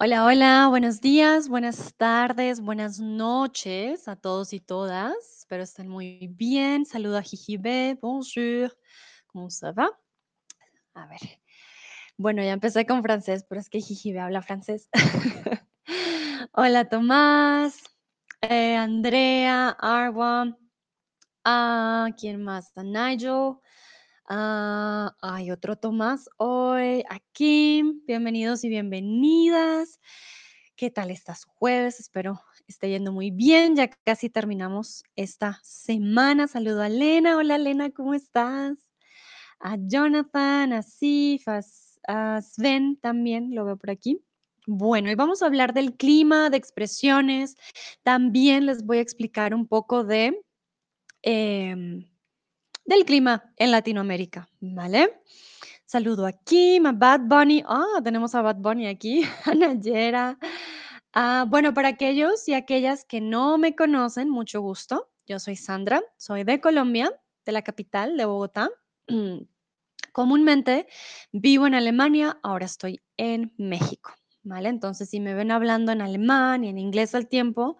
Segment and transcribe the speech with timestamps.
[0.00, 5.16] Hola, hola, buenos días, buenas tardes, buenas noches a todos y todas.
[5.38, 6.86] Espero estén muy bien.
[6.86, 8.78] Saludo a Jijibe, bonjour,
[9.26, 9.90] ¿cómo ça va?
[10.94, 11.40] A ver,
[12.16, 14.88] bueno, ya empecé con francés, pero es que Jijibe habla francés.
[16.52, 17.82] Hola, Tomás,
[18.42, 20.56] eh, Andrea, Arwa,
[21.44, 22.70] ah, ¿quién más?
[22.76, 23.56] A Nigel.
[24.30, 27.82] Ah, hay otro Tomás hoy aquí.
[28.06, 30.00] Bienvenidos y bienvenidas.
[30.76, 31.98] ¿Qué tal está su jueves?
[31.98, 33.74] Espero esté yendo muy bien.
[33.74, 36.46] Ya casi terminamos esta semana.
[36.46, 37.38] Saludo a Lena.
[37.38, 38.76] Hola, Lena, ¿cómo estás?
[39.60, 44.20] A Jonathan, a Sif, a, Sven también, lo veo por aquí.
[44.66, 47.56] Bueno, y vamos a hablar del clima, de expresiones.
[48.02, 50.38] También les voy a explicar un poco de...
[51.22, 52.04] em,
[52.88, 55.20] del clima en Latinoamérica, ¿vale?
[55.84, 57.62] Saludo a Kim, a Bad Bunny.
[57.66, 60.38] Ah, tenemos a Bad Bunny aquí, a Nayera.
[61.12, 65.10] Ah, bueno, para aquellos y aquellas que no me conocen, mucho gusto.
[65.26, 67.12] Yo soy Sandra, soy de Colombia,
[67.44, 68.70] de la capital, de Bogotá.
[70.12, 70.86] Comúnmente
[71.30, 74.70] vivo en Alemania, ahora estoy en México, ¿vale?
[74.70, 77.76] Entonces, si me ven hablando en alemán y en inglés al tiempo,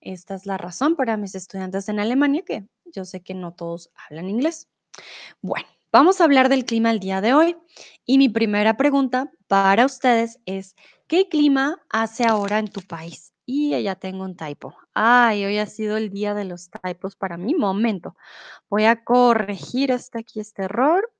[0.00, 3.90] esta es la razón para mis estudiantes en Alemania, que yo sé que no todos
[3.94, 4.68] hablan inglés.
[5.42, 7.56] Bueno, vamos a hablar del clima el día de hoy.
[8.04, 10.74] Y mi primera pregunta para ustedes es,
[11.06, 13.32] ¿qué clima hace ahora en tu país?
[13.44, 14.76] Y ya tengo un typo.
[14.92, 18.16] Ay, hoy ha sido el día de los typos para mi momento.
[18.68, 21.12] Voy a corregir este aquí, este error.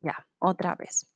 [0.00, 1.06] Ya, otra vez.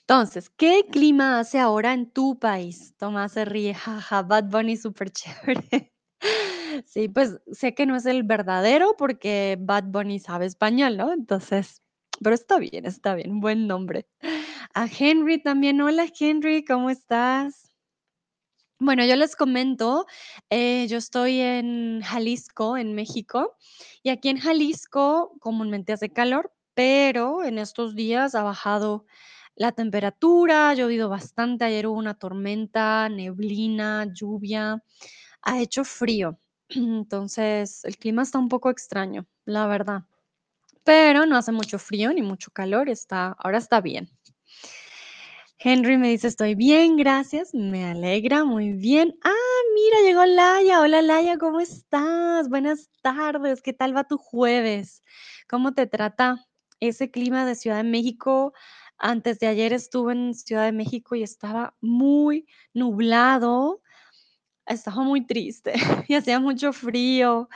[0.00, 2.94] Entonces, ¿qué clima hace ahora en tu país?
[2.96, 5.92] Tomás se ríe, jaja, Bad Bunny súper chévere.
[6.86, 11.12] Sí, pues sé que no es el verdadero porque Bad Bunny sabe español, ¿no?
[11.12, 11.82] Entonces,
[12.22, 14.06] pero está bien, está bien, buen nombre.
[14.74, 17.70] A Henry también, hola Henry, ¿cómo estás?
[18.78, 20.06] Bueno, yo les comento,
[20.48, 23.56] eh, yo estoy en Jalisco, en México,
[24.02, 29.04] y aquí en Jalisco comúnmente hace calor, pero en estos días ha bajado
[29.60, 34.82] la temperatura, ha llovido bastante, ayer hubo una tormenta, neblina, lluvia,
[35.42, 36.38] ha hecho frío,
[36.70, 40.04] entonces el clima está un poco extraño, la verdad,
[40.82, 44.08] pero no hace mucho frío ni mucho calor, está, ahora está bien.
[45.58, 49.14] Henry me dice, estoy bien, gracias, me alegra, muy bien.
[49.22, 50.80] Ah, mira, llegó Laia.
[50.80, 52.48] Hola Laia, ¿cómo estás?
[52.48, 55.02] Buenas tardes, ¿qué tal va tu jueves?
[55.50, 56.46] ¿Cómo te trata
[56.80, 58.54] ese clima de Ciudad de México?
[59.02, 63.80] Antes de ayer estuve en Ciudad de México y estaba muy nublado,
[64.66, 65.72] estaba muy triste
[66.08, 67.48] y hacía mucho frío.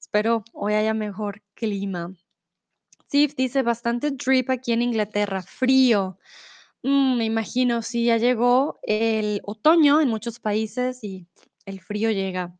[0.00, 2.12] Espero hoy haya mejor clima.
[3.04, 6.18] Steve dice bastante drip aquí en Inglaterra, frío.
[6.82, 11.28] Mm, me imagino, sí, ya llegó el otoño en muchos países y
[11.64, 12.58] el frío llega.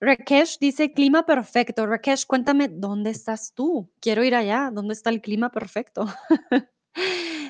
[0.00, 1.86] Rakesh dice clima perfecto.
[1.86, 3.92] Rakesh, cuéntame, ¿dónde estás tú?
[4.00, 4.70] Quiero ir allá.
[4.72, 6.06] ¿Dónde está el clima perfecto?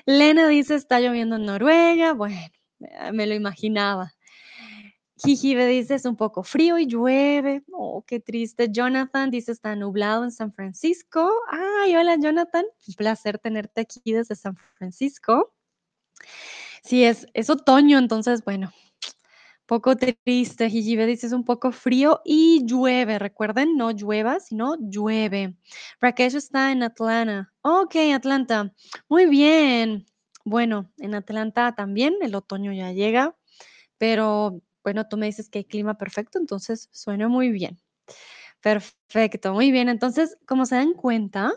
[0.06, 2.12] Lena dice, está lloviendo en Noruega.
[2.12, 2.37] Bueno,
[2.81, 4.15] eh, me lo imaginaba.
[5.16, 7.65] Jijibe dice, es un poco frío y llueve.
[7.72, 8.69] Oh, qué triste.
[8.70, 11.31] Jonathan dice, está nublado en San Francisco.
[11.48, 12.65] Ay, hola Jonathan.
[12.88, 15.54] Un placer tenerte aquí desde San Francisco.
[16.82, 18.72] Sí, es, es otoño, entonces, bueno,
[19.66, 20.70] poco triste.
[20.70, 23.19] Jijibe dice, es un poco frío y llueve.
[23.19, 25.56] Recuerden, no llueva, sino llueve.
[26.00, 27.52] Rakesh está en Atlanta.
[27.62, 28.72] Ok, Atlanta.
[29.08, 30.06] Muy bien.
[30.44, 33.34] Bueno, en Atlanta también el otoño ya llega,
[33.98, 37.78] pero bueno, tú me dices que hay clima perfecto, entonces suena muy bien.
[38.62, 39.88] Perfecto, muy bien.
[39.88, 41.53] Entonces, como se dan cuenta,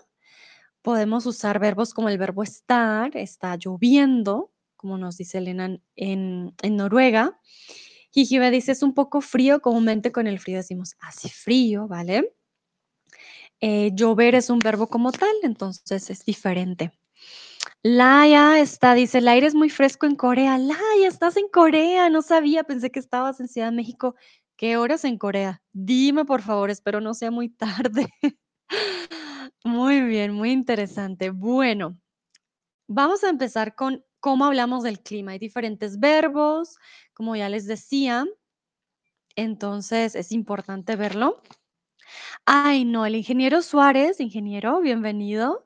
[0.81, 6.55] podemos usar verbos como el verbo estar, está lloviendo, como nos dice Elena en, en-
[6.61, 7.39] en Noruega.
[8.11, 12.33] Jijibe dice es un poco frío, comúnmente con el frío decimos hace frío, ¿vale?
[13.59, 16.91] Eh, llover es un verbo como tal, entonces es diferente.
[17.83, 20.57] Laia está, dice, el aire es muy fresco en Corea.
[20.57, 24.15] Laia, estás en Corea, no sabía, pensé que estabas en Ciudad de México.
[24.57, 25.61] ¿Qué horas en Corea?
[25.73, 28.07] Dime, por favor, espero no sea muy tarde.
[29.63, 31.29] Muy bien, muy interesante.
[31.29, 31.99] Bueno,
[32.87, 35.31] vamos a empezar con cómo hablamos del clima.
[35.31, 36.79] Hay diferentes verbos,
[37.13, 38.25] como ya les decía,
[39.37, 41.41] entonces es importante verlo.
[42.45, 45.65] Ay, no, el ingeniero Suárez, ingeniero, bienvenido,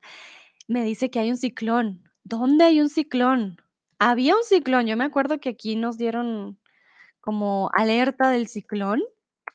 [0.68, 2.04] me dice que hay un ciclón.
[2.24, 3.58] ¿Dónde hay un ciclón?
[3.98, 6.60] Había un ciclón, yo me acuerdo que aquí nos dieron
[7.19, 9.02] como alerta del ciclón,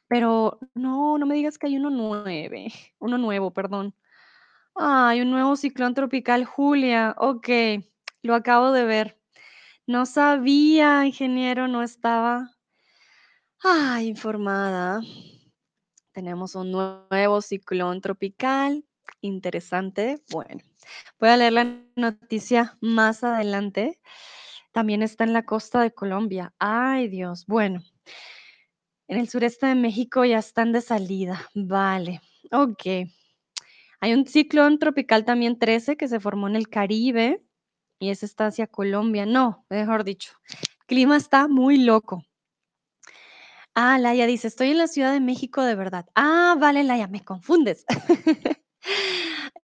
[0.09, 3.95] pero no, no me digas que hay uno nueve, uno nuevo, perdón.
[4.75, 7.15] Ay, un nuevo ciclón tropical, Julia.
[7.19, 7.49] Ok,
[8.27, 9.19] lo acabo de ver.
[9.87, 12.51] No sabía, ingeniero, no estaba
[13.63, 15.01] ah, informada.
[16.13, 18.85] Tenemos un nuevo ciclón tropical.
[19.21, 20.23] Interesante.
[20.31, 20.63] Bueno,
[21.19, 21.65] voy a leer la
[21.95, 24.01] noticia más adelante.
[24.73, 26.53] También está en la costa de Colombia.
[26.59, 27.47] Ay, Dios.
[27.47, 27.81] Bueno,
[29.09, 31.49] en el sureste de México ya están de salida.
[31.55, 32.21] Vale.
[32.51, 33.09] Ok.
[34.01, 37.46] Hay un ciclón tropical también 13 que se formó en el Caribe
[37.99, 39.27] y ese está hacia Colombia.
[39.27, 42.23] No, mejor dicho, el clima está muy loco.
[43.75, 46.07] Ah, Laia dice, estoy en la Ciudad de México de verdad.
[46.15, 47.85] Ah, vale, Laia, me confundes.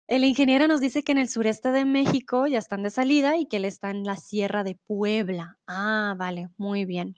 [0.08, 3.46] El ingeniero nos dice que en el sureste de México ya están de salida y
[3.46, 5.56] que él está en la Sierra de Puebla.
[5.66, 7.16] Ah, vale, muy bien.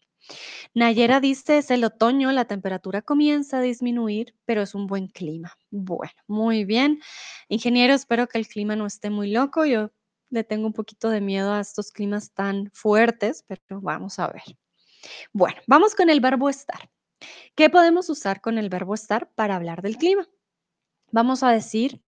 [0.74, 5.52] Nayera dice, es el otoño, la temperatura comienza a disminuir, pero es un buen clima.
[5.70, 7.00] Bueno, muy bien.
[7.48, 9.64] Ingeniero, espero que el clima no esté muy loco.
[9.64, 9.90] Yo
[10.34, 14.42] le tengo un poquito de miedo a estos climas tan fuertes, pero vamos a ver.
[15.32, 16.90] Bueno, vamos con el verbo estar.
[17.54, 20.28] ¿Qué podemos usar con el verbo estar para hablar del clima?
[21.10, 22.02] Vamos a decir,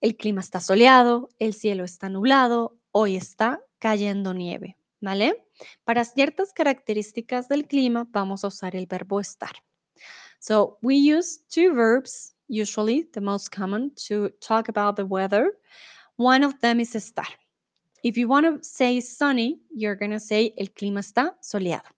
[0.00, 5.46] el clima está soleado, el cielo está nublado, hoy está cayendo nieve, ¿vale?
[5.84, 9.52] Para ciertas características del clima vamos a usar el verbo estar.
[10.38, 15.58] So we use two verbs, usually the most common, to talk about the weather.
[16.16, 17.26] One of them is estar.
[18.06, 21.90] If you want to say sunny, you're going to say el clima está soleado.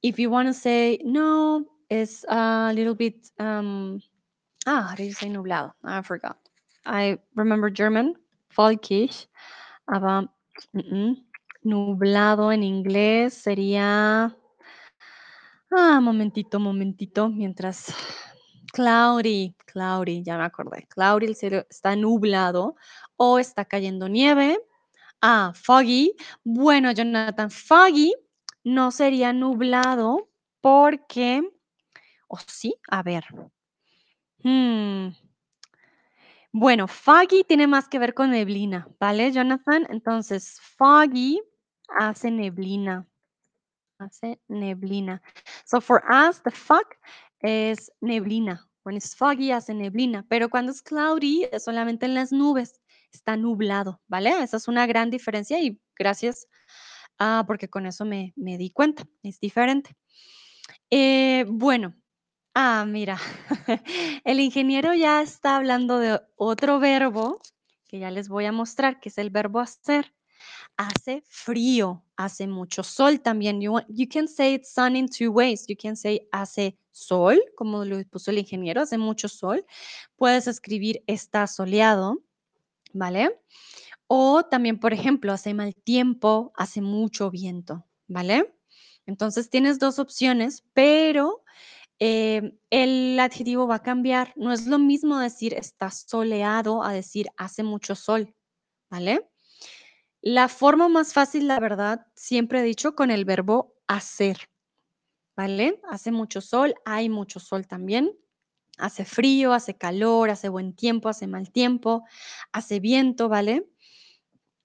[0.00, 4.00] If you want to say no, it's a little bit, um,
[4.64, 5.72] ah, how do you nublado?
[5.82, 6.38] I forgot.
[6.84, 8.14] I remember German,
[10.72, 11.18] -mm,
[11.64, 14.36] nublado en inglés sería,
[15.72, 17.92] ah, momentito, momentito, mientras,
[18.72, 22.76] cloudy, cloudy, ya me acordé, cloudy, el cielo está nublado
[23.16, 24.60] o está cayendo nieve.
[25.28, 26.14] Ah, foggy.
[26.44, 28.14] Bueno, Jonathan, foggy
[28.62, 30.30] no sería nublado
[30.60, 31.42] porque,
[32.28, 33.24] o sí, a ver.
[34.44, 35.08] Hmm.
[36.52, 39.84] Bueno, foggy tiene más que ver con neblina, ¿vale, Jonathan?
[39.90, 41.42] Entonces, foggy
[41.98, 43.04] hace neblina.
[43.98, 45.20] Hace neblina.
[45.64, 46.86] So for us, the fog
[47.40, 48.64] es neblina.
[48.84, 50.24] When it's foggy, hace neblina.
[50.28, 52.80] Pero cuando es cloudy, es solamente en las nubes.
[53.16, 54.42] Está nublado, ¿vale?
[54.42, 56.46] Esa es una gran diferencia y gracias,
[57.18, 59.04] ah, porque con eso me, di cuenta.
[59.22, 59.96] Es diferente.
[60.90, 61.94] Eh, bueno,
[62.58, 63.18] Ah, mira,
[64.24, 67.38] el ingeniero ya está hablando de otro verbo
[67.86, 70.14] que ya les voy a mostrar, que es el verbo hacer.
[70.78, 73.60] Hace frío, hace mucho sol también.
[73.60, 75.66] You, you can say it's sun in two ways.
[75.68, 79.64] You can say hace sol, como lo puso el ingeniero, hace mucho sol.
[80.16, 82.22] Puedes escribir está soleado,
[82.92, 83.40] ¿vale?
[84.08, 88.54] O también, por ejemplo, hace mal tiempo, hace mucho viento, ¿vale?
[89.06, 91.44] Entonces tienes dos opciones, pero
[91.98, 94.32] eh, el adjetivo va a cambiar.
[94.36, 98.34] No es lo mismo decir está soleado a decir hace mucho sol,
[98.90, 99.28] ¿vale?
[100.20, 104.38] La forma más fácil, la verdad, siempre he dicho con el verbo hacer,
[105.36, 105.80] ¿vale?
[105.88, 108.12] Hace mucho sol, hay mucho sol también.
[108.76, 112.04] Hace frío, hace calor, hace buen tiempo, hace mal tiempo,
[112.52, 113.66] hace viento, ¿vale?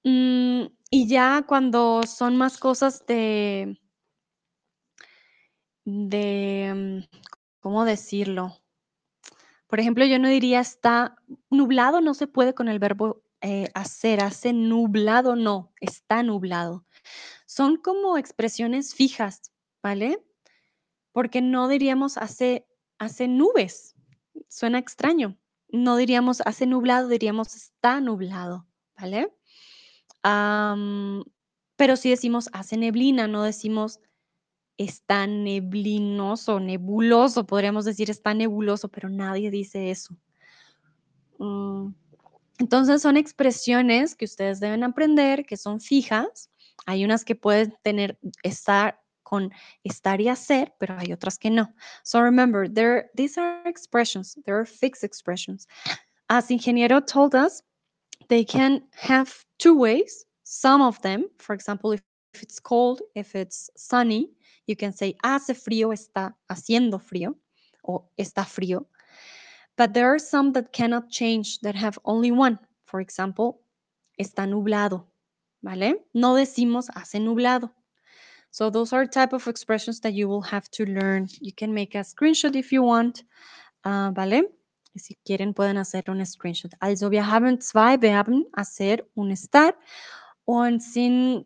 [0.03, 3.79] Mm, y ya cuando son más cosas de,
[5.85, 7.07] de,
[7.59, 8.57] ¿cómo decirlo?
[9.67, 11.15] Por ejemplo, yo no diría está
[11.49, 16.85] nublado, no se puede con el verbo eh, hacer, hace nublado, no, está nublado.
[17.45, 20.21] Son como expresiones fijas, ¿vale?
[21.11, 22.67] Porque no diríamos hace,
[22.99, 23.95] hace nubes,
[24.47, 25.37] suena extraño.
[25.69, 29.33] No diríamos hace nublado, diríamos está nublado, ¿vale?
[31.75, 33.99] pero si decimos hace neblina, no decimos
[34.77, 40.15] está neblinoso, nebuloso, podríamos decir está nebuloso, pero nadie dice eso.
[41.39, 41.93] Mm,
[42.59, 46.51] entonces son expresiones que ustedes deben aprender, que son fijas.
[46.85, 49.00] Hay unas que pueden tener estar
[49.31, 49.49] con
[49.85, 51.73] estar y hacer, pero hay otras que no.
[52.03, 55.67] So remember, there, these are expressions, they are fixed expressions.
[56.29, 57.63] As Ingeniero told us,
[58.27, 60.25] they can have two ways.
[60.43, 62.03] Some of them, for example, if
[62.41, 64.29] it's cold, if it's sunny,
[64.67, 67.35] you can say hace frío, está haciendo frío,
[67.87, 68.85] o está frío.
[69.77, 72.59] But there are some that cannot change, that have only one.
[72.85, 73.61] For example,
[74.19, 75.05] está nublado,
[75.63, 76.03] ¿vale?
[76.13, 77.71] No decimos hace nublado.
[78.53, 81.27] So those are type of expressions that you will have to learn.
[81.39, 83.23] You can make a screenshot if you want,
[83.85, 84.43] uh, ¿vale?
[84.95, 86.73] Y si quieren pueden hacer un screenshot.
[86.81, 89.73] Also wir haben zwei Verben, hacer, un estar.
[90.45, 91.45] Und sind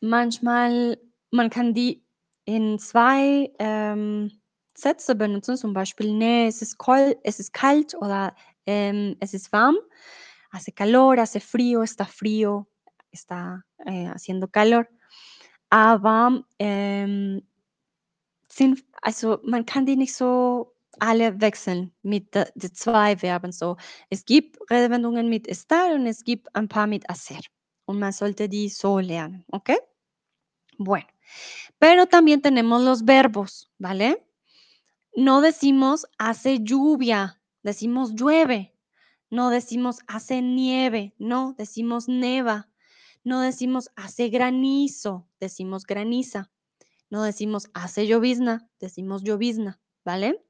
[0.00, 0.98] manchmal
[1.32, 2.04] man kann die
[2.46, 4.30] in 2, ähm,
[4.76, 8.34] Sätze benutzen, zum Beispiel: „Ne, es ist kol es ist kalt“ oder,
[8.66, 9.76] ähm, „es ist warm“.
[10.52, 12.68] Hace calor, hace frío, está frío,
[13.12, 14.86] está, äh, haciendo calor.
[15.72, 17.42] Aber, ähm
[18.52, 23.76] sind also, man kann die nicht so alle wechseln mit de 2 Verben so.
[24.10, 27.40] Es gibt Redewendungen mit estar und es gibt ein paar mit hacer.
[27.86, 29.78] Und man sollte die so lernen, ¿okey?
[30.78, 31.06] Bueno,
[31.80, 34.24] pero también tenemos los verbos, ¿vale?
[35.16, 38.74] No decimos hace lluvia, decimos llueve.
[39.30, 42.69] No decimos hace nieve, no, decimos neva.
[43.24, 46.50] No decimos hace granizo, decimos graniza.
[47.10, 50.42] No decimos hace llovizna, decimos llovizna, ¿vale?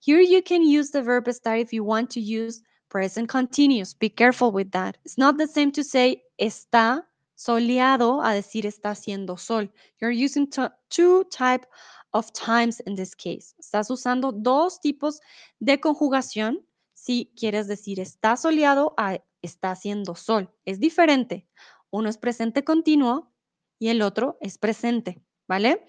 [0.00, 3.92] Here you can use the verb estar if you want to use present continuous.
[3.92, 4.96] Be careful with that.
[5.04, 9.68] It's not the same to say está soleado a decir está haciendo sol.
[10.00, 11.66] You're using two type
[12.12, 13.54] of times in this case.
[13.58, 15.20] Estás usando dos tipos
[15.60, 20.50] de conjugación si quieres decir está soleado a está haciendo sol.
[20.64, 21.46] Es diferente.
[21.90, 23.32] Uno es presente continuo
[23.78, 25.84] y el otro es presente, ¿vale?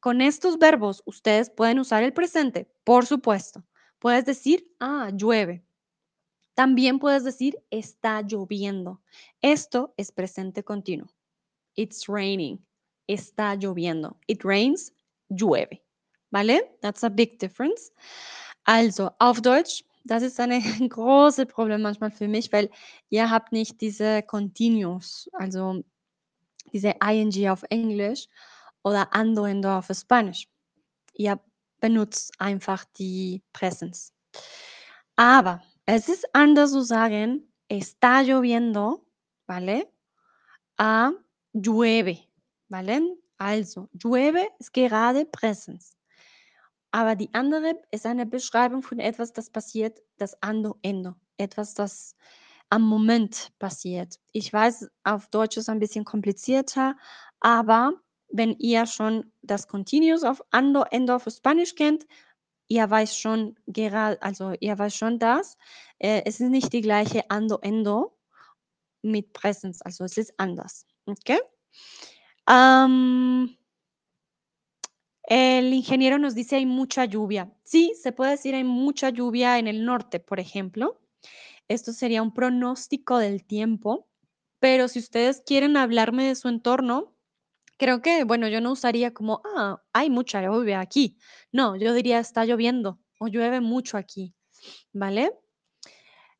[0.00, 3.64] Con estos verbos ustedes pueden usar el presente, por supuesto.
[3.98, 5.64] Puedes decir, ah, llueve.
[6.54, 9.00] También puedes decir, está lloviendo.
[9.40, 11.08] Esto es presente continuo.
[11.76, 12.64] It's raining.
[13.06, 14.18] Está lloviendo.
[14.26, 14.92] It rains,
[15.28, 15.84] llueve.
[16.30, 16.76] ¿Vale?
[16.80, 17.92] That's a big difference.
[18.64, 22.70] Also, auf Deutsch, das ist eine große Problem manchmal für mich, weil
[23.10, 25.84] ihr habt nicht diese Continuous, also
[26.72, 28.28] diese ing auf Englisch
[28.82, 30.48] oder ando endo auf Spanisch.
[31.14, 31.40] Ihr
[31.80, 34.12] benutzt einfach die Presence.
[35.16, 39.04] Aber es ist anders zu sagen, está lloviendo,
[39.46, 39.88] ¿vale?
[40.78, 41.12] A
[41.52, 42.18] llueve,
[42.68, 43.16] ¿vale?
[43.36, 45.96] Also, llueve ist gerade Präsens.
[46.92, 51.14] Aber die andere ist eine Beschreibung von etwas, das passiert, das ando endo.
[51.38, 52.14] Etwas, das
[52.68, 54.20] am Moment passiert.
[54.32, 56.96] Ich weiß, auf Deutsch ist ein bisschen komplizierter,
[57.40, 57.92] aber
[58.28, 62.06] wenn ihr schon das Continuous auf ando endo auf Spanisch kennt,
[62.68, 65.56] ihr weiß schon gerade, also ihr weiß schon das.
[65.98, 68.16] Äh, es ist nicht die gleiche ando endo
[69.02, 70.86] mit Präsens, also es ist anders.
[71.06, 71.38] ¿Ok?
[72.46, 73.54] Am,
[75.32, 77.50] el ingeniero nos dice hay mucha lluvia.
[77.64, 81.00] Sí, se puede decir hay mucha lluvia en el norte, por ejemplo.
[81.68, 84.10] Esto sería un pronóstico del tiempo,
[84.58, 87.16] pero si ustedes quieren hablarme de su entorno,
[87.78, 91.16] creo que, bueno, yo no usaría como, ah, hay mucha lluvia aquí.
[91.50, 94.34] No, yo diría está lloviendo o llueve mucho aquí,
[94.92, 95.32] ¿vale?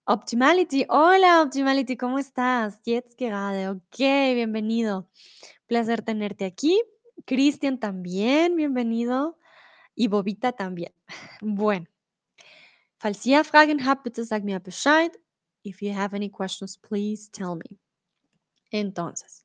[0.05, 2.79] Optimality, hola Optimality, ¿cómo estás?
[2.85, 3.99] Jetzt gerade, ok,
[4.35, 5.09] bienvenido.
[5.67, 6.79] Placer tenerte aquí.
[7.25, 9.39] Cristian también, bienvenido.
[9.95, 10.93] Y Bobita también.
[11.41, 11.87] Bueno,
[12.99, 15.13] falls ihr Fragen habt, bitte sag mir Bescheid.
[15.65, 17.79] If you have any questions, please tell me.
[18.71, 19.45] Entonces.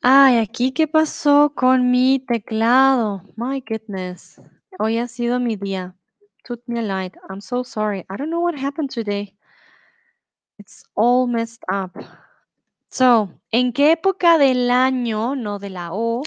[0.00, 3.22] Ay, aquí, ¿qué pasó con mi teclado?
[3.36, 4.40] My goodness.
[4.78, 5.94] Hoy ha sido mi día.
[6.44, 7.16] Tut mir leid.
[7.28, 8.06] I'm so sorry.
[8.08, 9.34] I don't know what happened today.
[10.58, 11.96] It's all messed up.
[12.90, 16.22] So, ¿en qué época del año, no de la O,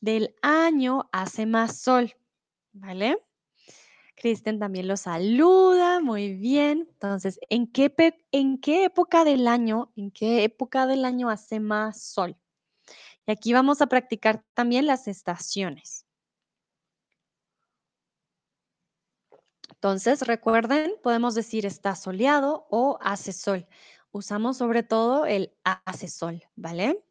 [0.00, 2.14] del año hace más sol?
[2.72, 3.18] ¿Vale?
[4.14, 6.86] Cristian también lo saluda, muy bien.
[6.92, 7.94] Entonces, ¿en qué,
[8.30, 12.36] ¿en qué época del año, en qué época del año hace más sol?
[13.26, 16.06] Y aquí vamos a practicar también las estaciones.
[19.70, 23.66] Entonces, recuerden, podemos decir está soleado o hace sol.
[24.12, 27.02] Usamos sobre todo el hace sol, ¿vale?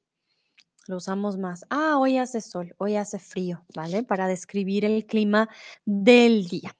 [0.88, 1.65] Lo usamos más.
[1.70, 4.03] Ah, hoy hace sol, hoy hace frío, ¿vale?
[4.03, 5.50] Para describir el clima
[5.86, 6.75] del día.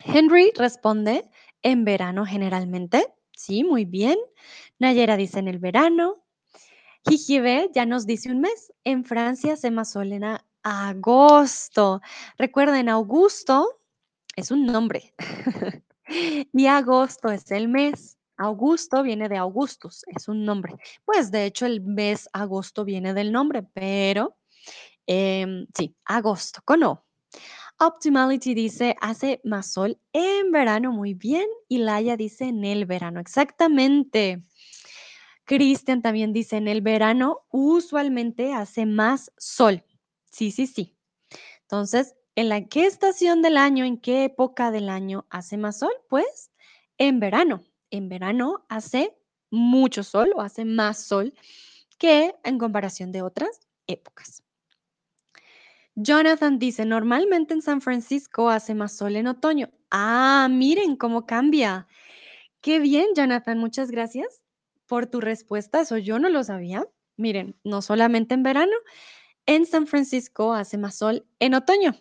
[0.00, 1.28] Henry responde
[1.62, 3.14] en verano generalmente.
[3.32, 4.18] Sí, muy bien.
[4.78, 6.24] Nayera dice en el verano.
[7.08, 8.72] Jijibe ya nos dice un mes.
[8.84, 12.00] En Francia se más sol en a- agosto.
[12.38, 13.68] Recuerden, Augusto
[14.36, 15.14] es un nombre.
[16.52, 18.18] y agosto es el mes.
[18.36, 20.74] Augusto viene de Augustus, es un nombre.
[21.04, 24.36] Pues de hecho el mes agosto viene del nombre, pero
[25.06, 27.04] em, sí, agosto con O.
[27.80, 31.46] Optimality dice hace más sol en verano, muy bien.
[31.68, 34.44] Y Laia dice en el verano, exactamente.
[35.44, 39.84] Cristian también dice en el verano usualmente hace más sol.
[40.30, 40.96] Sí, sí, sí.
[41.62, 45.92] Entonces, ¿en la qué estación del año, en qué época del año hace más sol?
[46.08, 46.50] Pues
[46.98, 47.64] en verano.
[47.94, 49.16] En verano hace
[49.52, 51.32] mucho sol o hace más sol
[51.96, 54.42] que en comparación de otras épocas.
[55.94, 59.70] Jonathan dice, normalmente en San Francisco hace más sol en otoño.
[59.92, 61.86] Ah, miren cómo cambia.
[62.60, 64.42] Qué bien, Jonathan, muchas gracias
[64.86, 65.82] por tu respuesta.
[65.82, 66.88] Eso yo no lo sabía.
[67.16, 68.74] Miren, no solamente en verano,
[69.46, 71.94] en San Francisco hace más sol en otoño.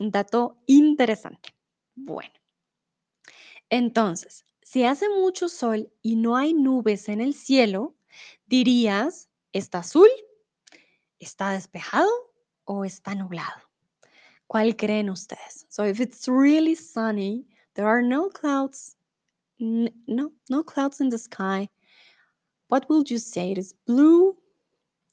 [0.00, 1.54] Un dato interesante.
[1.94, 2.32] Bueno,
[3.70, 7.96] entonces, si hace mucho sol y no hay nubes en el cielo,
[8.44, 10.10] dirías, ¿está azul?
[11.18, 12.10] ¿Está despejado?
[12.64, 13.62] ¿O está nublado?
[14.46, 15.64] ¿Cuál creen ustedes?
[15.70, 17.46] So if it's really sunny,
[17.76, 18.94] there are no clouds,
[19.58, 21.70] no, no clouds in the sky.
[22.68, 23.52] What will you say?
[23.52, 24.36] It is blue,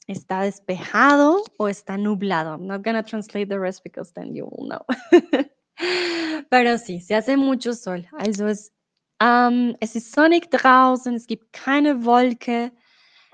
[0.05, 2.51] ¿Está despejado o está nublado?
[2.51, 4.85] I'm not gonna translate the rest because then you will know.
[6.49, 8.05] Pero sí, se hace mucho Sol.
[8.19, 8.74] Also es,
[9.19, 12.71] ähm, es ist sonnig draußen, es gibt keine Wolke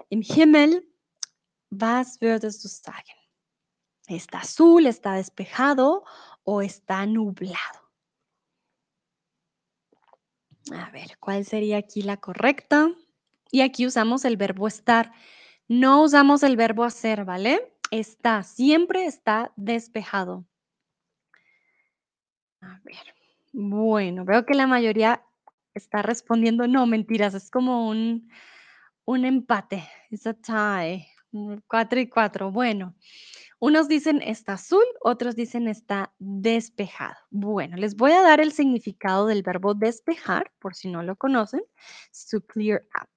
[0.10, 0.84] im Himmel.
[1.70, 3.16] Was würdest du sagen?
[4.08, 6.04] ¿Está azul, está despejado
[6.44, 7.80] o está nublado?
[10.74, 12.90] A ver, ¿cuál sería aquí la correcta?
[13.52, 15.12] Y aquí usamos el verbo estar.
[15.68, 17.74] No usamos el verbo hacer, ¿vale?
[17.90, 20.46] Está, siempre está despejado.
[22.62, 23.16] A ver.
[23.54, 25.26] Bueno, veo que la mayoría
[25.74, 28.30] está respondiendo, no, mentiras, es como un,
[29.06, 31.08] un empate, es a tie,
[31.68, 32.52] 4 y 4.
[32.52, 32.96] Bueno,
[33.60, 37.16] unos dicen está azul, otros dicen está despejado.
[37.30, 41.62] Bueno, les voy a dar el significado del verbo despejar, por si no lo conocen,
[42.30, 43.08] to clear up.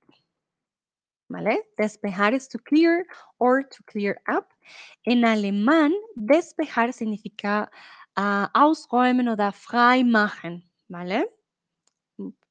[1.28, 1.62] ¿Vale?
[1.78, 3.06] Despejar es to clear
[3.38, 4.46] or to clear up.
[5.04, 7.70] En alemán, despejar significa
[8.16, 11.28] uh, ausräumen oder frei machen, ¿vale?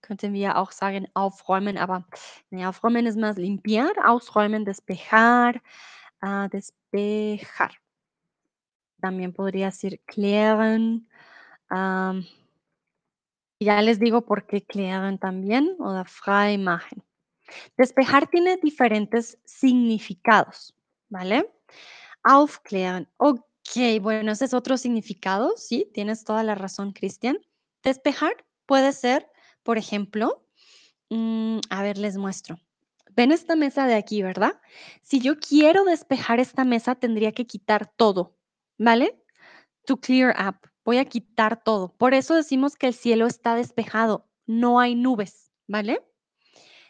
[0.03, 2.05] Könnten wir auch sagen aufräumen, aber
[2.51, 5.61] aufräumen ist más limpiar, ausräumen, despejar,
[6.21, 7.71] uh, despejar.
[9.01, 11.07] También podría decir klären.
[13.59, 17.01] Ya les digo por qué klären también, o frei machen.
[17.77, 20.75] Despejar tiene diferentes significados,
[21.09, 21.49] ¿vale?
[22.23, 23.07] Aufklären.
[23.17, 27.37] Ok, bueno, ese es otro significado, sí, tienes toda la razón, Cristian.
[27.83, 29.29] Despejar puede ser,
[29.63, 30.45] por ejemplo,
[31.09, 32.59] mm, a ver, les muestro.
[33.15, 34.59] Ven esta mesa de aquí, ¿verdad?
[35.01, 38.35] Si yo quiero despejar esta mesa, tendría que quitar todo,
[38.77, 39.23] ¿vale?
[39.85, 40.69] To clear up.
[40.83, 41.95] Voy a quitar todo.
[41.97, 46.01] Por eso decimos que el cielo está despejado, no hay nubes, ¿vale?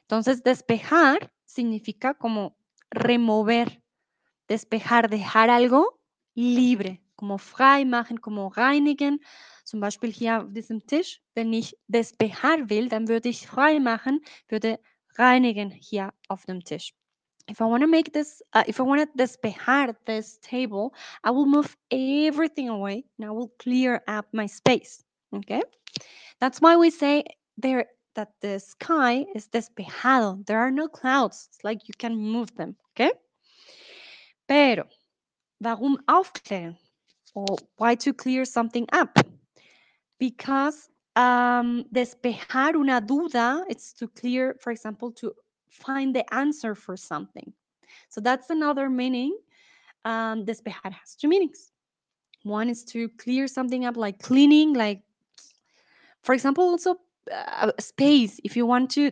[0.02, 2.58] Entonces, despejar significa como
[2.90, 3.84] remover,
[4.48, 6.00] despejar, dejar algo
[6.36, 9.20] libre, como frei machen, como reinigen.
[9.74, 14.22] Zum Beispiel hier auf diesem Tisch, wenn ich despejar will, dann würde ich frei machen,
[14.48, 14.80] würde
[15.18, 16.94] reinigen hier auf dem Tisch.
[17.50, 20.92] If I want to make this, uh, if I want to despejar this table,
[21.24, 25.04] I will move everything away and I will clear up my space.
[25.34, 25.64] Okay?
[26.40, 27.24] That's why we say
[27.58, 30.46] there that the sky is despejado.
[30.46, 31.50] There are no clouds.
[31.50, 33.12] It's like you can move them, okay?
[34.48, 34.84] Pero,
[35.60, 36.78] warum aufklären?
[37.34, 39.33] Or why to clear something up?
[40.24, 45.34] Because um, despejar una duda, it's to clear, for example, to
[45.68, 47.52] find the answer for something.
[48.08, 49.38] So that's another meaning.
[50.06, 51.74] Um, despejar has two meanings.
[52.44, 55.02] One is to clear something up, like cleaning, like,
[56.22, 56.96] for example, also
[57.30, 58.40] uh, space.
[58.46, 59.12] If you want to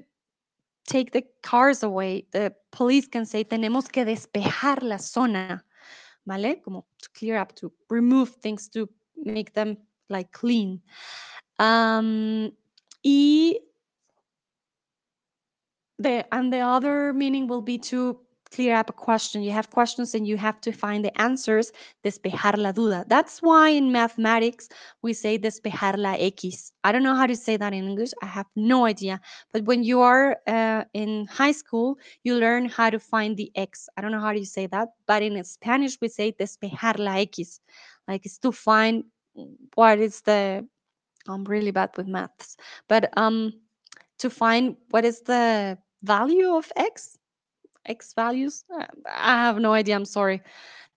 [0.87, 5.61] take the cars away, the police can say, tenemos que despejar la zona,
[6.25, 6.61] ¿vale?
[6.63, 9.75] Como to clear up, to remove things, to make them
[10.11, 10.81] like clean.
[11.59, 12.51] Um,
[13.03, 13.55] y
[15.99, 18.19] the, and the other meaning will be to
[18.51, 19.41] clear up a question.
[19.41, 21.71] You have questions and you have to find the answers,
[22.03, 23.07] despejar la duda.
[23.07, 24.67] That's why in mathematics
[25.01, 26.71] we say despejar la X.
[26.83, 28.11] I don't know how to say that in English.
[28.21, 29.21] I have no idea.
[29.53, 33.87] But when you are uh, in high school, you learn how to find the X.
[33.97, 37.61] I don't know how to say that, but in Spanish we say despejar la X.
[38.07, 39.05] Like it's to find
[39.75, 40.67] what is the
[41.27, 43.53] I'm really bad with maths, but um
[44.19, 47.17] to find what is the value of X
[47.85, 48.63] X values?
[48.73, 49.95] Uh, I have no idea.
[49.95, 50.41] I'm sorry.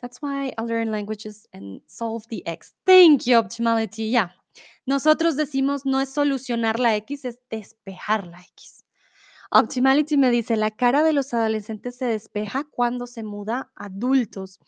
[0.00, 2.74] That's why I learn languages and solve the X.
[2.84, 4.10] Thank you, Optimality.
[4.10, 4.28] Yeah.
[4.86, 8.84] Nosotros decimos no es solucionar la X, es despejar la X.
[9.50, 14.58] Optimality me dice, la cara de los adolescentes se despeja cuando se muda a adultos.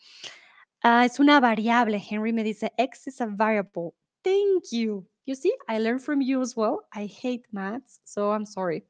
[0.83, 1.97] Uh, es una variable.
[1.99, 3.93] Henry me dice, X is a variable.
[4.23, 5.05] Thank you.
[5.25, 6.87] You see, I learned from you as well.
[6.93, 8.85] I hate maths, so I'm sorry.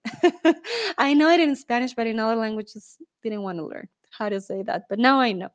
[0.97, 4.39] I know it in Spanish, but in other languages, didn't want to learn how to
[4.39, 5.49] say that, but now I know.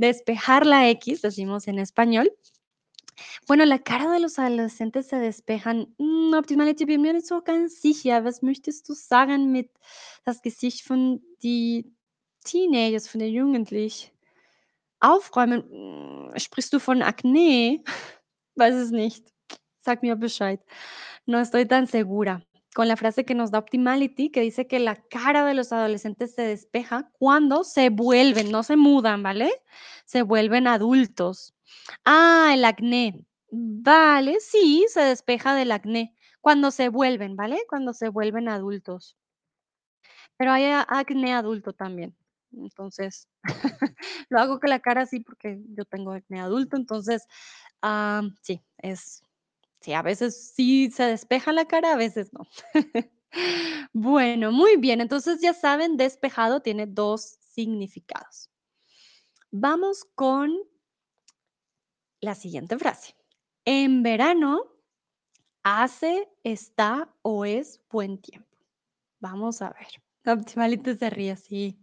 [0.00, 2.28] Despejar la X, decimos en español.
[3.46, 5.94] Bueno, la cara de los adolescentes se despejan.
[5.98, 8.24] Hm, Optimality bin mir nicht so ganz sicher.
[8.24, 9.70] Was möchtest du sagen mit
[10.24, 11.92] das Gesicht von die
[12.44, 14.13] Teenagers, von den Jugendlichen?
[15.04, 17.82] Aufräumen, hm, sprichst du von Akne?
[18.56, 19.26] Weiß es nicht.
[19.80, 20.60] Sag mir Bescheid.
[21.26, 22.42] No estoy tan segura.
[22.74, 26.34] Con la frase que nos da Optimality, que dice que la cara de los adolescentes
[26.34, 29.52] se despeja cuando se vuelven, no se mudan, ¿vale?
[30.06, 31.54] Se vuelven adultos.
[32.04, 33.26] Ah, el acné.
[33.50, 36.16] Vale, sí, se despeja del acné.
[36.40, 37.60] Cuando se vuelven, ¿vale?
[37.68, 39.16] Cuando se vuelven adultos.
[40.38, 42.16] Pero hay acné adulto también.
[42.58, 43.28] Entonces,
[44.28, 46.76] lo hago con la cara así porque yo tengo acné adulto.
[46.76, 47.26] Entonces,
[47.82, 49.22] ah, sí, es,
[49.80, 52.46] sí, a veces sí se despeja la cara, a veces no.
[53.92, 55.00] Bueno, muy bien.
[55.00, 58.50] Entonces, ya saben, despejado tiene dos significados.
[59.50, 60.52] Vamos con
[62.20, 63.14] la siguiente frase.
[63.64, 64.64] En verano
[65.62, 68.48] hace, está o es buen tiempo.
[69.20, 69.86] Vamos a ver.
[70.26, 71.78] Optimality se ríe así.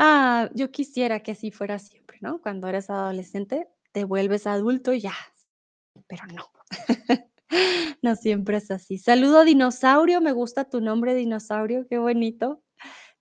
[0.00, 2.40] Ah, yo quisiera que así fuera siempre, ¿no?
[2.40, 5.14] Cuando eres adolescente, te vuelves adulto y ya,
[6.06, 6.46] pero no.
[8.02, 8.98] No siempre es así.
[8.98, 12.62] Saludo dinosaurio, me gusta tu nombre dinosaurio, qué bonito.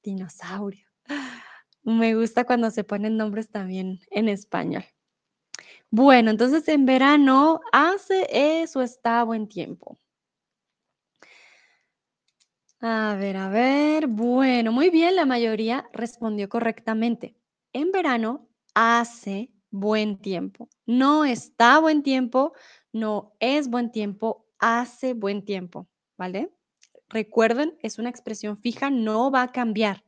[0.04, 0.86] Dinosaurio.
[1.84, 4.84] Me gusta cuando se ponen nombres también en español.
[5.90, 8.28] Bueno, entonces en verano hace
[8.62, 9.98] eso, está buen tiempo.
[12.82, 14.08] A ver, a ver.
[14.08, 17.36] Bueno, muy bien, la mayoría respondió correctamente.
[17.74, 20.70] En verano hace buen tiempo.
[20.86, 22.54] No está buen tiempo,
[22.94, 25.88] no es buen tiempo, hace buen tiempo,
[26.18, 26.52] ¿vale?
[27.10, 30.04] Recuerden, es una expresión fija, no va a cambiar.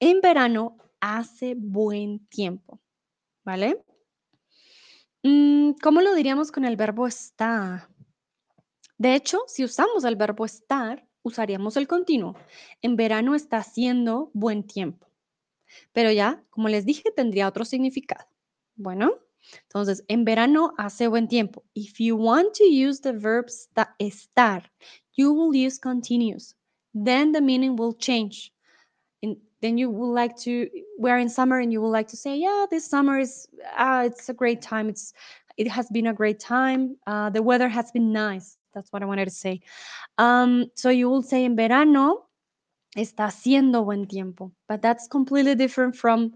[0.00, 2.80] En verano hace buen tiempo,
[3.44, 3.84] ¿vale?
[5.22, 7.90] Mm, ¿Cómo lo diríamos con el verbo está?
[8.98, 12.36] De hecho, si usamos el verbo estar, usaríamos el continuo.
[12.82, 15.08] En verano está haciendo buen tiempo.
[15.92, 18.26] Pero ya, como les dije, tendría otro significado.
[18.76, 19.18] Bueno,
[19.62, 21.64] entonces, en verano hace buen tiempo.
[21.74, 24.70] If you want to use the verb sta- estar,
[25.16, 26.54] you will use continuous.
[26.94, 28.52] Then the meaning will change.
[29.22, 32.36] And then you would like to, we're in summer and you would like to say,
[32.36, 34.88] yeah, this summer is, ah, it's a great time.
[34.88, 35.12] It's,
[35.56, 36.96] it has been a great time.
[37.06, 38.56] Uh, the weather has been nice.
[38.74, 39.60] That's what I wanted to say.
[40.18, 42.26] Um, so you will say en verano
[42.96, 46.32] está haciendo buen tiempo, but that's completely different from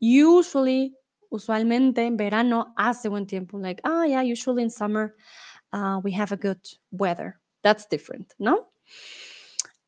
[0.00, 0.94] usually,
[1.30, 3.58] usualmente en verano hace buen tiempo.
[3.58, 5.14] Like, ah, yeah, usually in summer
[5.72, 7.40] uh, we have a good weather.
[7.62, 8.68] That's different, ¿no?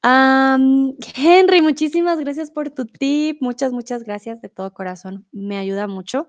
[0.03, 3.39] Am, Henry, muchísimas gracias por tu tip.
[3.41, 5.27] Muchas, muchas gracias de todo corazón.
[5.33, 6.29] Me ayuda mucho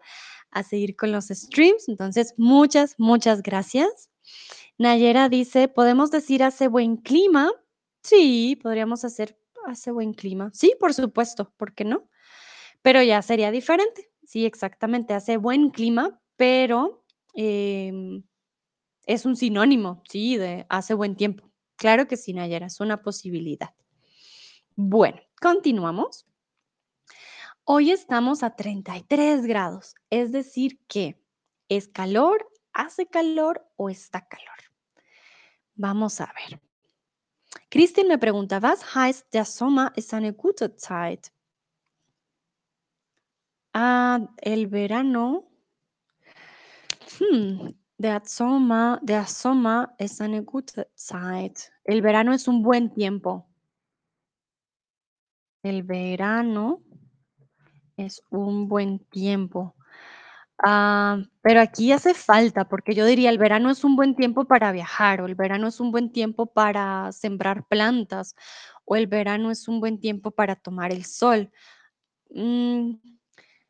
[0.51, 1.87] a seguir con los streams.
[1.87, 4.09] Entonces, muchas, muchas gracias.
[4.79, 7.51] Nayera dice, ¿podemos decir hace buen clima?
[8.01, 10.51] Sí, podríamos hacer hace buen clima.
[10.53, 12.09] Sí, por supuesto, ¿por qué no?
[12.81, 14.09] Pero ya sería diferente.
[14.23, 18.23] Sí, exactamente, hace buen clima, pero em,
[19.05, 21.51] es un sinónimo, sí, de hace buen tiempo.
[21.75, 23.73] Claro que sí, Nayera, es una posibilidad.
[24.77, 26.25] Bueno, continuamos.
[27.65, 31.21] Hoy estamos a 33 grados, es decir que
[31.67, 34.68] es calor, hace calor o está calor.
[35.79, 36.59] Vamos a ver.
[37.69, 41.31] Christine me pregunta, was heißt der Sommer ist eine gute Zeit?
[43.73, 45.49] Ah, el verano.
[47.17, 51.71] Hm, der Sommer, der Sommer ist eine gute Zeit.
[51.85, 53.47] El verano es un buen tiempo.
[55.63, 56.83] El verano
[57.95, 59.73] es un buen tiempo.
[60.61, 64.71] Ah, pero aquí hace falta, porque yo diría, el verano es un buen tiempo para
[64.73, 68.35] viajar, o el verano es un buen tiempo para sembrar plantas,
[68.85, 71.49] o el verano es un buen tiempo para tomar el sol.
[72.31, 72.93] Mm,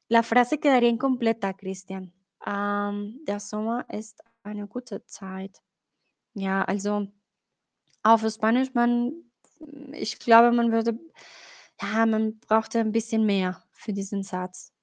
[0.10, 2.13] la frase quedaría incompleta, Christian.
[2.45, 5.62] Ähm, der Sommer ist eine gute Zeit.
[6.36, 7.08] Ja, also
[8.04, 9.13] auf Spanisch, man,
[9.93, 10.99] ich glaube, man würde,
[11.82, 14.73] ja, man brauchte ein bisschen mehr für diesen Satz.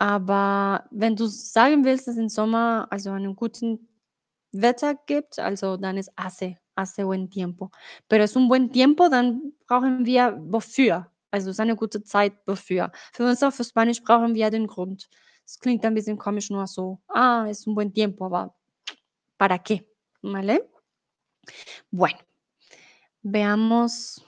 [0.00, 3.88] Aber wenn du sagen willst, dass im Sommer also einen guten
[4.52, 7.72] Wetter gibt, also dann ist hace, hace buen tiempo.
[8.08, 11.10] Pero es un buen tiempo, dann brauchen wir wofür.
[11.32, 12.92] Also es ist eine gute Zeit wofür.
[13.12, 15.08] Für uns auf Spanisch brauchen wir den Grund.
[15.44, 17.00] Es klingt ein bisschen komisch nur so.
[17.08, 18.54] Ah, es un buen tiempo, aber
[19.36, 19.84] ¿para qué?
[20.22, 20.70] ¿Vale?
[21.90, 22.18] Bueno,
[23.22, 24.24] veamos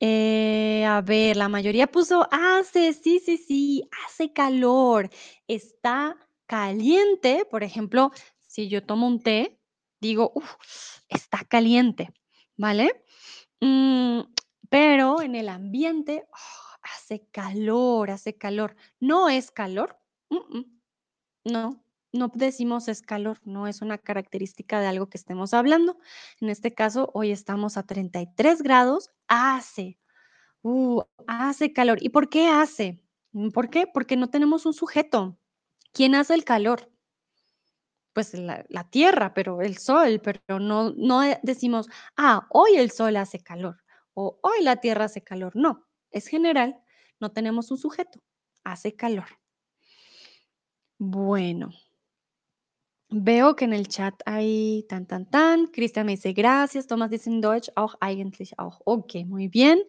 [0.00, 5.10] Eh, a ver, la mayoría puso hace, sí, sí, sí, hace calor,
[5.48, 7.46] está caliente.
[7.50, 8.12] Por ejemplo,
[8.46, 9.60] si yo tomo un té,
[10.00, 10.54] digo, uf,
[11.08, 12.10] está caliente,
[12.56, 13.04] ¿vale?
[13.60, 14.20] Mm,
[14.68, 18.76] pero en el ambiente, oh, hace calor, hace calor.
[19.00, 19.98] No es calor,
[20.30, 20.80] mm, mm,
[21.44, 25.98] no, no decimos es calor, no es una característica de algo que estemos hablando.
[26.40, 29.98] En este caso, hoy estamos a 33 grados, hace.
[30.62, 31.98] Uh, hace calor.
[32.00, 33.00] ¿Y por qué hace?
[33.32, 33.86] Mm, ¿Por qué?
[33.86, 35.38] Porque no tenemos un sujeto.
[35.92, 36.90] ¿Quién hace el calor?
[38.12, 43.16] Pues la, la tierra, pero el sol, pero no, no decimos, ah, hoy el sol
[43.16, 43.76] hace calor
[44.14, 45.54] o hoy la tierra hace calor.
[45.54, 46.82] No, es general,
[47.20, 48.20] no tenemos un sujeto,
[48.64, 49.28] hace calor.
[50.98, 51.70] Bueno,
[53.10, 55.66] veo que en el chat hay tan, tan, tan.
[55.68, 56.86] Cristian me dice gracias.
[56.86, 58.80] Tomás dice en Deutsch auch eigentlich auch.
[58.84, 59.82] Ok, muy bien.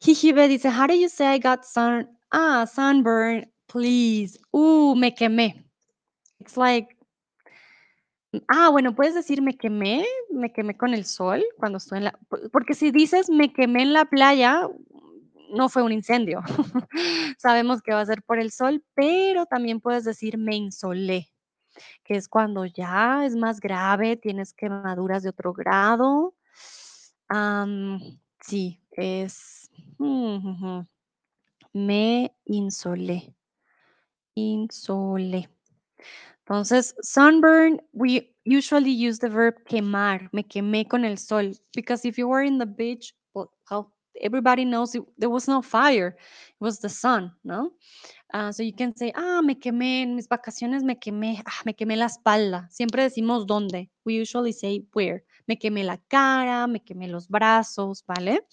[0.00, 2.08] Jijibe dice, how do you say I got sun?
[2.30, 4.38] Ah, sunburn, please.
[4.52, 5.64] Uh, me quemé.
[6.40, 6.96] It's like,
[8.48, 12.18] ah, bueno, puedes decir me quemé, me quemé con el sol cuando estoy en la,
[12.28, 14.68] por- porque si dices me quemé en la playa,
[15.50, 16.42] no fue un incendio.
[17.38, 21.28] Sabemos que va a ser por el sol, pero también puedes decir me insolé,
[22.04, 26.34] que es cuando ya es más grave, tienes quemaduras de otro grado.
[27.28, 28.00] Am,
[28.40, 29.70] sí, es...
[31.72, 33.34] Me insolé,
[34.34, 35.48] insolé.
[36.40, 42.16] Entonces, sunburn, we usually use the verb quemar, me quemé con el sol, because if
[42.16, 43.50] you were in the beach, well,
[44.22, 47.72] everybody knows there was no fire, it was the sun, no?
[48.52, 51.96] So you can say, ah, me quemé, en mis vacaciones me quemé, ah, me quemé
[51.96, 52.68] la espalda.
[52.70, 53.90] Siempre decimos dónde.
[54.04, 55.24] We usually say where.
[55.46, 58.44] Me quemé la cara, me quemé los brazos, ¿vale?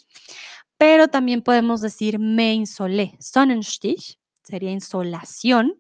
[0.78, 3.18] Pero también podemos decir me insolé.
[3.20, 5.80] Sonnenstich sería insolación,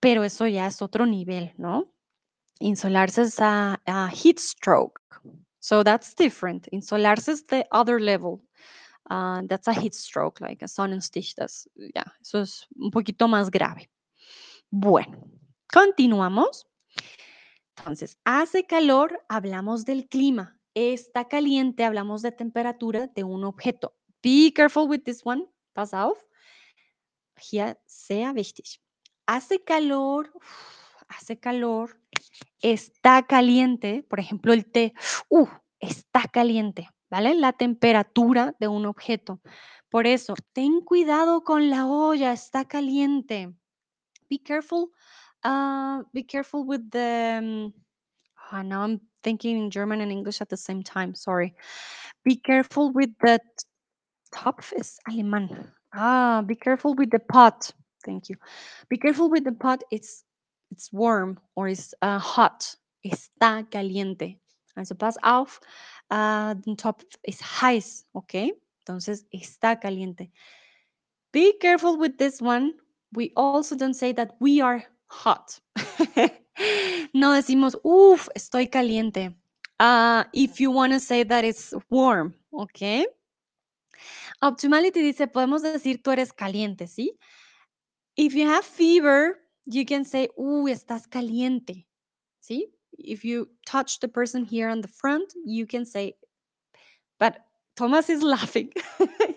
[0.00, 1.92] pero eso ya es otro nivel, ¿no?
[2.58, 5.00] Insolarse es a, a heat stroke.
[5.60, 6.66] So that's different.
[6.72, 8.40] Insolarse is the other level.
[9.12, 11.34] Uh, that's a heat stroke, like a Sonnenstich.
[11.34, 13.90] That's, yeah, eso es un poquito más grave.
[14.70, 15.28] Bueno,
[15.70, 16.66] continuamos.
[17.76, 20.58] Entonces, hace calor, hablamos del clima.
[20.72, 23.94] Está caliente, hablamos de temperatura de un objeto.
[24.22, 25.44] Be careful with this one.
[25.74, 26.18] Pass auf.
[27.38, 28.80] Hier sehr wichtig.
[29.26, 30.32] Hace calor,
[31.08, 32.00] hace calor,
[32.62, 34.94] está caliente, por ejemplo, el té,
[35.28, 35.48] uh,
[35.80, 36.88] está caliente,
[37.20, 39.40] La temperatura de un objeto.
[39.90, 43.52] Por eso, ten cuidado con la olla, está caliente.
[44.30, 44.90] Be careful,
[45.44, 47.74] uh, be careful with the, um,
[48.50, 51.54] ah, now I'm thinking in German and English at the same time, sorry.
[52.24, 53.38] Be careful with the
[54.32, 55.70] Topf is alemán.
[55.92, 57.70] Ah, be careful with the pot.
[58.04, 58.36] Thank you.
[58.88, 59.84] Be careful with the pot.
[59.90, 60.24] It's
[60.70, 62.74] it's warm or it's uh, hot.
[63.04, 64.38] Está caliente.
[64.76, 65.60] Also pass auf.
[66.12, 68.04] Uh, the top is heiß.
[68.14, 68.52] Okay.
[68.84, 70.30] Entonces está caliente.
[71.32, 72.74] Be careful with this one.
[73.14, 75.58] We also don't say that we are hot.
[77.14, 79.34] no decimos, uff, estoy caliente.
[79.80, 83.06] Uh, if you want to say that it's warm, okay?
[84.42, 87.18] Optimality dice, podemos decir tú eres caliente, ¿sí?
[88.16, 91.86] If you have fever, you can say, uh, estás caliente,
[92.38, 92.70] ¿sí?
[93.04, 96.14] If you touch the person here on the front, you can say,
[97.18, 97.38] but
[97.76, 98.72] Thomas is laughing.
[99.00, 99.34] I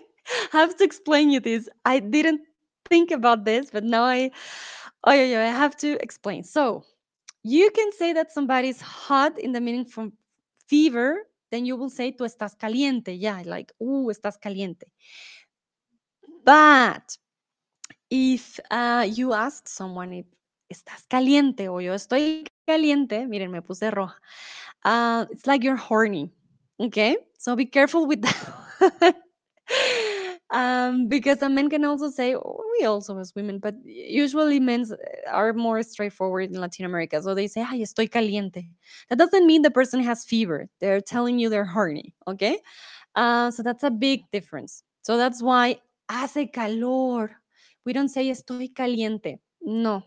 [0.52, 1.68] have to explain you this.
[1.84, 2.42] I didn't
[2.88, 4.30] think about this, but now I,
[5.04, 6.44] oh yeah, I have to explain.
[6.44, 6.84] So
[7.42, 10.12] you can say that somebody's hot in the meaning from
[10.68, 14.90] fever, then you will say tú estás caliente, yeah, like, uh, estás caliente.
[16.44, 17.16] But
[18.10, 20.26] if uh, you ask someone if
[20.72, 24.14] estás caliente o yo estoy caliente, miren, me puse roja.
[24.84, 26.30] Uh, it's like you're horny.
[26.80, 29.16] Okay, so be careful with that.
[30.50, 34.84] um, because a man can also say, oh, we also as women, but usually men
[35.30, 37.20] are more straightforward in Latin America.
[37.22, 38.68] So they say, ay, estoy caliente.
[39.08, 40.68] That doesn't mean the person has fever.
[40.80, 42.14] They're telling you they're horny.
[42.28, 42.58] Okay,
[43.14, 44.82] uh, so that's a big difference.
[45.02, 47.30] So that's why hace calor.
[47.84, 49.38] We don't say estoy caliente.
[49.62, 50.02] No,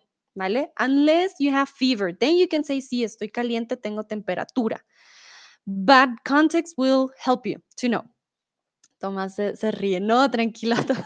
[0.78, 4.84] Unless you have fever, then you can say sí, estoy caliente, tengo temperatura.
[5.66, 8.04] But context will help you to know.
[9.00, 10.00] Tomás se, ríe.
[10.00, 11.06] No, tranquilo, Tomás.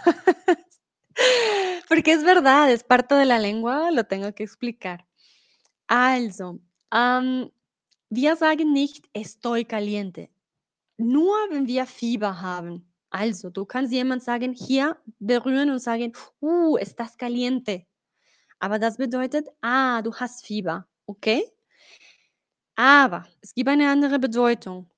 [1.88, 5.06] Porque es verdad, es parte de la lengua, lo tengo que explicar.
[5.88, 6.60] Also,
[6.92, 7.52] ähm,
[8.10, 10.30] wir sagen nicht estoy caliente.
[10.98, 12.90] Nur wenn wir Fieber haben.
[13.10, 17.86] Also, du kannst jemand sagen, hier berühren und sagen, uh, estás caliente.
[18.64, 21.44] Aber das bedeutet, ah, du hast Fieber, okay?
[22.78, 24.90] Aber es gibt eine andere Bedeutung.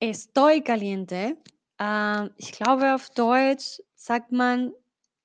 [0.00, 1.36] Estoy caliente.
[1.78, 4.72] Ähm, ich glaube, auf Deutsch sagt man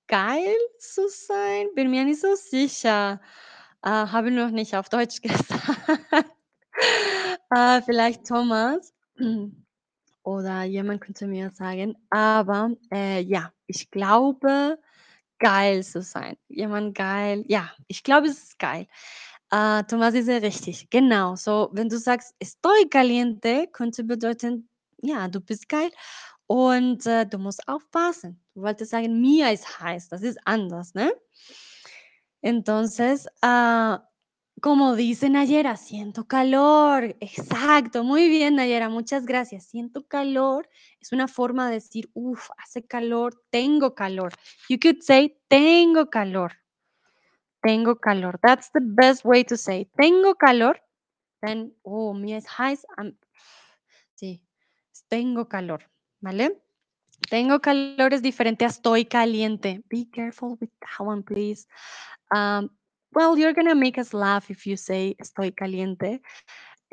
[0.06, 1.70] geil zu sein.
[1.74, 3.20] Bin mir nicht so sicher.
[3.82, 5.50] Äh, habe noch nicht auf Deutsch gesagt.
[7.50, 8.94] äh, vielleicht Thomas
[10.22, 11.98] oder jemand könnte mir sagen.
[12.12, 14.78] Aber äh, ja, ich glaube,
[15.40, 16.38] geil zu sein.
[16.50, 17.44] Jemand geil.
[17.48, 18.88] Ja, ich glaube, es ist geil.
[19.52, 20.90] Äh, Thomas ist ja richtig.
[20.90, 21.36] Genau.
[21.36, 24.70] So, wenn du sagst, estoy caliente, könnte bedeuten,
[25.02, 25.92] ja, du bist geil
[26.48, 28.44] und äh, du musst aufpassen.
[28.56, 30.10] Du wolltest sagen, mir ist heiß.
[30.10, 31.12] Das ist anders, ne?
[32.42, 34.07] Entonces, ah,
[34.62, 37.16] como dice Nayera, siento calor.
[37.20, 39.66] Exacto, muy bien, Nayera, muchas gracias.
[39.66, 40.68] Siento calor
[41.00, 44.34] es una forma de decir, uff, hace calor, tengo calor.
[44.70, 46.54] You could say, tengo calor.
[47.62, 48.40] Tengo calor.
[48.42, 49.90] That's the best way to say.
[49.98, 50.82] Tengo calor.
[51.42, 52.86] Then, oh, ist heiß.
[52.98, 53.18] am-
[54.16, 54.44] sí,
[55.08, 55.84] tengo calor,
[56.20, 56.62] ¿vale?
[57.30, 59.84] Tengo calor es diferente a estoy caliente.
[59.90, 61.68] Be careful with that one, please.
[62.32, 62.70] Um,
[63.14, 66.20] well, you're gonna make us laugh if you say estoy caliente,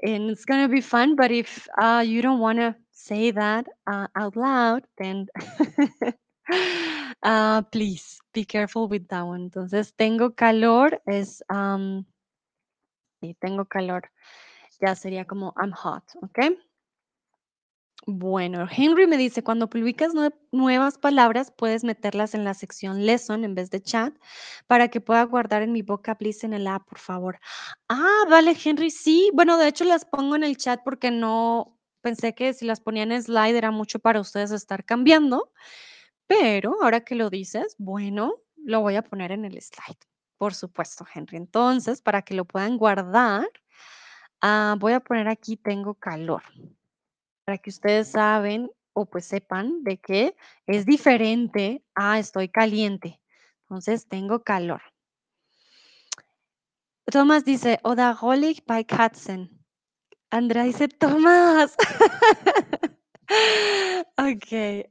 [0.02, 1.16] and it's gonna be fun.
[1.16, 5.26] But if uh, you don't wanna say that uh, out loud, then
[7.22, 9.50] uh, please be careful with that one.
[9.50, 12.04] Entonces, tengo calor es, um,
[13.22, 14.02] sí, tengo calor.
[14.80, 16.56] Ya sería como I'm hot, ¿ok?
[18.06, 23.44] Bueno, Henry me dice, cuando publicas nue- nuevas palabras, puedes meterlas en la sección lesson
[23.44, 24.14] en vez de chat
[24.66, 27.38] para que pueda guardar en mi vocab list en el app, por favor.
[27.88, 29.30] Ah, vale, Henry, sí.
[29.32, 33.04] Bueno, de hecho las pongo en el chat porque no pensé que si las ponía
[33.04, 35.50] en slide era mucho para ustedes estar cambiando,
[36.26, 39.98] pero ahora que lo dices, bueno, lo voy a poner en el slide.
[40.38, 41.38] Por supuesto, Henry.
[41.38, 43.48] Entonces, para que lo puedan guardar,
[44.42, 46.42] ah, voy a poner aquí tengo calor
[47.44, 53.20] para que ustedes saben o pues sepan de que es diferente a estoy caliente.
[53.62, 54.82] Entonces tengo calor.
[57.06, 59.50] Tomás dice, Oder rolig bei Katzen.
[60.30, 61.76] Andrea dice, Tomás.
[64.18, 64.88] ok.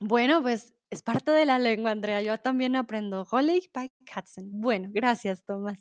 [0.00, 2.22] bueno, pues es parte de la lengua, Andrea.
[2.22, 4.48] Yo también aprendo rolig bei Katzen.
[4.52, 5.78] Bueno, gracias, Tomás.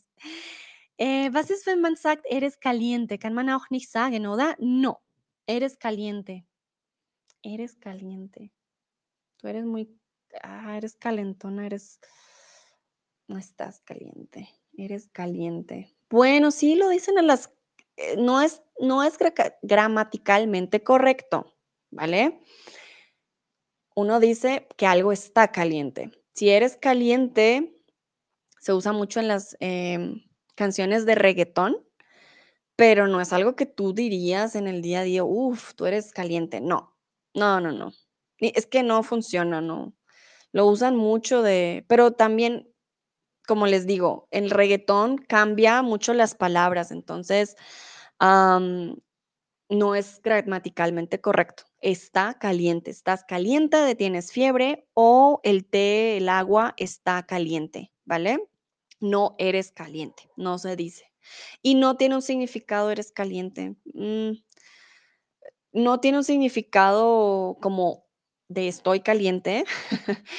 [0.97, 3.17] Äh, was ist, wenn man sagt, eres caliente?
[3.17, 4.55] Kann man auch nicht sagen, oder?
[4.59, 5.01] No,
[5.45, 6.45] eres caliente.
[7.43, 8.51] Eres caliente.
[9.37, 9.89] Tú eres muy,
[10.41, 11.99] ah, eres calentona, eres,
[13.27, 15.95] no estás caliente, eres caliente.
[16.09, 17.51] Bueno, sí lo dicen a las,
[17.97, 21.53] eh, no es, no es gra- gramaticalmente correcto,
[21.91, 22.41] ¿vale?
[23.95, 26.11] Uno dice que algo está caliente.
[26.33, 27.81] Si eres caliente,
[28.59, 30.24] se usa mucho en las em,
[30.55, 31.77] canciones de reggaetón,
[32.75, 36.11] pero no es algo que tú dirías en el día a día, uff, tú eres
[36.11, 36.59] caliente.
[36.61, 36.97] No,
[37.33, 37.93] no, no, no.
[38.39, 39.93] Es que no funciona, no.
[40.51, 42.69] Lo usan mucho de, pero también,
[43.47, 47.55] como les digo, el reggaetón cambia mucho las palabras, entonces
[48.19, 51.63] no es gramaticalmente correcto.
[51.79, 58.39] Está caliente, estás caliente, tienes fiebre o el té, el agua está caliente, ¿vale?
[58.99, 61.11] No eres caliente, no se dice.
[61.61, 63.75] Y no tiene un significado, eres caliente.
[63.93, 64.31] mm,
[65.73, 68.05] no tiene un significado como
[68.47, 69.65] de estoy caliente.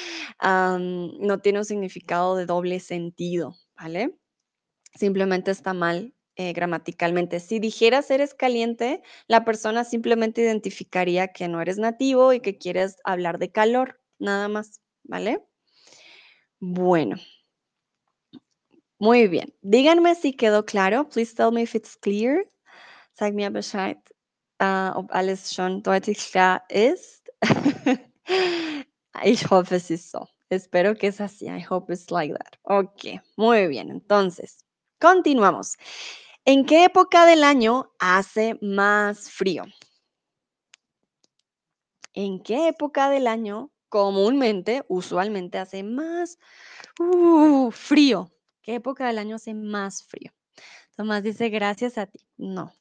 [0.41, 4.15] No tiene un significado de doble sentido, ¿vale?
[4.95, 7.39] Simplemente está mal eh, gramaticalmente.
[7.39, 12.97] Si dijeras eres caliente, la persona simplemente identificaría que no eres nativo y que quieres
[13.03, 15.43] hablar de calor, nada más, ¿vale?
[16.59, 17.17] Bueno,
[18.99, 19.53] muy bien.
[19.61, 21.07] Díganme si quedó claro.
[21.07, 22.45] Please tell me if it's clear.
[23.13, 23.97] Sag mir Bescheid,
[24.59, 27.23] äh, ob alles schon deutlich klar ist.
[29.23, 30.27] Ich hoffe, es ist so.
[30.49, 31.47] Espero que es así.
[31.47, 32.57] I hope it's like that.
[32.63, 33.89] Ok, muy bien.
[33.89, 34.65] Entonces,
[34.99, 35.75] continuamos.
[36.45, 39.65] ¿En qué época del año hace más frío?
[42.13, 46.39] ¿En qué época del año comúnmente, usualmente hace más
[46.99, 48.31] uh, frío?
[48.67, 50.33] ¿Qué época del año hace más frío?
[50.97, 52.19] Tomás dice, gracias a ti.
[52.35, 52.73] No,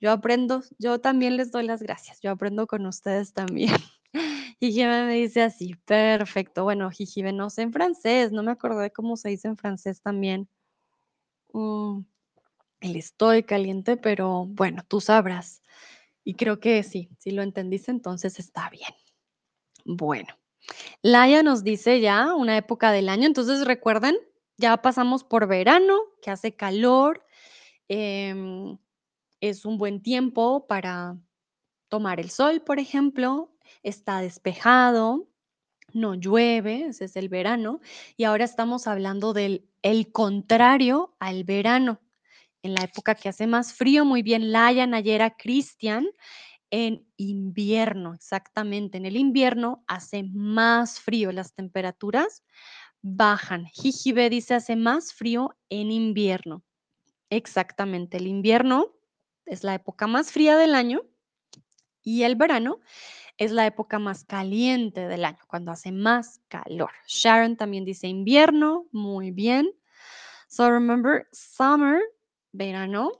[0.00, 2.22] yo aprendo, yo también les doy las gracias.
[2.22, 3.68] Yo aprendo con ustedes también.
[4.60, 6.64] Jijibe me dice así, perfecto.
[6.64, 10.48] Bueno, Jijibe, no sé en francés, no me acordé cómo se dice en francés también.
[11.52, 12.00] Mm,
[12.80, 15.60] el estoy caliente, pero bueno, tú sabrás.
[16.24, 18.94] Y creo que sí, si lo entendiste, entonces está bien.
[19.84, 20.28] Bueno,
[21.02, 24.16] Laia nos dice ya una época del año, entonces recuerden,
[24.58, 27.24] ya pasamos por verano, que hace calor,
[27.88, 28.78] em,
[29.40, 31.16] es un buen tiempo para
[31.88, 33.52] tomar el sol, por ejemplo,
[33.82, 35.28] está despejado,
[35.92, 37.80] no llueve, ese es el verano,
[38.16, 42.00] y ahora estamos hablando del el contrario al verano,
[42.62, 46.06] en la época que hace más frío, muy bien, Laia, Nayera, Cristian,
[46.70, 52.42] en invierno, exactamente, en el invierno hace más frío, las temperaturas
[53.02, 53.66] bajan.
[53.66, 56.64] Jijibe dice hace más frío en invierno.
[57.30, 58.92] Exactamente, el invierno
[59.44, 61.02] es la época más fría del año
[62.02, 62.80] y el verano
[63.38, 66.90] es la época más caliente del año, cuando hace más calor.
[67.06, 69.70] Sharon también dice invierno, muy bien.
[70.48, 72.00] So remember, summer,
[72.52, 73.10] verano,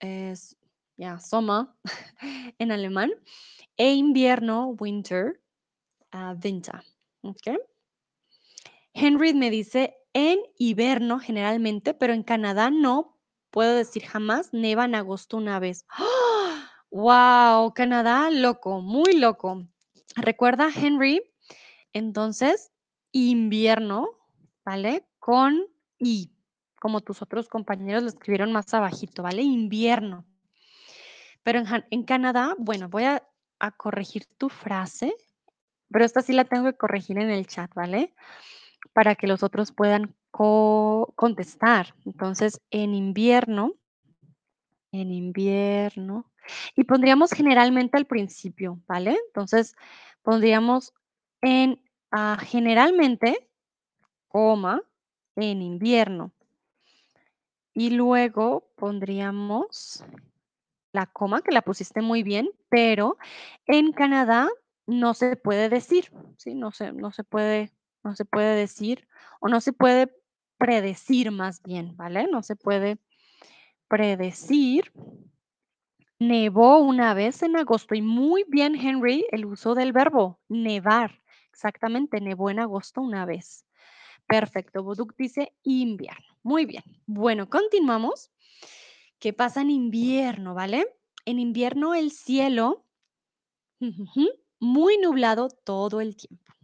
[0.00, 0.56] es
[0.96, 1.66] ya summer
[2.58, 3.12] en alemán,
[3.76, 5.40] e invierno, winter,
[6.12, 6.82] uh, winter.
[7.22, 7.58] ¿ok?
[8.98, 13.18] Henry me dice en invierno generalmente, pero en Canadá no
[13.50, 15.84] puedo decir jamás, neva en agosto una vez.
[16.90, 17.74] ¡Wow!
[17.74, 19.66] Canadá, loco, muy loco.
[20.14, 21.20] Recuerda, Henry,
[21.92, 22.72] entonces,
[23.12, 24.08] invierno,
[24.64, 25.06] ¿vale?
[25.18, 25.66] Con
[25.98, 26.32] I,
[26.80, 29.42] como tus otros compañeros lo escribieron más abajito, ¿vale?
[29.42, 30.24] Invierno.
[31.42, 33.22] Pero en, en Canadá, bueno, voy a,
[33.58, 35.14] a corregir tu frase,
[35.90, 38.14] pero esta sí la tengo que corregir en el chat, ¿vale?
[38.92, 41.94] Para que los otros puedan co contestar.
[42.04, 43.74] Entonces, en invierno,
[44.92, 46.30] en invierno,
[46.74, 49.18] y pondríamos generalmente al principio, ¿vale?
[49.28, 49.74] Entonces,
[50.22, 50.92] pondríamos
[51.42, 51.80] en
[52.10, 53.48] ah, generalmente,
[54.28, 54.82] coma,
[55.36, 56.32] en invierno.
[57.74, 60.04] Y luego pondríamos
[60.92, 63.18] la coma, que la pusiste muy bien, pero
[63.66, 64.48] en Canadá
[64.86, 66.54] no se puede decir, ¿sí?
[66.54, 67.72] No se, no se puede,
[68.06, 69.06] no se puede decir
[69.40, 70.14] o no se puede
[70.58, 72.26] predecir más bien, ¿vale?
[72.30, 72.98] No se puede
[73.88, 74.92] predecir.
[76.18, 81.20] Nevó una vez en agosto y muy bien, Henry, el uso del verbo nevar.
[81.50, 83.66] Exactamente, nevó en agosto una vez.
[84.26, 86.36] Perfecto, Boduk dice invierno.
[86.42, 86.84] Muy bien.
[87.06, 88.30] Bueno, continuamos.
[89.18, 90.86] ¿Qué pasa en invierno, vale?
[91.24, 92.86] En invierno el cielo
[94.58, 96.55] muy nublado todo el tiempo.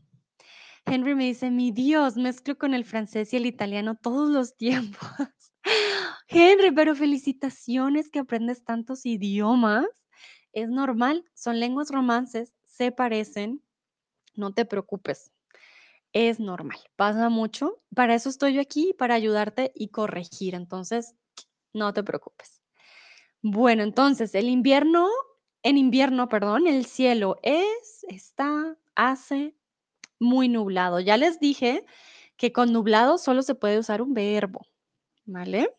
[0.87, 5.09] Henry me dice, mi Dios, mezclo con el francés y el italiano todos los tiempos.
[6.29, 9.87] Henry, pero felicitaciones que aprendes tantos idiomas.
[10.53, 13.63] Es normal, son lenguas romances, se parecen,
[14.35, 15.31] no te preocupes.
[16.13, 17.83] Es normal, pasa mucho.
[17.95, 20.55] Para eso estoy yo aquí, para ayudarte y corregir.
[20.55, 21.15] Entonces,
[21.73, 22.61] no te preocupes.
[23.41, 25.09] Bueno, entonces, el invierno,
[25.63, 29.57] en invierno, perdón, el cielo es, está, hace
[30.23, 31.01] muy nublado.
[31.01, 31.85] Ya les dije
[32.37, 34.67] que con nublado solo se puede usar un verbo,
[35.27, 35.77] ¿vale?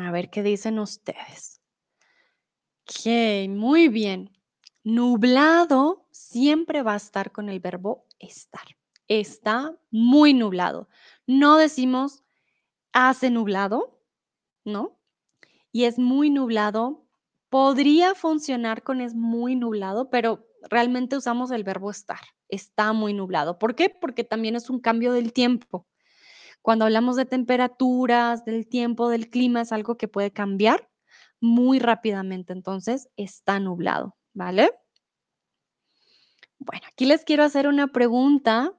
[0.00, 1.62] A ver qué dicen ustedes.
[2.82, 4.30] Ok, muy bien.
[4.82, 8.64] Nublado siempre va a estar con el verbo estar.
[9.08, 10.88] Está muy nublado.
[11.26, 12.22] No decimos
[12.92, 14.02] hace nublado,
[14.64, 14.98] ¿no?
[15.72, 17.06] Y es muy nublado.
[17.48, 22.20] Podría funcionar con es muy nublado, pero realmente usamos el verbo estar.
[22.48, 23.58] Está muy nublado.
[23.58, 23.90] ¿Por qué?
[23.90, 25.86] Porque también es un cambio del tiempo.
[26.62, 30.90] Cuando hablamos de temperaturas, del tiempo, del clima, es algo que puede cambiar
[31.40, 32.52] muy rápidamente.
[32.52, 34.72] Entonces, está nublado, ¿vale?
[36.58, 38.74] Bueno, aquí les quiero hacer una pregunta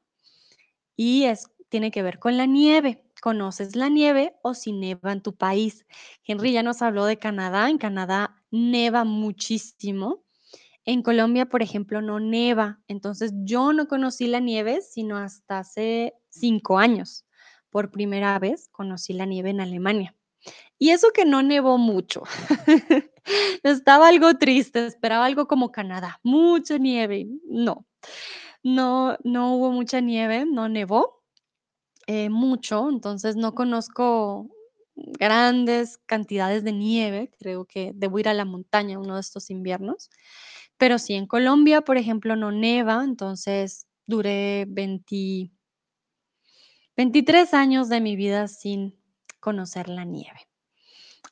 [0.95, 3.03] y es, tiene que ver con la nieve.
[3.21, 5.85] ¿Conoces la nieve o si neva en tu país?
[6.23, 7.69] Henry ya nos habló de Canadá.
[7.69, 10.23] En Canadá neva muchísimo.
[10.85, 12.79] En Colombia, por ejemplo, no neva.
[12.87, 17.25] Entonces, yo no conocí la nieve sino hasta hace cinco años
[17.71, 20.15] por primera vez conocí la nieve en Alemania.
[20.77, 22.23] Y eso que no nevó mucho.
[23.63, 27.27] Estaba algo triste, esperaba algo como Canadá, mucha nieve.
[27.45, 27.87] No,
[28.63, 31.23] no, no hubo mucha nieve, no nevó
[32.07, 34.49] eh, mucho, entonces no conozco
[34.95, 37.31] grandes cantidades de nieve.
[37.39, 40.09] Creo que debo ir a la montaña uno de estos inviernos.
[40.81, 45.51] Pero sí, en Colombia, por ejemplo, no neva, entonces duré 20,
[46.97, 48.99] 23 años de mi vida sin
[49.39, 50.39] conocer la nieve.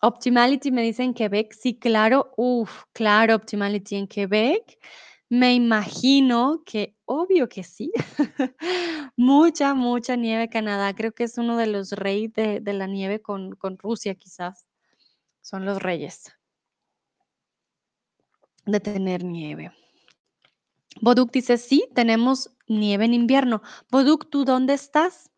[0.02, 4.78] Optimality me dice en Quebec, sí, claro, uff, claro, Optimality en Quebec.
[5.30, 7.91] Me imagino que, obvio que sí,
[9.18, 10.93] mucha, mucha nieve Canadá.
[10.93, 14.68] Creo que es uno de los reyes de, de la nieve con, con Rusia, quizás.
[15.41, 16.39] Son los reyes.
[18.72, 19.72] De tener nieve.
[21.01, 23.61] Boduk dice, sí, tenemos nieve en invierno.
[23.89, 25.32] Boduk, ¿tú dónde estás?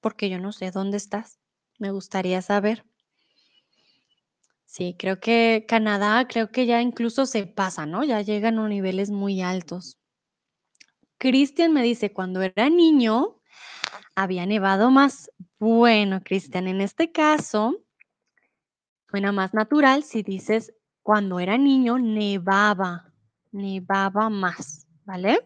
[0.00, 1.38] Porque yo no sé dónde estás.
[1.78, 2.84] Me gustaría saber.
[4.64, 8.04] Sí, creo que Canadá, creo que ya incluso se pasa, ¿no?
[8.04, 9.98] Ya llegan a niveles muy altos.
[11.18, 13.40] Cristian me dice, cuando era niño,
[14.14, 15.30] había nevado más.
[15.58, 17.82] Bueno, Cristian, en este caso,
[19.10, 20.74] suena más natural si dices,
[21.06, 23.12] cuando era niño, nevaba,
[23.52, 25.38] nevaba más, ¿vale?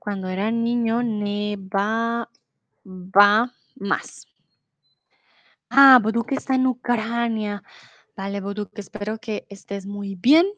[0.00, 2.28] Cuando era niño, nevaba
[3.76, 4.26] más.
[5.68, 7.62] Ah, Boduk está en Ucrania.
[8.16, 10.48] Vale, Boduk, espero que estés muy bien.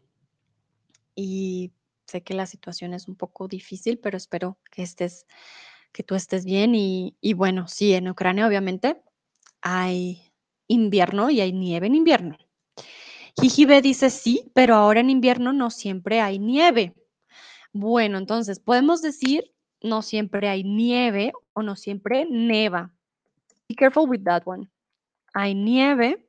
[1.15, 1.75] Y
[2.07, 5.27] sé que la situación es un poco difícil, pero espero que estés,
[5.93, 6.75] que tú estés bien.
[6.75, 9.03] Y, y bueno, sí, en Ucrania obviamente
[9.61, 10.33] hay
[10.69, 12.39] invierno y hay nieve en invierno.
[13.41, 16.95] Jijibe dice sí, pero ahora en invierno no siempre hay nieve.
[17.73, 19.53] Bueno, entonces podemos decir
[19.83, 22.93] no siempre hay nieve o no siempre neva.
[23.69, 24.69] Be careful with that one.
[25.35, 26.29] Hay nieve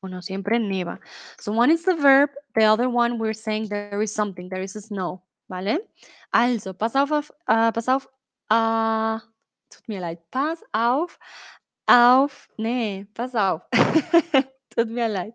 [0.00, 1.00] o no siempre neva.
[1.38, 4.72] So one is the verb, the other one we're saying there is something, there is
[4.72, 5.88] snow, ¿vale?
[6.32, 8.06] Also, pass auf, pass auf,
[9.70, 11.18] tut mir leid, pass auf,
[11.86, 13.62] auf, nee, pass auf.
[14.76, 15.34] tut mir leid.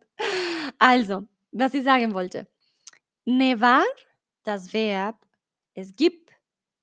[0.79, 2.47] Also, was ich sagen wollte.
[3.25, 3.85] Nevar,
[4.43, 5.17] das Verb,
[5.73, 6.31] es gibt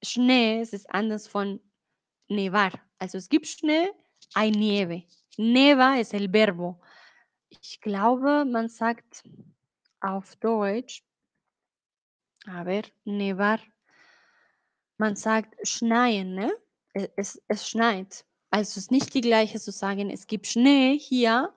[0.02, 1.60] Schnee, es ist anders von
[2.28, 2.72] nevar.
[2.98, 3.90] Also es gibt Schnee,
[4.34, 5.04] hay nieve.
[5.36, 6.80] Neva es el verbo.
[7.48, 9.24] Ich glaube, man sagt
[10.00, 11.02] auf Deutsch,
[12.46, 13.58] a ver, nevar,
[14.98, 16.52] man sagt schneien, ne?
[16.92, 18.24] Es, es schneit.
[18.50, 21.52] Also es ist nicht die gleiche zu sagen, es gibt Schnee hier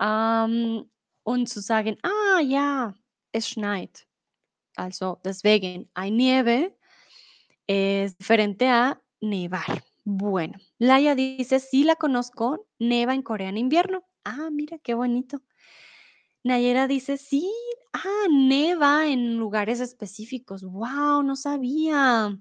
[0.00, 0.88] ähm,
[1.22, 2.94] und zu sagen, ah ja,
[3.32, 4.06] es schneit.
[4.76, 6.76] Also deswegen, hay nieve
[7.66, 9.84] es diferente a nevar.
[10.04, 14.02] Bueno, Laia dice, sí la conozco, neva en Corea en invierno.
[14.24, 15.42] Ah, mira, qué bonito.
[16.42, 17.48] Nayera dice, sí,
[17.92, 20.64] ah, neva en lugares específicos.
[20.64, 22.36] Wow, no sabía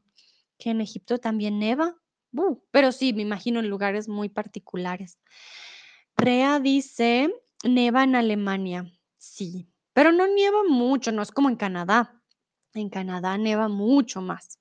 [0.57, 1.95] que en Egipto también neva.
[2.31, 5.19] Uh, pero sí, me imagino en lugares muy particulares.
[6.17, 7.31] Rea dice,
[7.63, 8.91] neva en Alemania.
[9.17, 12.21] Sí, pero no nieva mucho, no es como en Canadá.
[12.73, 14.59] En Canadá neva mucho más.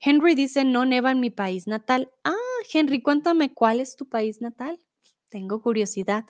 [0.00, 2.12] Henry dice, no neva en mi país natal.
[2.24, 2.34] Ah,
[2.72, 4.78] Henry, cuéntame cuál es tu país natal.
[5.30, 6.24] Tengo curiosidad.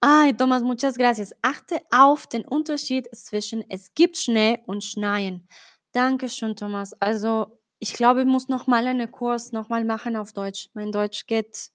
[0.00, 1.34] Ay, Thomas, muchas gracias.
[1.42, 5.48] Achte auf den Unterschied zwischen es gibt Schnee und Schneien.
[5.92, 6.92] Dankeschön, Thomas.
[7.00, 10.68] Also, ich glaube, ich muss noch mal einen Kurs noch mal machen auf Deutsch.
[10.74, 11.70] Mein Deutsch geht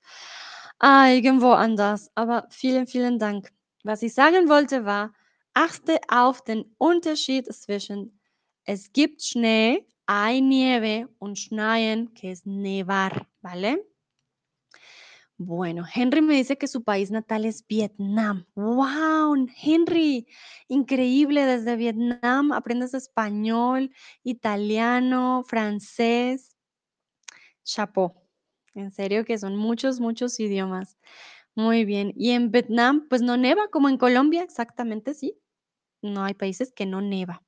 [0.80, 2.12] ah, irgendwo anders.
[2.16, 3.52] Aber vielen, vielen Dank.
[3.84, 5.14] Was ich sagen wollte war,
[5.54, 8.20] achte auf den Unterschied zwischen
[8.66, 13.84] es gibt Schnee, hay nieve und schneien, que es nevar, ¿vale?
[15.38, 18.46] Bueno, Henry me dice que su país natal es Vietnam.
[18.56, 19.48] ¡Wow!
[19.56, 20.28] Henry,
[20.68, 23.90] increíble, desde Vietnam aprendes español,
[24.24, 26.58] italiano, francés.
[27.64, 28.29] Chapeau.
[28.76, 30.98] En serio que son muchos, muchos idiomas.
[31.56, 32.14] Muy bien.
[32.16, 35.38] Y en Vietnam, pues no neva, como en Colombia, exactamente, sí.
[36.02, 37.44] No hay países que no neva.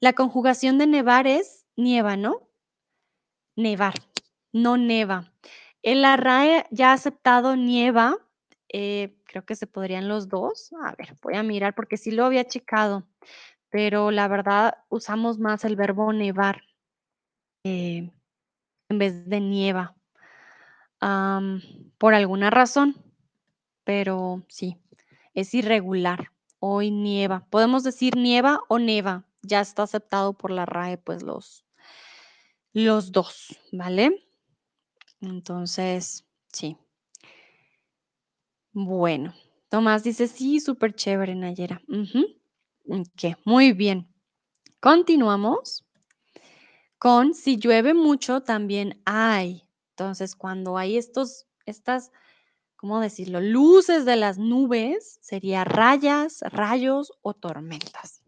[0.00, 2.48] La conjugación de nevar es nieva, ¿no?
[3.56, 3.94] Nevar,
[4.52, 5.32] no neva.
[5.82, 8.16] En la RAE ya ha aceptado nieva,
[8.72, 10.72] eh, creo que se podrían los dos.
[10.82, 13.06] A ver, voy a mirar porque sí lo había checado,
[13.70, 16.62] pero la verdad usamos más el verbo nevar
[17.64, 18.10] eh,
[18.90, 19.96] en vez de nieva.
[21.00, 22.96] Por alguna razón,
[23.84, 24.76] pero sí,
[25.34, 26.32] es irregular.
[26.58, 27.46] Hoy nieva.
[27.50, 29.24] Podemos decir nieva o neva.
[29.42, 31.64] Ya está aceptado por la RAE, pues los,
[32.72, 34.26] los dos, ¿vale?
[35.22, 36.76] Entonces, sí.
[38.72, 39.34] Bueno,
[39.68, 41.80] Tomás dice, sí, súper chévere, Nayera.
[41.88, 42.26] Ujú.
[42.88, 44.06] Ok, muy bien.
[44.80, 45.84] Continuamos
[46.98, 49.64] con si llueve mucho, también hay.
[50.00, 52.10] Entonces, cuando hay estos, estas,
[52.76, 53.38] ¿cómo decirlo?
[53.42, 58.24] Luces de las nubes, sería rayas, rayos o tormentas.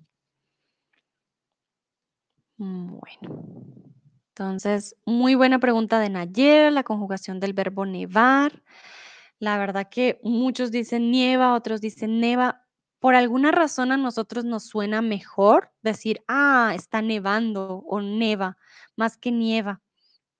[2.58, 3.46] Bueno.
[4.28, 8.62] Entonces, muy buena pregunta de Nayera, la conjugación del verbo nevar.
[9.38, 12.66] La verdad que muchos dicen nieva, otros dicen neva.
[12.98, 18.58] Por alguna razón a nosotros nos suena mejor decir, ah, está nevando o neva,
[18.94, 19.80] más que nieva.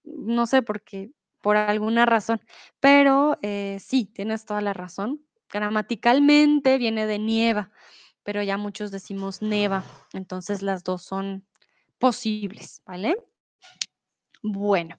[0.05, 1.11] No sé por qué,
[1.43, 2.41] por alguna razón.
[2.81, 5.23] Pero eh, sí, tienes toda la razón.
[5.51, 7.71] Gramaticalmente viene de nieva,
[8.23, 9.85] pero ya muchos decimos neva,
[10.15, 11.47] entonces las dos son
[11.99, 13.17] posibles, ¿vale?
[14.43, 14.99] Bueno,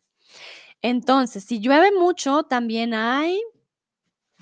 [0.81, 3.41] entonces, si llueve mucho, también hay,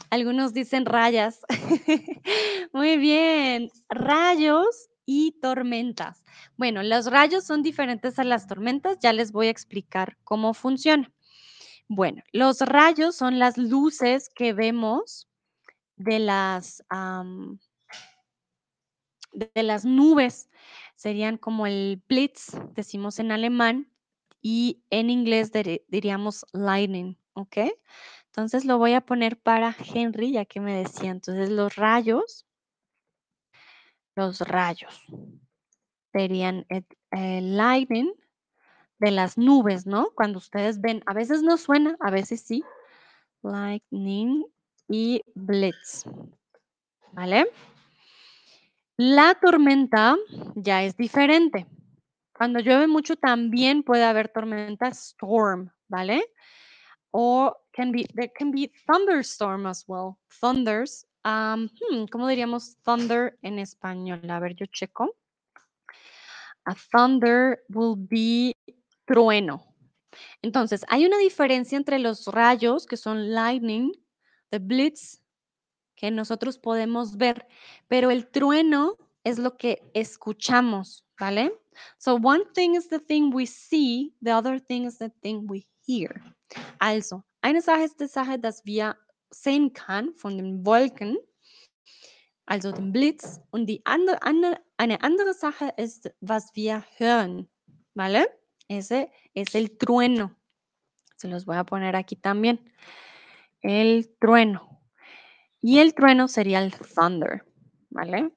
[0.09, 1.41] algunos dicen rayas.
[2.73, 6.23] Muy bien, rayos y tormentas.
[6.57, 11.11] Bueno, los rayos son diferentes a las tormentas, ya les voy a explicar cómo funciona.
[11.93, 15.27] Bueno, los rayos son las luces que vemos
[15.97, 16.81] de las,
[19.33, 20.49] de las nubes.
[20.95, 23.91] Serían como el Blitz, decimos en alemán,
[24.41, 25.51] y en inglés
[25.89, 27.57] diríamos lightning, ¿ok?
[28.27, 31.11] Entonces lo voy a poner para Henry, ya que me decía.
[31.11, 32.47] Entonces los rayos,
[34.15, 35.03] los rayos
[36.13, 36.65] serían
[37.11, 38.13] lightning
[39.01, 40.11] de las nubes, ¿no?
[40.13, 42.63] Cuando ustedes ven, a veces no suena, a veces sí.
[43.41, 44.45] Lightning
[44.87, 46.05] y blitz,
[47.11, 47.51] ¿vale?
[48.97, 50.15] La tormenta
[50.53, 51.65] ya es diferente.
[52.31, 56.23] Cuando llueve mucho también puede haber tormenta storm, ¿vale?
[57.09, 60.19] O can be, there can be thunderstorm as well.
[60.39, 61.07] Thunders.
[61.25, 64.29] um, hmm, ¿Cómo diríamos thunder en español?
[64.29, 65.15] A ver, yo checo.
[66.65, 68.55] A thunder will be
[69.11, 69.75] trueno.
[70.41, 73.91] Entonces, hay una diferencia entre los rayos, que son lightning,
[74.49, 75.21] the blitz,
[75.95, 77.45] que nosotros podemos ver,
[77.87, 81.53] pero el trueno es lo que escuchamos, ¿vale?
[81.97, 85.67] So one thing is the thing we see, the other thing is the thing we
[85.85, 86.21] hear.
[86.79, 88.95] Also, eine Sache ist die Sache, dass wir
[89.29, 91.17] sehen kann von den Wolken,
[92.45, 94.19] also dem Blitz, und die andere,
[94.77, 97.49] eine andere Sache ist, was wir hören,
[97.93, 98.25] ¿vale?
[98.71, 100.37] Ese es el trueno.
[101.17, 102.71] Se los voy a poner aquí también.
[103.61, 104.81] El trueno.
[105.59, 107.43] Y el trueno sería el thunder,
[107.89, 108.31] ¿vale?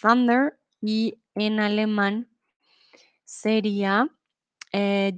[0.00, 2.28] Thunder y en alemán
[3.24, 4.10] sería
[4.72, 5.16] eh,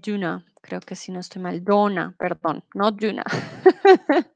[0.60, 3.24] creo que si no estoy mal, Dona, perdón, no Duna.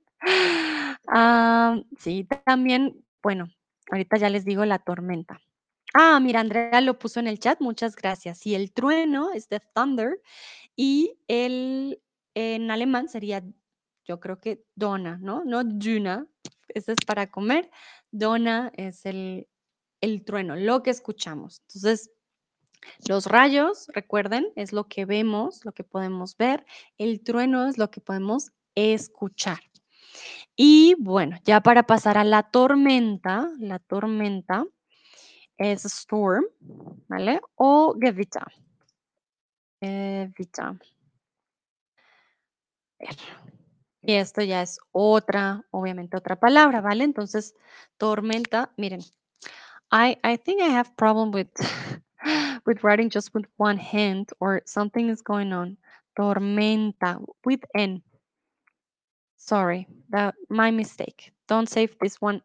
[1.07, 3.51] Ah, sí, también, bueno,
[3.91, 5.39] ahorita ya les digo la tormenta.
[5.97, 8.45] Ah, mira, Andrea lo puso en el chat, muchas gracias.
[8.47, 10.21] Y el trueno es de thunder
[10.75, 12.03] y el
[12.35, 13.45] en alemán sería,
[14.05, 15.45] yo creo que Dona, ¿no?
[15.45, 16.27] No Duna,
[16.69, 17.71] ese es para comer.
[18.11, 19.47] Dona es el,
[20.01, 21.63] el trueno, lo que escuchamos.
[21.69, 22.11] Entonces,
[23.09, 26.67] los rayos, recuerden, es lo que vemos, lo que podemos ver.
[26.99, 29.61] El trueno es lo que podemos escuchar.
[30.57, 34.67] Y bueno, ya para pasar a la tormenta, la tormenta
[35.59, 36.45] a storm,
[37.09, 37.41] ¿vale?
[37.57, 38.47] O Gewitter.
[39.81, 40.79] Eh, Gewitter.
[42.99, 43.17] ver.
[44.03, 47.05] Y esto ya es otra, obviamente otra palabra, ¿vale?
[47.05, 47.55] Entonces,
[47.97, 49.01] tormenta, miren,
[49.91, 51.49] I, I think I have problem with,
[52.67, 55.79] with writing just with one hand or something is going on.
[56.19, 58.03] Tormenta with N.
[59.37, 61.33] Sorry, that my mistake.
[61.49, 62.43] Don't save this one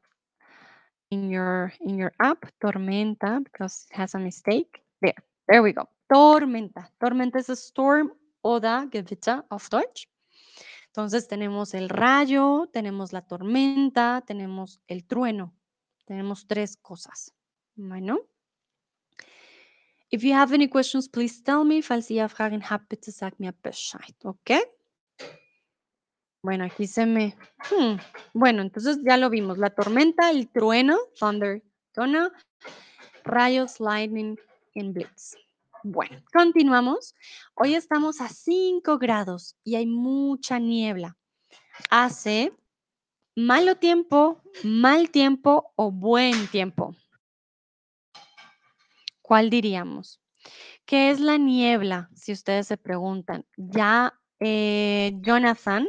[1.12, 4.82] in your in your app, tormenta, because it has a mistake.
[5.02, 5.16] There,
[5.48, 5.88] there we go.
[6.12, 6.88] Tormenta.
[7.02, 8.12] Tormenta is a storm
[8.44, 10.08] oder Gewitter auf Deutsch.
[10.88, 15.54] Entonces tenemos el rayo, tenemos la tormenta, tenemos el trueno.
[16.06, 17.32] Tenemos tres cosas.
[17.76, 18.20] Bueno.
[20.12, 21.84] If you have any questions, please tell me.
[21.84, 24.52] Falls ihr Fragen habt, bitte sagt mir Bescheid, ¿ok?
[26.42, 27.38] Bueno, aquí se me...
[27.70, 27.96] hmm,
[28.34, 29.58] Bueno, entonces ya lo vimos.
[29.58, 31.64] La tormenta, el trueno, thunder,
[31.94, 32.32] dona,
[33.26, 34.38] rayos, lightning
[34.76, 35.36] and blitz.
[35.84, 37.14] Bueno, continuamos.
[37.56, 41.18] Hoy estamos a 5 grados y hay mucha niebla.
[41.90, 42.54] Hace
[43.36, 46.96] malo tiempo, mal tiempo o buen tiempo.
[49.22, 50.22] ¿Cuál diríamos?
[50.86, 52.10] ¿Qué es la niebla?
[52.16, 53.46] Si ustedes se preguntan.
[53.58, 55.88] Ya eh, Jonathan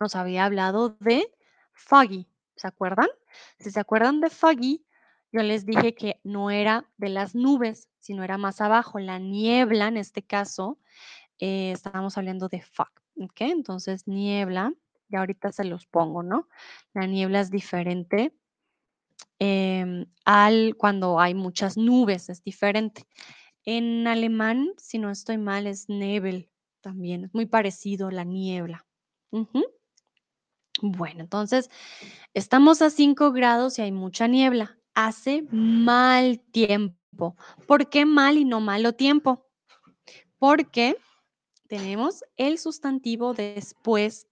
[0.00, 1.30] nos había hablado de
[1.72, 3.08] foggy, ¿se acuerdan?
[3.58, 4.84] Si se acuerdan de foggy,
[5.32, 9.88] yo les dije que no era de las nubes, sino era más abajo, la niebla,
[9.88, 10.78] en este caso,
[11.38, 12.90] eh, estábamos hablando de fog,
[13.20, 13.40] ¿ok?
[13.40, 14.72] Entonces, niebla,
[15.08, 16.48] y ahorita se los pongo, ¿no?
[16.94, 18.34] La niebla es diferente
[19.38, 23.06] em, al cuando hay muchas nubes, es diferente.
[23.64, 28.86] En alemán, si no estoy mal, es Nebel también, es muy parecido la niebla.
[30.82, 31.70] Bueno, entonces
[32.34, 34.78] estamos a 5 grados y hay mucha niebla.
[34.94, 37.36] Hace mal tiempo.
[37.66, 39.46] ¿Por qué mal y no malo tiempo?
[40.38, 40.96] Porque
[41.68, 44.26] tenemos el sustantivo después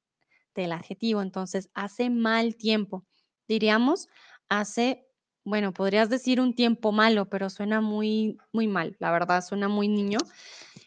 [0.54, 1.22] del adjetivo.
[1.22, 3.04] Entonces, hace mal tiempo.
[3.48, 4.08] Diríamos,
[4.48, 5.06] hace
[5.44, 9.88] bueno, podrías decir un tiempo malo, pero suena muy, muy mal, la verdad, suena muy
[9.88, 10.18] niño.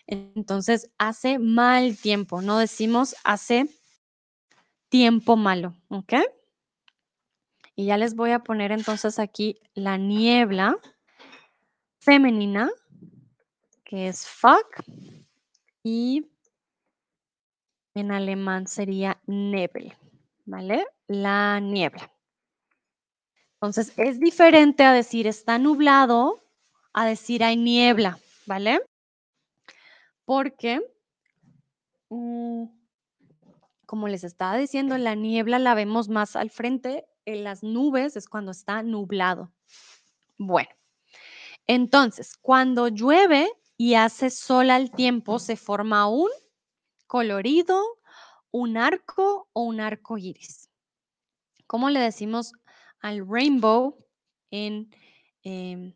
[0.08, 3.68] Entonces, hace mal tiempo, no decimos hace
[4.90, 6.14] tiempo malo, ¿ok?
[7.76, 10.78] Y ya les voy a poner entonces aquí la niebla
[12.00, 12.72] femenina,
[13.84, 14.84] que es fuck,
[15.84, 16.26] y
[17.94, 19.94] en alemán sería Nebel,
[20.46, 20.86] ¿vale?
[21.08, 22.12] La niebla.
[23.54, 26.44] Entonces, es diferente a decir está nublado
[26.94, 28.82] a decir hay niebla, ¿vale?
[30.26, 30.82] Porque,
[32.10, 32.66] mm,
[33.88, 38.28] como les estaba diciendo, la niebla la vemos más al frente, en las nubes es
[38.28, 39.52] cuando está nublado.
[40.38, 40.70] Bueno,
[41.68, 46.30] entonces, cuando llueve y hace sol al tiempo, se forma un
[47.08, 47.82] colorido,
[48.52, 50.70] un arco o un arco iris.
[51.66, 52.52] ¿Cómo le decimos
[53.00, 53.98] al rainbow
[54.52, 54.94] en,
[55.44, 55.94] em,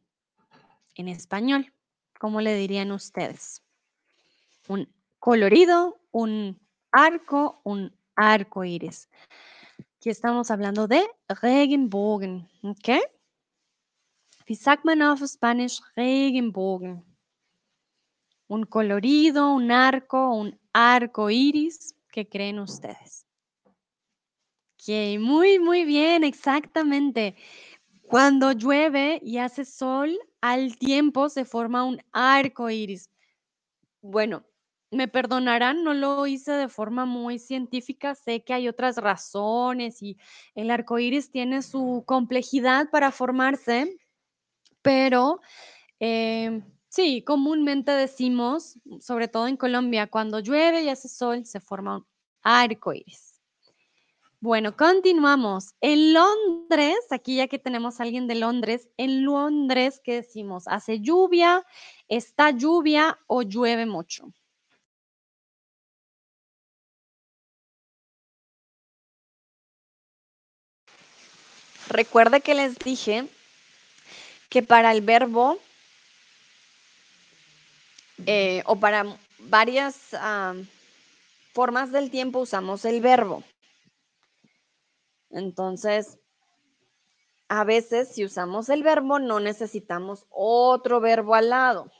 [0.96, 1.74] en español?
[2.20, 3.62] ¿Cómo le dirían ustedes?
[4.70, 4.90] Un
[5.20, 6.58] colorido, un
[6.92, 9.10] arco, un arco iris.
[9.98, 12.90] Aquí estamos hablando de Regenbogen, ¿ok?
[14.48, 15.22] Wie sagt man auf
[15.96, 17.04] Regenbogen?
[18.48, 21.96] Un colorido, un arco, un arco iris.
[22.12, 23.26] ¿Qué creen ustedes?
[23.66, 27.36] Ok, muy, muy bien, exactamente.
[28.02, 33.10] Cuando llueve y hace sol, al tiempo se forma un arco iris.
[34.02, 34.44] Bueno,
[34.92, 40.18] me perdonarán, no lo hice de forma muy científica, sé que hay otras razones y
[40.54, 43.98] el arco iris tiene su complejidad para formarse,
[44.82, 45.40] pero
[46.00, 51.98] em, sí, comúnmente decimos, sobre todo en Colombia, cuando llueve y hace sol, se forma
[51.98, 52.06] un
[52.44, 53.32] arco iris.
[54.42, 55.76] Bueno, continuamos.
[55.82, 60.64] En Londres, aquí ya que tenemos a alguien de Londres, en Londres, ¿qué decimos?
[60.68, 61.64] ¿Hace lluvia,
[62.08, 64.34] está lluvia o llueve mucho?
[71.90, 73.28] Recuerde que les dije
[74.50, 75.58] que para el verbo
[78.26, 80.54] eh, o para varias ah,
[81.54, 83.44] formas del tiempo usamos el verbo.
[85.30, 86.20] Entonces,
[87.48, 91.92] a veces si usamos el verbo no necesitamos otro verbo al lado.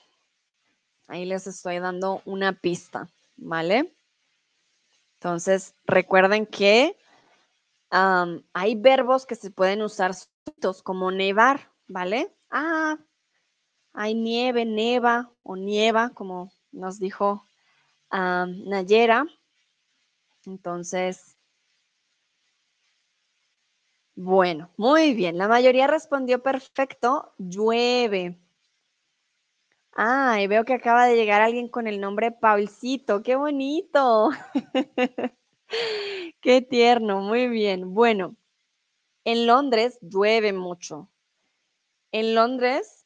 [1.08, 3.94] Ahí les estoy dando una pista, ¿vale?
[5.16, 6.96] Entonces, recuerden que
[7.92, 10.14] hay verbos que se pueden usar
[10.84, 12.34] como nevar, ¿vale?
[12.50, 12.98] Ah,
[13.94, 17.46] hay nieve, neva o nieva, como nos dijo
[18.12, 19.26] Nayera.
[20.46, 21.38] Entonces,
[24.16, 25.38] bueno, muy bien.
[25.38, 27.34] La mayoría respondió perfecto.
[27.38, 28.40] Llueve.
[29.94, 33.24] Ah, y veo que acaba de llegar alguien con el nombre Paulcito.
[33.24, 34.30] ¡Qué bonito!
[36.42, 37.94] Qué tierno, muy bien.
[37.94, 38.36] Bueno,
[39.24, 41.10] en Londres llueve mucho.
[42.12, 43.06] En Londres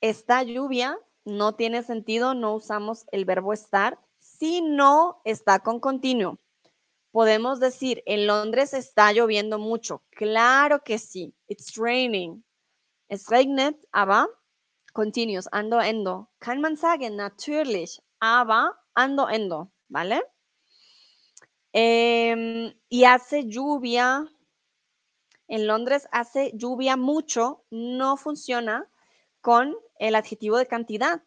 [0.00, 6.38] está lluvia, no tiene sentido, no usamos el verbo estar si no está con continuo.
[7.12, 10.02] Podemos decir, en Londres está lloviendo mucho.
[10.10, 11.34] Claro que sí.
[11.46, 12.44] It's raining.
[13.08, 14.26] Es regnet, aber
[14.92, 16.30] continuous, ando, endo.
[16.40, 20.22] Kann man sagen, natürlich, aber ando, endo, ¿vale?
[21.76, 24.30] Em, y hace lluvia.
[25.48, 27.64] En Londres hace lluvia mucho.
[27.70, 28.88] No funciona
[29.40, 31.20] con el adjetivo de cantidad,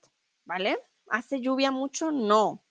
[0.45, 0.79] ¿vale?
[1.09, 2.63] Hace lluvia mucho, no.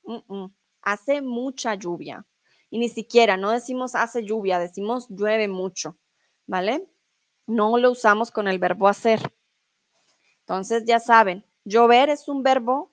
[0.81, 2.27] Hace mucha lluvia.
[2.71, 5.99] Y ni siquiera, no decimos hace lluvia, decimos llueve mucho,
[6.47, 6.89] ¿vale?
[7.47, 9.21] No lo usamos con el verbo hacer.
[10.41, 12.91] Entonces ya saben, llover es un verbo.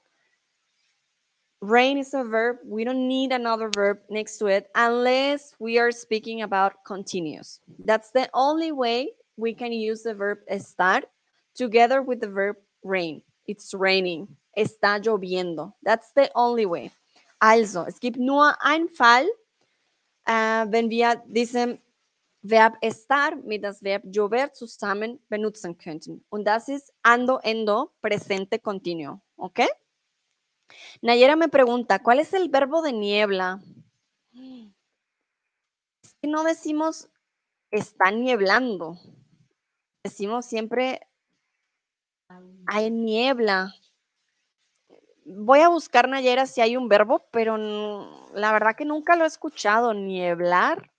[1.64, 2.58] Rain is a verb.
[2.66, 7.62] We don't need another verb next to it unless we are speaking about continuous.
[7.86, 11.04] That's the only way we can use the verb estar
[11.56, 13.22] together with the verb rain.
[13.48, 14.28] It's raining.
[14.58, 15.72] Está lloviendo.
[15.84, 16.92] That's the only way.
[17.40, 19.26] Also, es gibt nur ein Fall,
[20.26, 21.80] wenn wir diesen
[22.42, 26.26] Verb estar mit das Verb llover zusammen benutzen könnten.
[26.30, 29.22] Und das ist ando, endo, presente continuo.
[29.38, 29.62] ¿Ok?
[31.02, 33.62] Nayera me pregunta, ¿cuál es el verbo de niebla?
[36.22, 37.10] no decimos
[37.70, 38.98] está nieblando.
[40.04, 41.02] Decimos siempre
[42.66, 43.74] hay niebla
[45.26, 47.58] voy a buscar, Nayera, si hay un verbo, pero
[48.34, 49.94] la verdad que nunca lo he escuchado.
[49.94, 50.92] Nieblar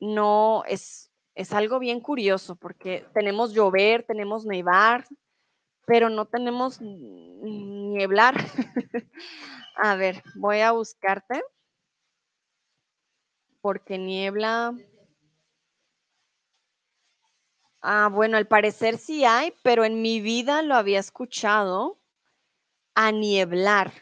[0.00, 5.04] no es es algo bien curioso porque tenemos llover, tenemos nevar,
[5.86, 8.34] pero no tenemos nieblar.
[9.76, 11.42] a ver, voy a buscarte
[13.60, 14.74] porque niebla.
[17.80, 21.98] Ah, bueno, al parecer sí hay, pero en mi vida lo había escuchado
[22.94, 23.92] a nieblar.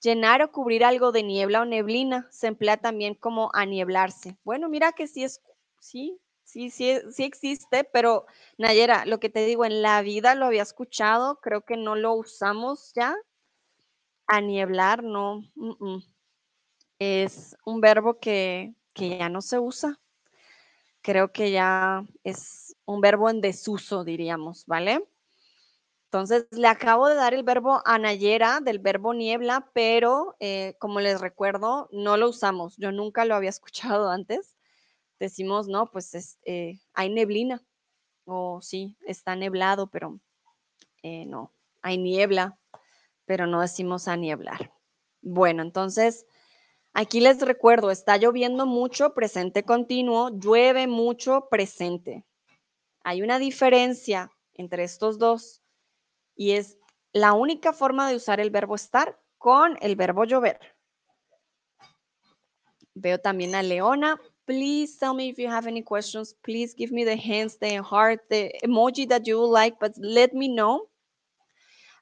[0.00, 4.36] Llenar o cubrir algo de niebla o neblina se emplea también como anieblarse.
[4.44, 5.40] Bueno, mira que sí es,
[5.80, 6.20] sí,
[6.54, 8.26] sí, sí, sí existe, pero
[8.58, 12.14] Nayera, lo que te digo, en la vida lo había escuchado, creo que no lo
[12.14, 13.16] usamos ya.
[14.26, 15.42] Anieblar, no.
[16.98, 20.00] Es un verbo que, que ya no se usa.
[21.02, 25.04] Creo que ya es un verbo en desuso, diríamos, ¿vale?
[26.06, 31.20] Entonces, le acabo de dar el verbo anayera del verbo niebla, pero eh, como les
[31.20, 32.76] recuerdo, no lo usamos.
[32.76, 34.53] Yo nunca lo había escuchado antes.
[35.24, 37.62] Decimos, no, pues eh, hay neblina.
[38.26, 40.20] O sí, está neblado, pero
[41.02, 41.50] eh, no,
[41.80, 42.58] hay niebla,
[43.24, 44.74] pero no decimos a nieblar.
[45.22, 46.26] Bueno, entonces,
[46.92, 52.26] aquí les recuerdo, está lloviendo mucho, presente continuo, llueve mucho, presente.
[53.02, 55.62] Hay una diferencia entre estos dos
[56.36, 56.76] y es
[57.14, 60.60] la única forma de usar el verbo estar con el verbo llover.
[62.92, 64.20] Veo también a Leona.
[64.46, 66.34] Please tell me if you have any questions.
[66.44, 70.48] Please give me the hands, the heart, the emoji that you like, but let me
[70.48, 70.88] know.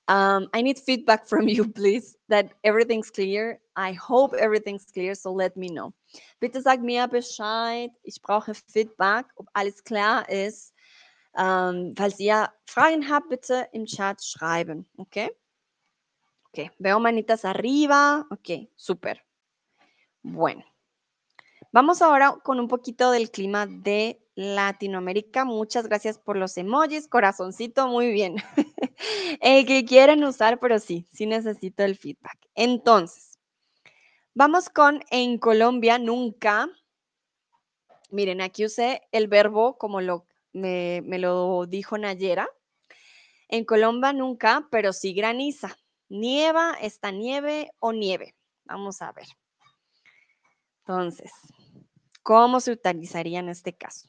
[0.08, 3.60] Um, I need feedback from you, please, that everything's clear.
[3.76, 5.94] I hope everything's clear, so let me know.
[6.40, 7.90] Bitte sag mir Bescheid.
[8.02, 10.74] Ich brauche Feedback, ob alles klar ist.
[11.36, 15.30] Ähm, falls ihr Fragen habt, bitte im Chat schreiben, okay?
[16.48, 18.26] Ok, veo manitas arriba.
[18.30, 19.16] Ok, súper.
[20.22, 20.62] Bueno,
[21.72, 25.44] vamos ahora con un poquito del clima de Latinoamérica.
[25.44, 28.36] Muchas gracias por los emojis, corazoncito, muy bien.
[29.40, 32.38] el que quieren usar, pero sí, sí necesito el feedback.
[32.54, 33.38] Entonces,
[34.34, 36.68] vamos con en Colombia nunca.
[38.10, 42.48] Miren, aquí usé el verbo como lo me, lo dijo Nayera.
[43.48, 45.76] En Colombia nunca, pero sí graniza.
[46.08, 48.34] Nieva, está nieve o nieve.
[48.64, 49.26] Vamos a ver.
[50.80, 51.30] Entonces,
[52.22, 54.08] ¿cómo se utilizaría en este caso?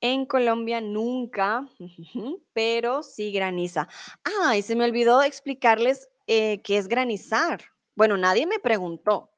[0.00, 1.68] En Colombia nunca,
[2.52, 3.88] pero sí graniza.
[4.24, 7.62] Ah, y se me olvidó explicarles eh, qué es granizar.
[7.94, 9.30] Bueno, nadie me preguntó.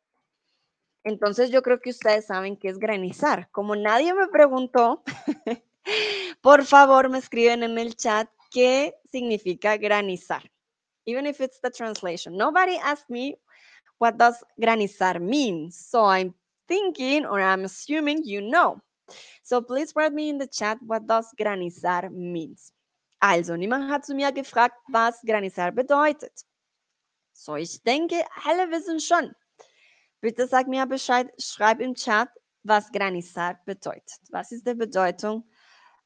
[1.04, 3.50] Entonces yo creo que ustedes saben qué es granizar.
[3.50, 5.02] Como nadie me preguntó,
[6.40, 10.50] por favor me escriben en el chat qué significa granizar.
[11.06, 12.36] Even if it's the translation.
[12.36, 13.36] Nobody asked me
[13.98, 15.70] what does granizar mean.
[15.70, 16.34] So I'm
[16.68, 18.80] thinking or I'm assuming you know.
[19.42, 22.72] So please write me in the chat what does granizar means.
[23.20, 26.44] Also, niemand hat zu mir gefragt, was granizar bedeutet.
[27.32, 29.34] So, ich denke, alle wissen schon.
[30.20, 32.28] Bitte sag mir Bescheid, schreib im Chat,
[32.64, 34.20] was granizar bedeutet.
[34.30, 35.44] Was ist die Bedeutung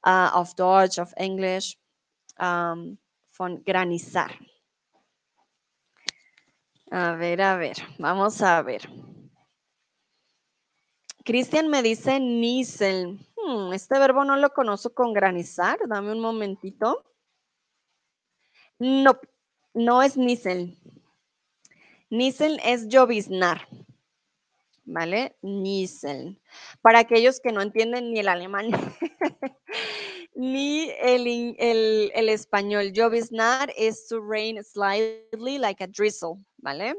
[0.05, 1.77] äh, auf Deutsch, auf Englisch
[2.39, 2.99] ähm,
[3.31, 4.31] von granizar?
[6.91, 8.89] A ver, a ver, vamos a ver.
[11.25, 13.19] Cristian me dice nisel.
[13.37, 15.79] Hmm, este verbo no lo conozco con granizar.
[15.87, 17.05] Dame un momentito.
[18.79, 19.19] No,
[19.75, 20.79] no es nisel.
[22.11, 23.69] Nisel es lloviznar.
[24.89, 25.37] ¿vale?
[25.43, 26.41] Niesen.
[26.81, 28.71] Para aquellos que no entienden ni el alemán
[30.39, 36.95] ni el, el, el español, lloviznar es to rain slightly like a drizzle, ¿vale?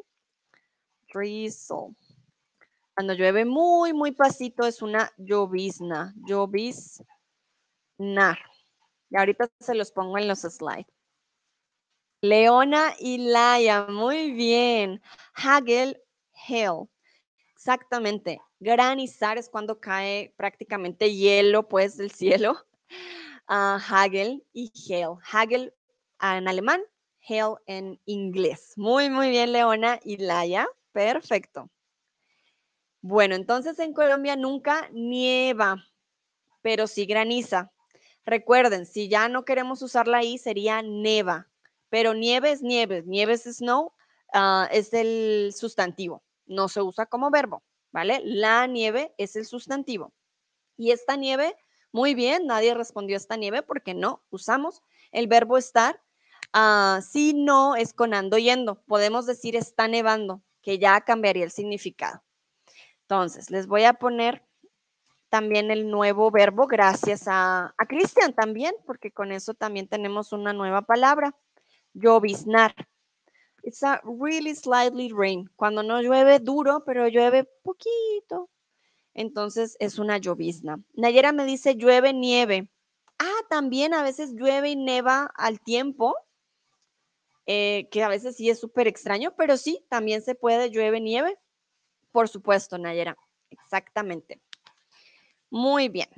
[1.13, 1.95] Drizzle.
[2.93, 7.07] Cuando llueve muy, muy pasito es una llovizna, lloviznar.
[9.09, 10.85] Y ahorita se los pongo en los slides.
[12.21, 15.01] Leona y Laia, muy bien.
[15.33, 15.97] Hagel,
[16.33, 16.89] hail.
[17.53, 18.41] Exactamente.
[18.59, 22.65] Granizar es cuando cae prácticamente hielo, pues, del cielo.
[23.49, 25.17] Uh, Hagel y Hail.
[25.31, 25.73] Hagel
[26.21, 26.81] en alemán,
[27.27, 28.73] Hail en inglés.
[28.77, 30.67] Muy, muy bien, Leona y Laia.
[30.91, 31.69] Perfecto.
[33.01, 35.83] Bueno, entonces en Colombia nunca nieva,
[36.61, 37.71] pero sí graniza.
[38.25, 41.49] Recuerden, si ya no queremos usar la I, sería neva.
[41.89, 43.03] Pero nieve es nieve.
[43.05, 43.93] Nieve es snow,
[44.33, 48.21] ah, es el sustantivo no se usa como verbo, ¿vale?
[48.25, 50.13] La nieve es el sustantivo.
[50.75, 51.55] Y esta nieve,
[51.91, 56.01] muy bien, nadie respondió esta nieve porque no usamos el verbo estar.
[56.53, 61.51] Ah, si no es con ando yendo, podemos decir está nevando, que ya cambiaría el
[61.51, 62.23] significado.
[63.01, 64.45] Entonces, les voy a poner
[65.29, 70.53] también el nuevo verbo gracias a, a Cristian también, porque con eso también tenemos una
[70.53, 71.35] nueva palabra,
[71.93, 72.75] lloviznar.
[73.63, 75.49] It's a really slightly rain.
[75.55, 78.49] Cuando no llueve duro, pero llueve poquito.
[79.13, 80.79] Entonces es una llovizna.
[80.93, 82.69] Nayera me dice llueve, nieve.
[83.17, 86.15] Ah, también a veces llueve y neva al tiempo,
[87.45, 91.37] eh, que a veces sí es súper extraño, pero sí, también se puede llueve, nieve.
[92.11, 93.17] Por supuesto, Nayera.
[93.49, 94.41] Exactamente.
[95.49, 96.09] Muy bien.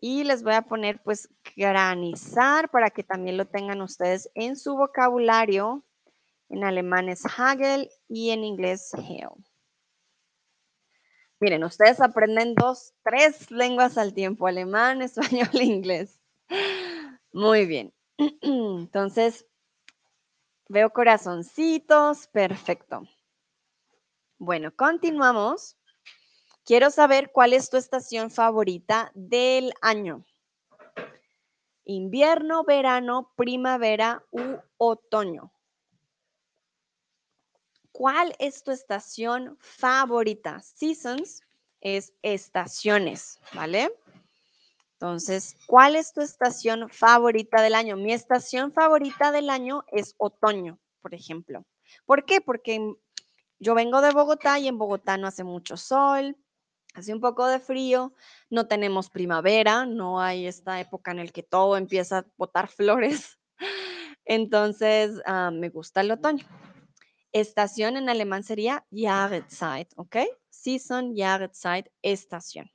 [0.00, 4.76] Y les voy a poner pues granizar para que también lo tengan ustedes en su
[4.76, 5.84] vocabulario.
[6.48, 9.47] En alemán es Hagel y en inglés Hail.
[11.40, 16.18] Miren, ustedes aprenden dos, tres lenguas al tiempo, alemán, español e inglés.
[17.32, 17.94] Muy bien.
[18.42, 19.46] Entonces,
[20.68, 23.02] veo corazoncitos, perfecto.
[24.38, 25.76] Bueno, continuamos.
[26.64, 30.24] Quiero saber cuál es tu estación favorita del año.
[31.84, 35.52] Invierno, verano, primavera u otoño.
[37.98, 40.60] ¿Cuál es tu estación favorita?
[40.62, 41.42] Seasons
[41.80, 43.92] es estaciones, ¿vale?
[44.92, 47.96] Entonces, ¿cuál es tu estación favorita del año?
[47.96, 51.64] Mi estación favorita del año es otoño, por ejemplo.
[52.06, 52.40] ¿Por qué?
[52.40, 52.94] Porque
[53.58, 56.36] yo vengo de Bogotá y en Bogotá no hace mucho sol,
[56.94, 58.14] hace un poco de frío,
[58.48, 63.40] no tenemos primavera, no hay esta época en la que todo empieza a botar flores.
[64.24, 66.46] Entonces, ah, me gusta el otoño.
[67.32, 70.16] Estación en alemán sería Jahreszeit, ¿ok?
[70.48, 72.70] Season, Jahreszeit, estación.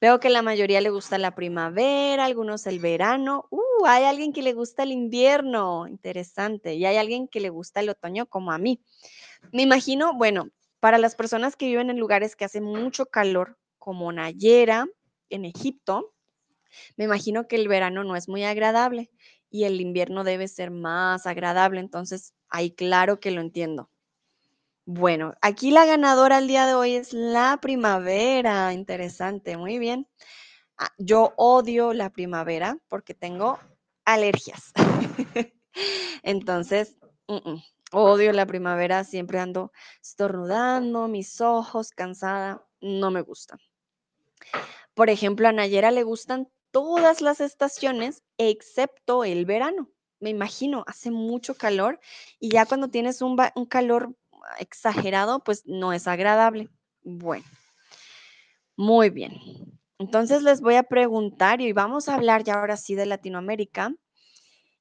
[0.00, 3.46] Veo que la mayoría le gusta la primavera, algunos el verano.
[3.50, 6.74] Uh, hay alguien que le gusta el invierno, interesante.
[6.74, 8.82] Y hay alguien que le gusta el otoño como a mí.
[9.52, 10.50] Me imagino, bueno,
[10.80, 14.86] para las personas que viven en lugares que hace mucho calor, como Nayera,
[15.30, 16.14] en Egipto,
[16.96, 19.10] me imagino que el verano no es muy agradable
[19.50, 21.80] y el invierno debe ser más agradable.
[21.80, 23.90] Entonces, ahí claro que lo entiendo.
[24.84, 28.72] Bueno, aquí la ganadora al día de hoy es la primavera.
[28.72, 30.08] Interesante, muy bien.
[30.76, 33.58] Ah, yo odio la primavera porque tengo
[34.04, 34.72] alergias.
[36.22, 36.96] Entonces,
[37.92, 39.72] odio la primavera, siempre ando
[40.02, 43.58] estornudando, mis ojos, cansada, no me gusta.
[44.94, 49.88] Por ejemplo, a Nayera le gustan todas las estaciones excepto el verano.
[50.20, 51.98] Me imagino, hace mucho calor
[52.38, 53.36] y ya cuando tienes un,
[53.68, 54.14] calor
[54.58, 56.68] exagerado, pues no es agradable.
[57.02, 57.44] Bueno,
[58.76, 59.34] muy bien.
[59.98, 63.94] Entonces les voy a preguntar y vamos a hablar ya ahora sí de Latinoamérica.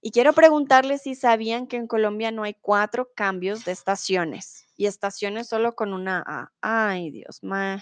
[0.02, 4.86] Y quiero preguntarles si sabían que en Colombia no hay cuatro cambios de estaciones y
[4.86, 6.52] estaciones solo con una A.
[6.62, 7.80] Ay, Dios, mío,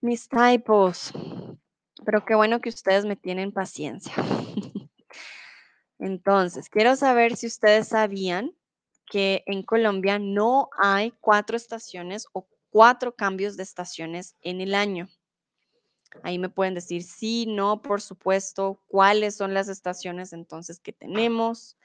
[0.00, 1.12] mis typos.
[2.04, 4.14] Pero qué bueno que ustedes me tienen paciencia.
[6.02, 8.56] Entonces, quiero saber si ustedes sabían
[9.08, 15.08] que en Colombia no hay cuatro estaciones o cuatro cambios de estaciones en el año.
[16.24, 21.76] Ahí me pueden decir sí, no, por supuesto, cuáles son las estaciones entonces que tenemos.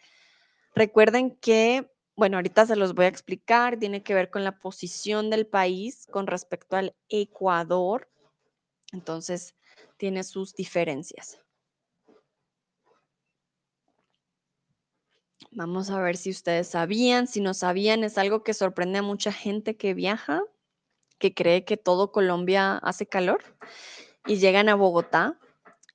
[0.74, 5.30] Recuerden que, bueno, ahorita se los voy a explicar, tiene que ver con la posición
[5.30, 8.10] del país con respecto al Ecuador.
[8.92, 9.54] Entonces,
[9.98, 11.38] tiene sus diferencias.
[15.58, 19.32] Vamos a ver si ustedes sabían, si no sabían, es algo que sorprende a mucha
[19.32, 20.44] gente que viaja,
[21.18, 23.44] que cree que todo Colombia hace calor
[24.28, 25.40] y llegan a Bogotá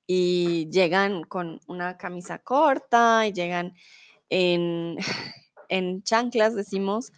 [0.05, 3.73] y llegan con una camisa corta y llegan
[4.27, 4.97] en,
[5.69, 7.13] en chanclas, decimos,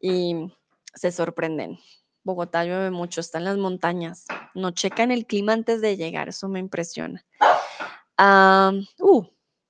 [0.00, 0.50] y
[0.94, 1.78] se sorprenden.
[2.22, 4.24] Bogotá llueve mucho, está en las montañas.
[4.54, 7.22] No checan el clima antes de llegar, eso me impresiona.
[8.18, 9.22] uh,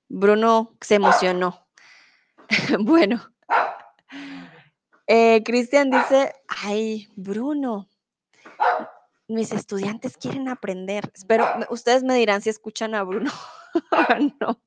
[0.07, 1.64] Bruno se emocionó.
[2.79, 3.21] bueno,
[5.07, 7.89] eh, Cristian dice, ay, Bruno,
[9.27, 11.11] mis estudiantes quieren aprender.
[11.13, 13.31] Espero, ustedes me dirán si escuchan a Bruno.
[14.41, 14.61] no,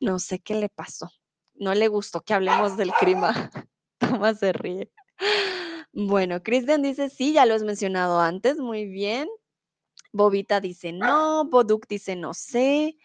[0.00, 1.10] no sé qué le pasó.
[1.54, 3.50] No le gustó que hablemos del clima.
[3.98, 4.90] Toma se ríe.
[5.92, 9.28] Bueno, Cristian dice, sí, ya lo has mencionado antes, muy bien.
[10.12, 11.44] Bobita dice, no.
[11.44, 12.96] Boduk dice, no sé.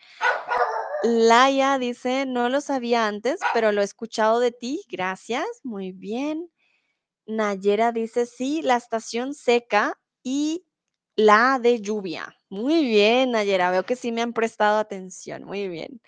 [1.03, 4.81] Laia dice, no lo sabía antes, pero lo he escuchado de ti.
[4.89, 6.49] Gracias, muy bien.
[7.27, 10.65] Nayera dice, sí, la estación seca y
[11.15, 12.35] la de lluvia.
[12.49, 15.43] Muy bien, Nayera, veo que sí me han prestado atención.
[15.43, 16.01] Muy bien.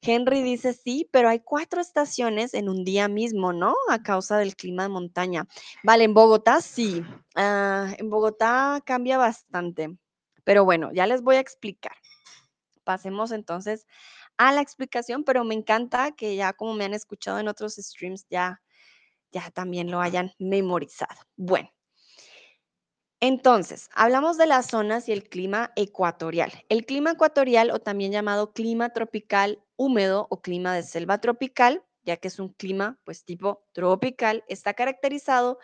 [0.00, 3.74] Henry dice sí, pero hay cuatro estaciones en un día mismo, ¿no?
[3.88, 5.46] A causa del clima de montaña.
[5.82, 7.02] Vale, en Bogotá sí.
[7.34, 9.96] Ah, en Bogotá cambia bastante.
[10.44, 11.96] Pero bueno, ya les voy a explicar.
[12.84, 13.86] Pasemos entonces
[14.38, 18.26] a la explicación, pero me encanta que ya como me han escuchado en otros streams,
[18.30, 18.62] ya,
[19.32, 21.20] ya también lo hayan memorizado.
[21.36, 21.70] Bueno,
[23.20, 26.52] entonces, hablamos de las zonas y el clima ecuatorial.
[26.68, 32.16] El clima ecuatorial, o también llamado clima tropical húmedo o clima de selva tropical, ya
[32.16, 35.58] que es un clima pues tipo tropical, está caracterizado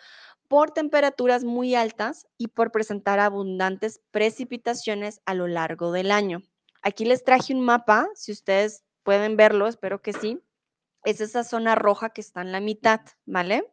[0.49, 6.43] por temperaturas muy altas y por presentar abundantes precipitaciones a lo largo del año.
[6.85, 10.43] Aquí les traje un mapa, si ustedes pueden verlo, espero que sí.
[11.03, 13.73] Es esa zona roja que está en la mitad, ¿vale?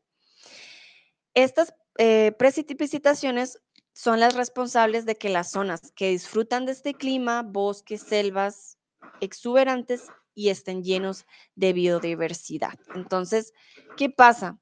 [1.34, 7.44] Estas eh, precipitaciones son las responsables de que las zonas que disfrutan de este clima,
[7.44, 8.78] bosques, selvas
[9.20, 12.80] exuberantes y estén llenos de biodiversidad.
[12.96, 13.54] Entonces,
[13.98, 14.58] ¿qué pasa?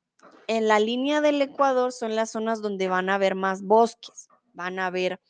[0.48, 4.80] En la línea del Ecuador son las zonas donde van a haber más bosques, van
[4.80, 5.22] a haber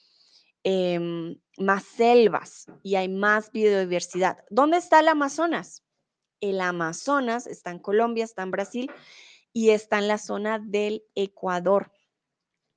[0.63, 4.43] em, más selvas y hay más biodiversidad.
[4.49, 5.83] ¿Dónde está el Amazonas?
[6.41, 8.91] El Amazonas está en Colombia, está en Brasil
[9.53, 11.91] y está en la zona del Ecuador.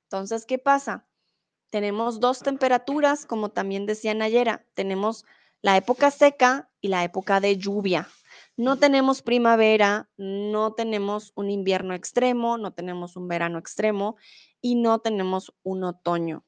[0.04, 1.06] Entonces, ¿qué pasa?
[1.70, 5.24] Tenemos dos temperaturas, como también decía Nayera, tenemos
[5.62, 8.08] la época seca y la época de lluvia.
[8.56, 14.16] No tenemos primavera, no tenemos un invierno extremo, no tenemos un verano extremo
[14.60, 16.44] y no tenemos un otoño,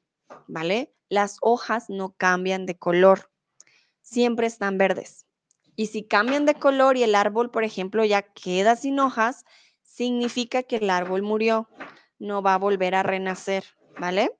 [0.47, 0.93] ¿vale?
[1.09, 3.31] Las hojas no cambian de color,
[4.01, 5.25] siempre están verdes.
[5.75, 9.43] Y si cambian de color y el árbol, por ejemplo, ya queda sin hojas,
[9.83, 11.69] significa que el árbol murió,
[12.19, 13.65] no va a volver a renacer,
[13.99, 14.31] ¿vale?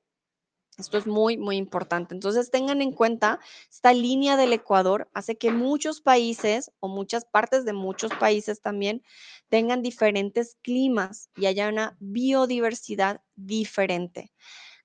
[0.78, 2.14] Esto es muy, muy importante.
[2.14, 7.64] Entonces tengan en cuenta, esta línea del Ecuador hace que muchos países o muchas partes
[7.64, 9.02] de muchos países también
[9.48, 14.34] tengan diferentes climas y haya una biodiversidad diferente.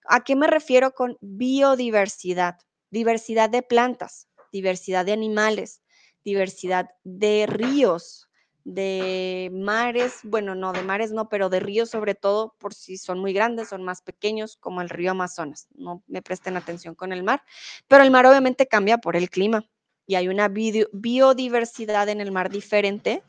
[0.07, 2.59] ¿A qué me refiero con biodiversidad?
[2.91, 5.83] Diversidad de plantas, diversidad de animales,
[6.25, 8.29] diversidad de ríos,
[8.65, 13.19] de mares, bueno, no, de mares no, pero de ríos sobre todo, por si son
[13.19, 15.67] muy grandes, son más pequeños, como el río Amazonas.
[15.75, 17.43] No me presten atención con el mar,
[17.89, 19.65] pero el mar obviamente cambia por el clima
[20.07, 23.23] y hay una biodiversidad en el mar diferente,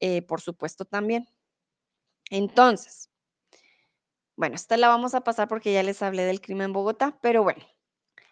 [0.00, 1.26] eh, por supuesto también.
[2.30, 3.10] Entonces,
[4.36, 7.42] bueno, esta la vamos a pasar porque ya les hablé del clima en Bogotá, pero
[7.42, 7.62] bueno,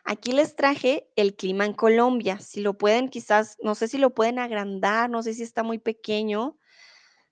[0.07, 2.39] Aquí les traje el clima en Colombia.
[2.39, 5.79] Si lo pueden, quizás, no sé si lo pueden agrandar, no sé si está muy
[5.79, 6.59] pequeño.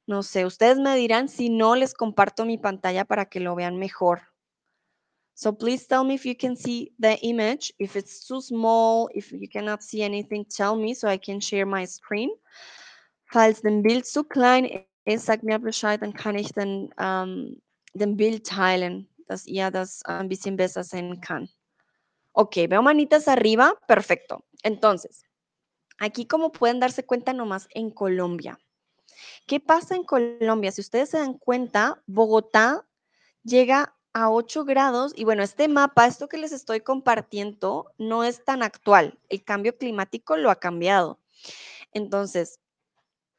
[0.06, 3.76] No sé, ustedes me dirán si no les comparto mi pantalla para que lo vean
[3.76, 4.22] mejor.
[5.34, 7.74] So please tell me if you can see the image.
[7.78, 11.66] If it's too small, if you cannot see anything, tell me so I can share
[11.66, 12.30] my screen.
[13.26, 17.60] Falls Bild zu klein ist, sagt mir Bescheid, dann kann ich den, ähm,
[17.94, 20.82] den Bild teilen, dass ihr das ein bisschen besser.
[22.32, 24.44] Ok, veo manitas arriba, perfecto.
[24.62, 25.24] Entonces,
[25.98, 28.58] aquí como pueden darse cuenta nomás en Colombia.
[29.46, 30.72] ¿Qué pasa en Colombia?
[30.72, 32.86] Si ustedes se dan cuenta, Bogotá
[33.44, 38.44] llega a 8 grados y bueno, este mapa, esto que les estoy compartiendo, no es
[38.44, 39.18] tan actual.
[39.28, 41.18] El cambio climático lo ha cambiado.
[41.92, 42.60] Entonces,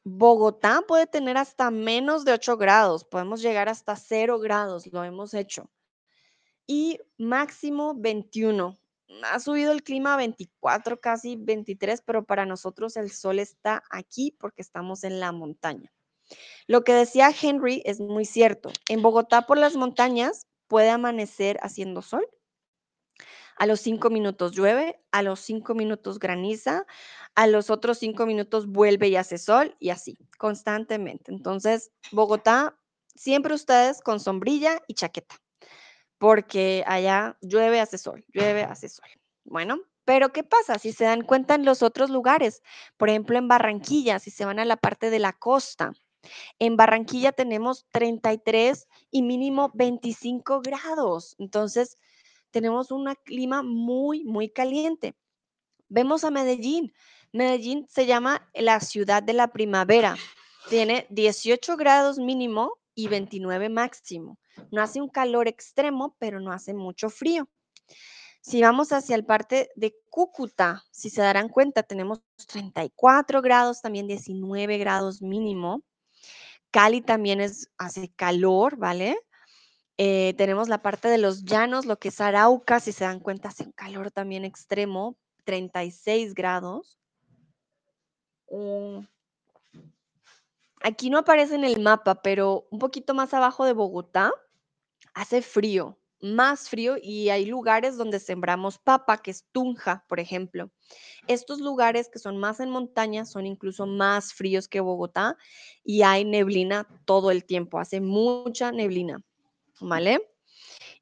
[0.04, 5.34] Bogotá puede tener hasta menos de 8 grados, podemos llegar hasta 0 grados, lo hemos
[5.34, 5.70] hecho.
[6.68, 8.78] Y máximo 21
[9.24, 14.36] ha subido el clima a 24, casi 23, pero para nosotros el sol está aquí
[14.40, 15.92] porque estamos en la montaña.
[16.68, 18.72] Lo que decía Henry es muy cierto.
[18.90, 22.28] En Bogotá por las montañas puede amanecer haciendo sol.
[23.64, 26.86] A los cinco minutos llueve, a los cinco minutos graniza,
[27.34, 31.32] a los otros cinco minutos vuelve y hace sol y así, constantemente.
[31.32, 32.78] Entonces, Bogotá,
[33.16, 35.38] siempre ustedes con sombrilla y chaqueta
[36.18, 39.08] porque allá llueve, hace sol, llueve, hace sol.
[39.46, 42.64] Bueno, pero ¿qué pasa si se dan cuenta en los otros lugares?
[42.98, 45.94] Por ejemplo, en Barranquilla, si se van a la parte de la costa.
[46.60, 51.38] En Barranquilla tenemos 33 y mínimo 25 grados.
[51.40, 51.98] Entonces,
[52.54, 55.16] tenemos un clima muy, muy caliente.
[55.90, 56.94] Vemos a Medellín.
[57.34, 60.16] Medellín se llama la ciudad de la primavera.
[60.70, 64.38] Tiene 18 grados mínimo y 29 máximo.
[64.72, 67.50] No hace un calor extremo, pero no hace mucho frío.
[68.42, 74.06] Si vamos hacia el parte de Cúcuta, si se darán cuenta, tenemos 34 grados, también
[74.06, 75.82] 19 grados mínimo.
[76.70, 79.18] Cali también es, hace calor, ¿vale?
[79.98, 83.50] Eh, tenemos la parte de los llanos, lo que es Arauca, si se dan cuenta,
[83.50, 86.98] hace un calor también extremo, 36 grados.
[90.82, 94.32] Aquí no aparece en el mapa, pero un poquito más abajo de Bogotá
[95.14, 100.72] hace frío, más frío y hay lugares donde sembramos papa, que es Tunja, por ejemplo.
[101.28, 105.38] Estos lugares que son más en montaña son incluso más fríos que Bogotá
[105.84, 109.24] y hay neblina todo el tiempo, hace mucha neblina,
[109.84, 110.30] ¿vale?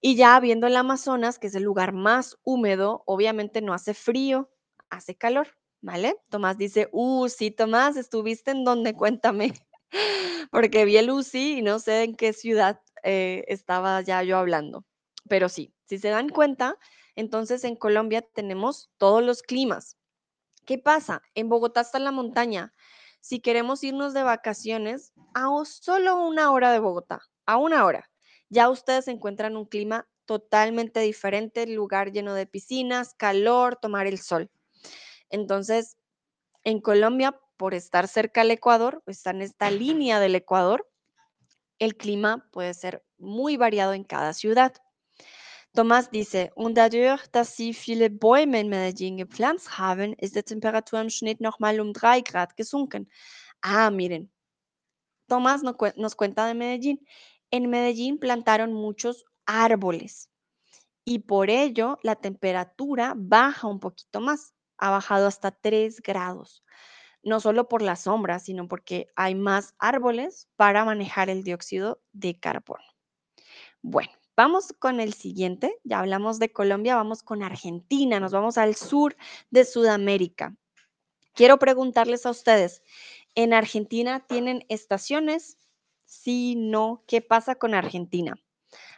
[0.01, 4.49] Y ya viendo el Amazonas, que es el lugar más húmedo, obviamente no hace frío,
[4.89, 5.47] hace calor,
[5.81, 6.17] ¿vale?
[6.29, 8.93] Tomás dice, uh, sí, Tomás, ¿estuviste en dónde?
[8.95, 9.53] Cuéntame,
[10.51, 14.85] porque vi el UCI y no sé en qué ciudad eh, estaba ya yo hablando.
[15.29, 16.77] Pero sí, si se dan cuenta,
[17.15, 19.97] entonces en Colombia tenemos todos los climas.
[20.65, 21.21] ¿Qué pasa?
[21.35, 22.73] En Bogotá está la montaña.
[23.19, 28.10] Si queremos irnos de vacaciones a solo una hora de Bogotá, a una hora,
[28.51, 34.51] ya ustedes encuentran un clima totalmente diferente, lugar lleno de piscinas, calor, tomar el sol.
[35.29, 35.97] Entonces,
[36.63, 40.87] en Colombia, por estar cerca al Ecuador, está en esta línea del Ecuador,
[41.79, 44.73] el clima puede ser muy variado en cada ciudad.
[45.73, 50.99] Tomás dice, und dadurch, dass sie viele Bäume in Medellín gepflanzt haben, ist die Temperatur
[50.99, 53.09] im Schnitt nochmal um 3 Grad gesunken.
[53.61, 54.29] Ah, miren,
[55.31, 56.99] Tomás nos cuenta de Medellín.
[57.51, 60.29] En Medellín plantaron muchos árboles
[61.03, 66.63] y por ello la temperatura baja un poquito más, ha bajado hasta 3 grados,
[67.23, 72.39] no solo por la sombra, sino porque hay más árboles para manejar el dióxido de
[72.39, 72.83] carbono.
[73.81, 78.75] Bueno, vamos con el siguiente, ya hablamos de Colombia, vamos con Argentina, nos vamos al
[78.75, 79.17] sur
[79.49, 80.55] de Sudamérica.
[81.33, 82.81] Quiero preguntarles a ustedes,
[83.35, 85.57] ¿en Argentina tienen estaciones?
[86.11, 88.35] Sí, no, ¿qué pasa con Argentina?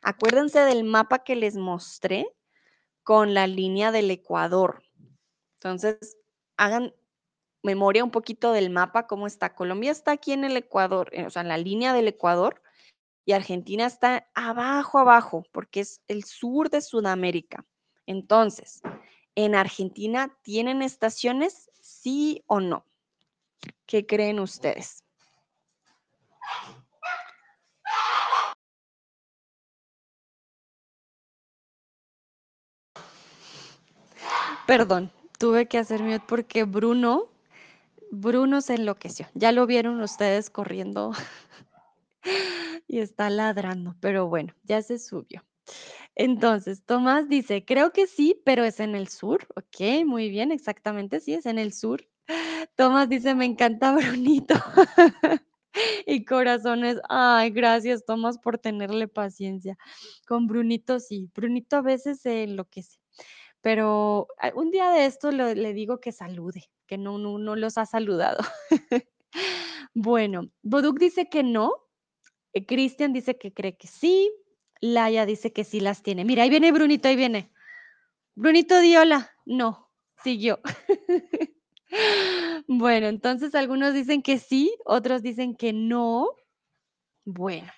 [0.02, 2.26] Acuérdense del mapa que les mostré
[3.04, 4.82] con la línea del Ecuador.
[5.54, 6.18] Entonces,
[6.58, 6.92] hagan
[7.62, 9.54] memoria un poquito del mapa, cómo está.
[9.54, 12.64] Colombia está aquí en el Ecuador, eh, o sea, en la línea del Ecuador,
[13.26, 17.64] y Argentina está abajo, abajo, porque es el sur de Sudamérica.
[18.08, 18.82] Entonces,
[19.36, 21.70] ¿en Argentina tienen estaciones?
[21.80, 22.88] ¿Sí o no?
[23.86, 25.04] ¿Qué creen ustedes?
[34.66, 37.30] Perdón, tuve que hacer mute porque Bruno,
[38.12, 39.28] Bruno se enloqueció.
[39.34, 41.12] Ya lo vieron ustedes corriendo
[42.88, 45.44] y está ladrando, pero bueno, ya se subió.
[46.16, 49.48] Entonces, Tomás dice, creo que sí, pero es en el sur.
[49.58, 52.08] Ok, muy bien, exactamente, sí, es en el sur.
[52.78, 54.56] Tomás dice, me encanta Brunito.
[56.06, 59.78] y corazones, ay, gracias Tomás por tenerle paciencia.
[60.26, 63.03] Con Brunito sí, Brunito a veces se enloquece
[63.64, 67.86] pero ah, un día de esto le digo que salude, que no, no, los ha
[67.86, 68.44] saludado.
[69.94, 71.72] bueno, Boduk dice que no,
[72.52, 74.30] eh, Cristian dice que cree que sí,
[74.82, 76.26] Laia dice que sí las tiene.
[76.26, 77.54] Mira, ahí viene Brunito, ahí viene.
[78.36, 79.90] Brunito Diola, no,
[80.22, 80.60] siguió.
[82.68, 86.28] bueno, entonces algunos dicen que sí, otros dicen que no.
[87.24, 87.72] Bueno,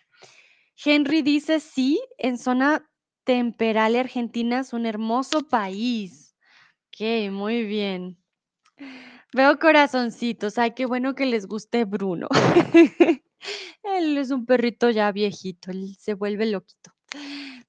[0.84, 2.90] Henry dice sí, en zona
[3.26, 6.36] Temperale, Argentina es un hermoso país.
[6.90, 8.18] Ok, muy bien.
[9.34, 10.60] Veo corazoncitos.
[10.60, 12.28] Ay, qué bueno que les guste Bruno.
[13.84, 16.92] él es un perrito ya viejito, él se vuelve loquito.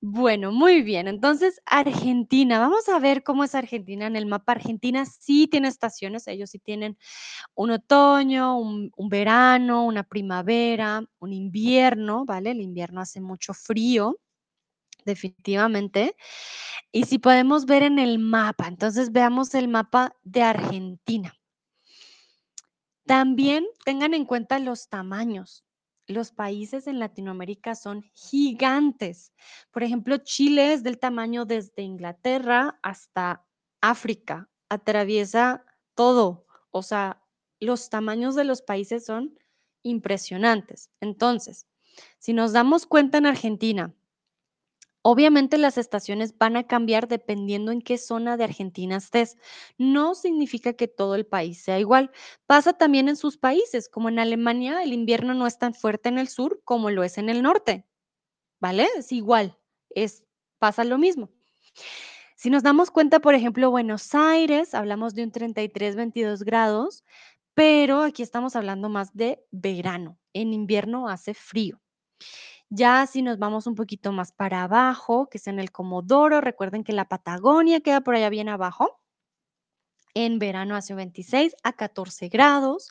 [0.03, 1.09] Bueno, muy bien.
[1.09, 2.59] Entonces, Argentina.
[2.59, 4.53] Vamos a ver cómo es Argentina en el mapa.
[4.53, 6.28] Argentina sí tiene estaciones.
[6.28, 6.99] Ellos sí tienen
[7.55, 12.51] un otoño, un verano, una primavera, un invierno, ¿vale?
[12.51, 14.19] El invierno hace mucho frío
[15.07, 16.15] definitivamente.
[16.93, 21.35] Y si podemos ver en el mapa, entonces veamos el mapa de Argentina.
[23.07, 25.65] También tengan en cuenta los tamaños.
[26.09, 29.33] Los países en Latinoamérica son gigantes.
[29.70, 33.47] Por ejemplo, Chile es del tamaño desde Inglaterra hasta
[33.81, 34.49] África.
[34.69, 35.65] Atraviesa
[35.95, 36.47] todo.
[36.70, 37.23] O sea,
[37.61, 39.39] los tamaños de los países son
[39.83, 40.91] impresionantes.
[41.01, 41.66] Entonces,
[42.19, 43.95] si nos damos cuenta en Argentina,
[45.09, 49.37] Obviamente las estaciones van a cambiar dependiendo en qué zona de Argentina estés.
[49.78, 52.11] No significa que todo el país sea igual.
[52.47, 56.19] Pasa también en sus países, como en Alemania, el invierno no es tan fuerte en
[56.19, 57.87] el sur como lo es en el norte.
[58.59, 58.89] ¿Vale?
[58.99, 59.57] Es igual,
[59.91, 60.24] es
[60.59, 61.31] pasa lo mismo.
[62.35, 67.05] Si nos damos cuenta, por ejemplo, Buenos Aires, hablamos de un 33, 22 grados,
[67.55, 70.19] pero aquí estamos hablando más de verano.
[70.33, 71.81] En invierno hace frío.
[72.68, 76.82] Ya si nos vamos un poquito más para abajo, que es en el Comodoro, recuerden
[76.82, 79.01] que la Patagonia queda por allá bien abajo.
[80.14, 82.88] En verano hace 26 a 14 grados.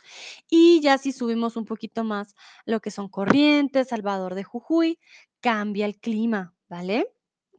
[0.50, 2.36] Y ya si subimos un poquito más
[2.66, 5.00] lo que son Corrientes, Salvador de Jujuy,
[5.42, 7.12] cambia el clima, ¿vale?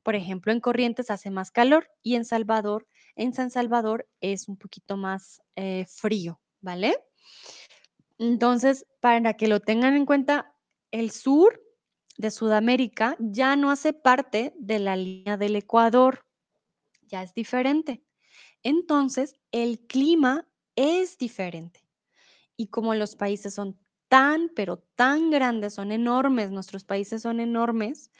[0.02, 2.86] Por ejemplo, en Corrientes hace más calor y en Salvador,
[3.16, 6.96] en San Salvador es un poquito más eh, frío, ¿vale?
[8.18, 10.54] Entonces, para que lo tengan en cuenta,
[10.92, 11.60] el sur
[12.18, 16.24] de Sudamérica ya no hace parte de la línea del Ecuador,
[17.02, 18.02] ya es diferente.
[18.62, 21.80] Entonces, el clima es diferente.
[22.56, 23.78] Y como los países son
[24.08, 28.10] tan, pero tan grandes, son enormes, nuestros países son enormes,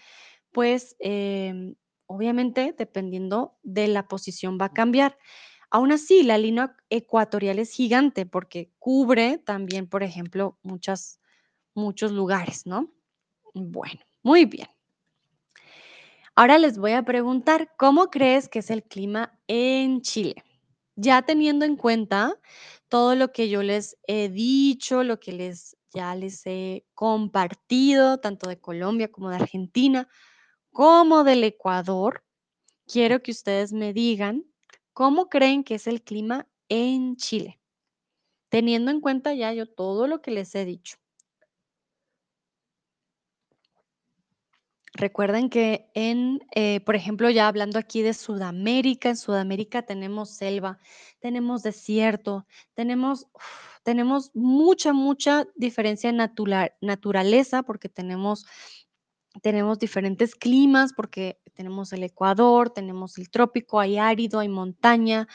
[0.53, 5.19] pues em, obviamente dependiendo de la posición va a cambiar.
[5.71, 10.59] Aún así, la línea ecuatorial es gigante porque cubre también, por ejemplo,
[11.75, 12.93] muchos lugares, ¿no?
[13.59, 14.69] Bueno, muy bien.
[16.35, 20.45] Ahora les voy a preguntar, ¿cómo crees que es el clima en Chile?
[20.95, 22.39] Ya teniendo en cuenta
[22.91, 28.51] todo lo que yo les he dicho, lo que les ya les he compartido, tanto
[28.51, 30.07] de Colombia como de Argentina,
[30.71, 32.23] como del Ecuador,
[32.87, 34.45] quiero que ustedes me digan
[34.93, 37.59] cómo creen que es el clima en Chile,
[38.51, 40.99] teniendo en cuenta ya yo todo lo que les he dicho.
[44.97, 50.79] Recuerden que en, eh, por ejemplo, ya hablando aquí de Sudamérica, en Sudamérica tenemos selva,
[51.21, 53.27] tenemos desierto, tenemos,
[53.85, 58.47] tenemos mucha, mucha diferencia en natural- naturaleza porque tenemos
[59.43, 65.27] tenemos diferentes climas porque tenemos el Ecuador, tenemos el trópico, hay árido, hay montaña,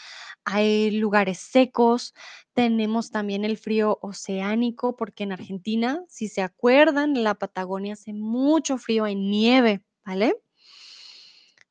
[0.45, 2.13] hay lugares secos,
[2.53, 8.77] tenemos también el frío oceánico porque en Argentina, si se acuerdan, la Patagonia hace mucho
[8.77, 10.35] frío, hay nieve, ¿vale?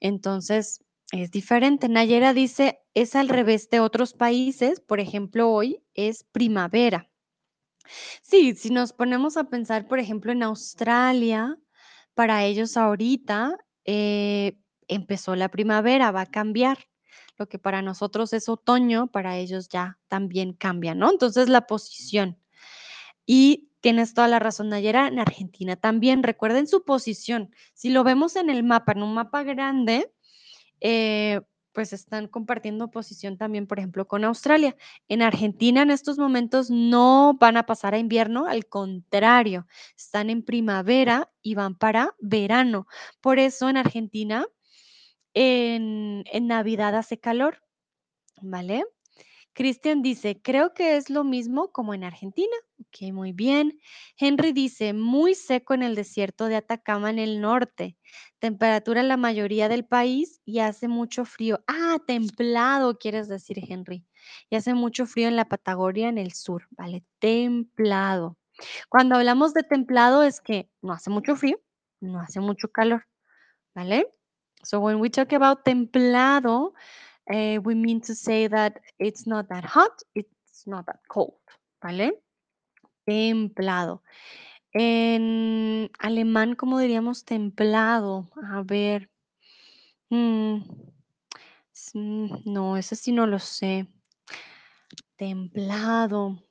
[0.00, 1.88] Entonces, es diferente.
[1.88, 7.10] Nayera dice, es al revés de otros países, por ejemplo, hoy es primavera.
[8.22, 11.58] Sí, si nos ponemos a pensar, por ejemplo, en Australia,
[12.14, 14.58] para ellos ahorita eh,
[14.88, 16.78] empezó la primavera, va a cambiar.
[17.36, 21.10] Lo que para nosotros es otoño, para ellos ya también cambia, ¿no?
[21.10, 22.38] Entonces la posición.
[23.24, 26.22] Y tienes toda la razón, Nayera, en Argentina también.
[26.22, 27.54] Recuerden su posición.
[27.74, 30.12] Si lo vemos en el mapa, en un mapa grande,
[30.80, 31.40] eh,
[31.72, 34.76] pues están compartiendo posición también, por ejemplo, con Australia.
[35.08, 39.66] En Argentina en estos momentos no van a pasar a invierno, al contrario,
[39.96, 42.86] están en primavera y van para verano.
[43.20, 44.46] Por eso en Argentina
[45.34, 47.62] en, en Navidad hace calor,
[48.40, 48.84] ¿vale?
[49.60, 52.56] Cristian dice, creo que es lo mismo como en Argentina.
[52.78, 53.78] Ok, muy bien.
[54.16, 57.98] Henry dice, muy seco en el desierto de Atacama en el norte.
[58.38, 61.62] Temperatura en la mayoría del país y hace mucho frío.
[61.66, 64.06] Ah, templado, quieres decir, Henry.
[64.48, 67.04] Y hace mucho frío en la Patagonia en el sur, ¿vale?
[67.18, 68.38] Templado.
[68.88, 71.60] Cuando hablamos de templado es que no hace mucho frío,
[72.00, 73.04] no hace mucho calor,
[73.74, 74.10] ¿vale?
[74.62, 76.72] So when we talk about templado,
[77.30, 81.38] eh, we mean to say that it's not that hot, it's not that cold,
[81.82, 82.12] ¿vale?
[83.06, 84.02] Templado.
[84.72, 88.30] En alemán, ¿cómo diríamos templado?
[88.52, 89.10] A ver.
[90.10, 90.58] mm,
[91.94, 93.88] mm, no, ese sí no lo sé.
[95.16, 96.42] Templado.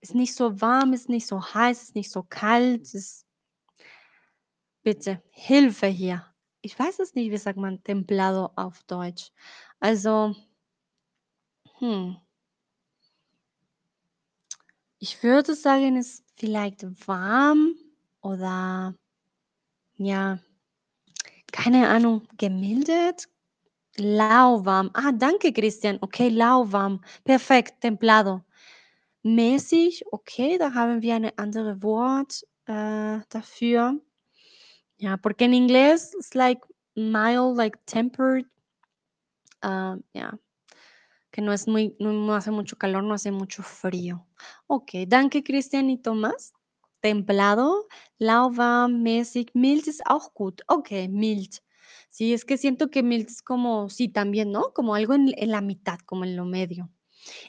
[0.00, 2.86] Ist nicht so warm, ist nicht so heiß, ist nicht so kalt.
[4.82, 6.26] Bitte, Hilfe hier.
[6.60, 9.32] Ich weiß es nicht, wie sagt man templado auf Deutsch.
[9.84, 10.34] Also,
[11.78, 12.16] hm.
[14.98, 17.74] Ich würde sagen, es ist vielleicht warm
[18.22, 18.94] oder
[19.96, 20.38] ja,
[21.52, 23.28] keine Ahnung, gemildert,
[23.96, 24.90] lauwarm.
[24.94, 25.98] Ah, danke, Christian.
[26.00, 27.00] Okay, lauwarm.
[27.24, 28.42] Perfekt, templado.
[29.22, 34.00] Mäßig, okay, da haben wir ein anderes Wort äh, dafür.
[34.98, 36.62] Ja, porque en inglés es like
[36.94, 38.46] mild, like tempered.
[39.64, 40.38] Ah, ja,
[41.32, 44.26] que no es muy, no, hace mucho calor, no hace mucho frío.
[44.68, 46.52] Ok, danke, Christian y Tomás.
[47.00, 47.88] Templado,
[48.18, 50.62] lauwarm, mäßig, mild ist auch gut.
[50.68, 51.60] Ok, mild.
[52.10, 54.72] Sí, es que siento que mild es como, sí, también, ¿no?
[54.72, 56.90] Como algo en, en la mitad, como en lo medio.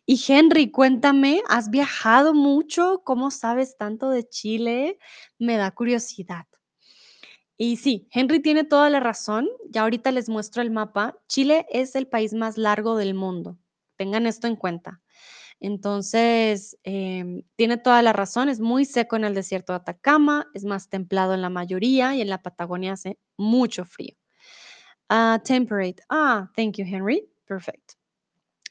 [0.05, 3.01] Y Henry, cuéntame, ¿has viajado mucho?
[3.05, 4.97] ¿Cómo sabes tanto de Chile?
[5.37, 6.47] Me da curiosidad.
[7.57, 9.48] Y sí, Henry tiene toda la razón.
[9.69, 11.18] Ya ahorita les muestro el mapa.
[11.27, 13.57] Chile es el país más largo del mundo.
[13.98, 15.02] Tengan esto en cuenta.
[15.61, 18.49] Entonces, em, tiene toda la razón.
[18.49, 22.22] Es muy seco en el desierto de Atacama, es más templado en la mayoría y
[22.22, 24.15] en la Patagonia hace mucho frío.
[25.10, 26.03] Ah, temperate.
[26.10, 27.30] Ah, thank you, Henry.
[27.48, 27.94] Perfect.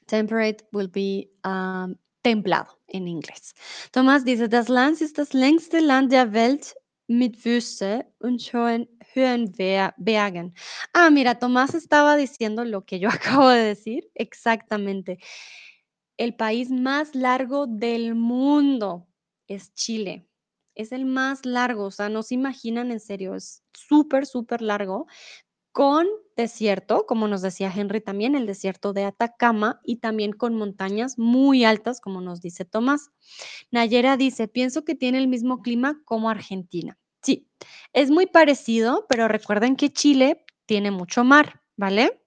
[0.07, 3.55] Temperate will be um, templado en inglés.
[3.93, 6.75] Tomás dice, das Land ist das längste Land der Welt
[7.09, 10.55] mit Wüste und hohen, hohen Ber- Bergen.
[10.93, 13.09] Ah, mira, Tomás estaba diciendo lo que yo
[13.45, 14.11] acabo de decir.
[14.15, 15.19] Exactamente.
[16.17, 19.09] El país más largo del mundo
[19.49, 20.29] es Chile.
[20.75, 25.07] Es el más largo, o sea, no se imaginan en serio, es súper, súper largo
[25.75, 26.07] con
[26.37, 31.65] desierto, como nos decía Henry también, el desierto de Atacama y también con montañas muy
[31.65, 33.11] altas, como nos dice Tomás.
[33.73, 36.97] Nayera dice, pienso que tiene el mismo clima como Argentina.
[37.23, 37.49] Sí,
[37.93, 42.23] es muy parecido, pero recuerden que Chile tiene mucho mar, ¿vale?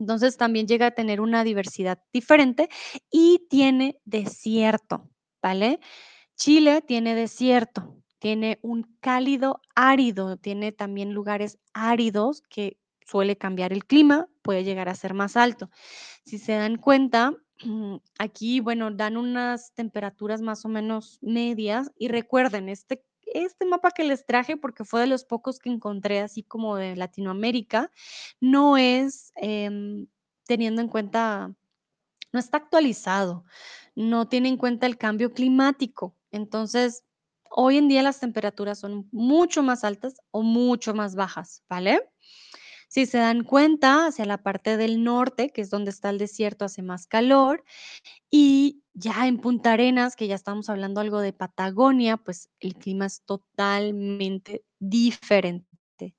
[0.00, 2.68] Entonces también llega a tener una diversidad diferente
[3.12, 5.08] y tiene desierto,
[5.40, 5.78] ¿vale?
[6.34, 13.84] Chile tiene desierto, tiene un cálido árido, tiene también lugares áridos que suele cambiar el
[13.84, 15.70] clima, puede llegar a ser más alto.
[16.24, 17.34] Si se dan cuenta,
[18.18, 24.04] aquí, bueno, dan unas temperaturas más o menos medias y recuerden, este, este mapa que
[24.04, 27.90] les traje, porque fue de los pocos que encontré así como de Latinoamérica,
[28.40, 30.06] no es em,
[30.46, 31.54] teniendo en cuenta
[32.36, 33.44] no está actualizado,
[33.94, 36.14] no tiene en cuenta el cambio climático.
[36.30, 37.05] Entonces,
[37.58, 42.02] hoy en día las temperaturas son mucho más altas o mucho más bajas, ¿vale?
[42.88, 46.66] Si se dan cuenta, hacia la parte del norte, que es donde está el desierto,
[46.66, 47.64] hace más calor.
[48.30, 53.06] Y ya en Punta Arenas, que ya estamos hablando algo de Patagonia, pues el clima
[53.06, 56.14] es totalmente diferente,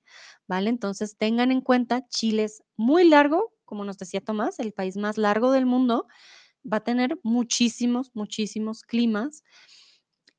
[0.48, 0.70] ¿vale?
[0.70, 5.18] Entonces tengan en cuenta, Chile es muy largo, como nos decía Tomás, el país más
[5.18, 6.08] largo del mundo,
[6.62, 9.44] va a tener muchísimos, muchísimos climas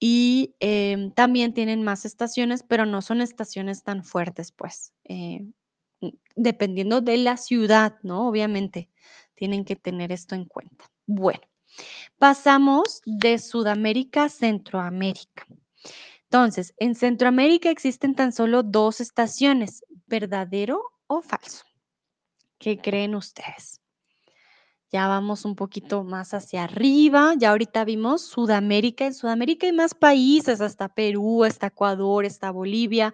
[0.00, 5.46] y em, también tienen más estaciones, pero no son estaciones tan fuertes, pues, eh,
[6.00, 8.28] mm, dependiendo de la ciudad, ¿no?
[8.28, 8.90] Obviamente,
[9.34, 10.86] tienen que tener esto en cuenta.
[11.06, 11.40] Bueno,
[12.18, 15.46] pasamos de Sudamérica a Centroamérica.
[16.24, 21.64] Entonces, en Centroamérica existen tan solo dos estaciones, ¿verdadero o falso?
[22.58, 23.77] ¿Qué creen ustedes?
[24.90, 27.34] Ya vamos un poquito más hacia arriba.
[27.36, 29.04] Ya ahorita vimos Sudamérica.
[29.06, 33.12] En Sudamérica hay más países, hasta Perú, hasta Ecuador, está Bolivia,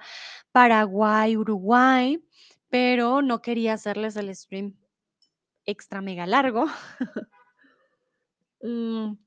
[0.52, 2.22] Paraguay, Uruguay,
[2.68, 4.76] pero no quería hacerles el stream
[5.66, 6.66] extra mega largo.
[8.66, 9.18] Mm,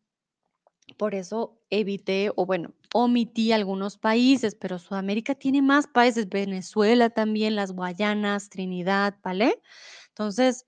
[0.98, 7.56] por eso evité, o bueno, omití algunos países, pero Sudamérica tiene más países, Venezuela también,
[7.56, 9.62] las Guayanas, Trinidad, ¿vale?
[10.10, 10.66] Entonces,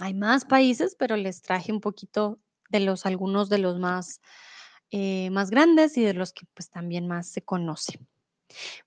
[0.00, 4.20] hay más países, pero les traje un poquito de los algunos de los más,
[4.90, 8.06] eh, más grandes y de los que pues también más se conocen.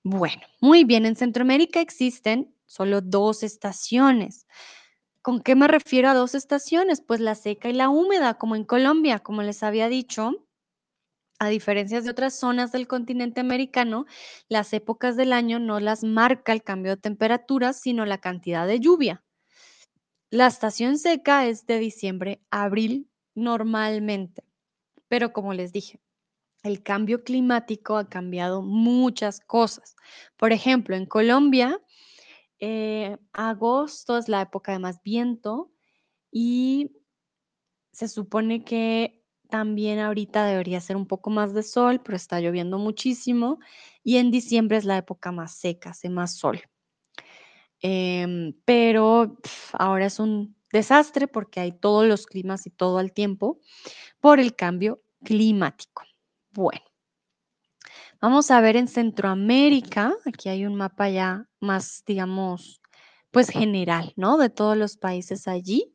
[0.03, 4.47] Bueno, muy bien, en Centroamérica existen solo dos estaciones.
[5.21, 7.01] ¿Con qué me refiero a dos estaciones?
[7.01, 10.45] Pues la seca y la húmeda, como en Colombia, como les había dicho.
[11.39, 14.05] A diferencia de otras zonas del continente americano,
[14.49, 18.79] las épocas del año no las marca el cambio de temperatura, sino la cantidad de
[18.79, 19.23] lluvia.
[20.31, 24.43] La estación seca es de diciembre a abril normalmente,
[25.07, 25.99] pero como les dije,
[26.61, 29.95] el cambio climático ha cambiado muchas cosas.
[30.37, 31.81] Por ejemplo, en Colombia,
[32.59, 35.71] eh, agosto es la época de más viento
[36.31, 36.91] y
[37.91, 42.77] se supone que también ahorita debería ser un poco más de sol, pero está lloviendo
[42.77, 43.57] muchísimo
[44.03, 46.61] y en diciembre es la época más seca, hace más sol.
[47.81, 49.37] Em, pero
[49.73, 53.59] ahora es un desastre porque hay todos los climas y todo el tiempo
[54.19, 56.03] por el cambio climático.
[56.51, 56.81] Bueno,
[58.21, 62.81] vamos a ver en Centroamérica, aquí hay un mapa ya más, digamos,
[63.31, 64.37] pues general, ¿no?
[64.37, 65.93] De todos los países allí.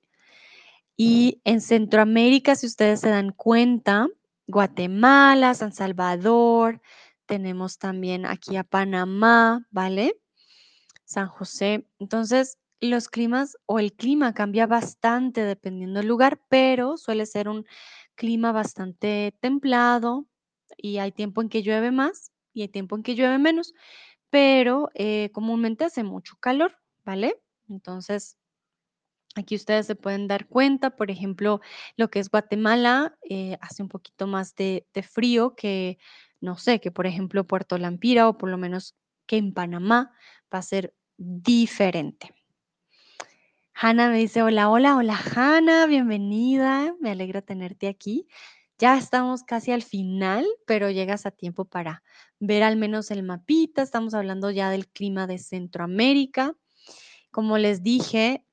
[0.96, 4.08] Y en Centroamérica, si ustedes se dan cuenta,
[4.46, 6.80] Guatemala, San Salvador,
[7.26, 10.16] tenemos también aquí a Panamá, ¿vale?
[11.14, 11.86] San José.
[11.98, 17.64] Entonces, los climas o el clima cambia bastante dependiendo del lugar, pero suele ser un
[18.16, 20.26] clima bastante templado
[20.76, 23.74] y hay tiempo en que llueve más y hay tiempo en que llueve menos,
[24.28, 27.40] pero eh, comúnmente hace mucho calor, ¿vale?
[27.68, 28.36] Entonces,
[29.36, 31.60] aquí ustedes se pueden dar cuenta, por ejemplo,
[31.96, 35.98] lo que es Guatemala eh, hace un poquito más de, de frío que,
[36.40, 38.96] no sé, que por ejemplo Puerto Lampira o por lo menos
[39.26, 40.12] que en Panamá
[40.52, 42.34] va a ser diferente.
[43.74, 48.28] Hanna me dice, hola, hola, hola Hanna, bienvenida, me alegra tenerte aquí.
[48.78, 52.02] Ya estamos casi al final, pero llegas a tiempo para
[52.40, 53.82] ver al menos el mapita.
[53.82, 56.54] Estamos hablando ya del clima de Centroamérica.
[57.30, 58.44] Como les dije,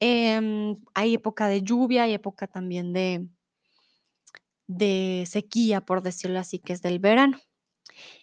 [0.00, 3.28] Em, hay época de lluvia, hay época también de
[4.66, 7.38] de sequía, por decirlo así, que es del verano.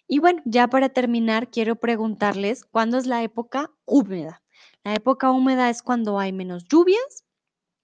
[0.06, 4.42] Y bueno, ya para terminar, quiero preguntarles, ¿cuándo es la época húmeda?
[4.84, 7.24] La época húmeda es cuando hay menos lluvias,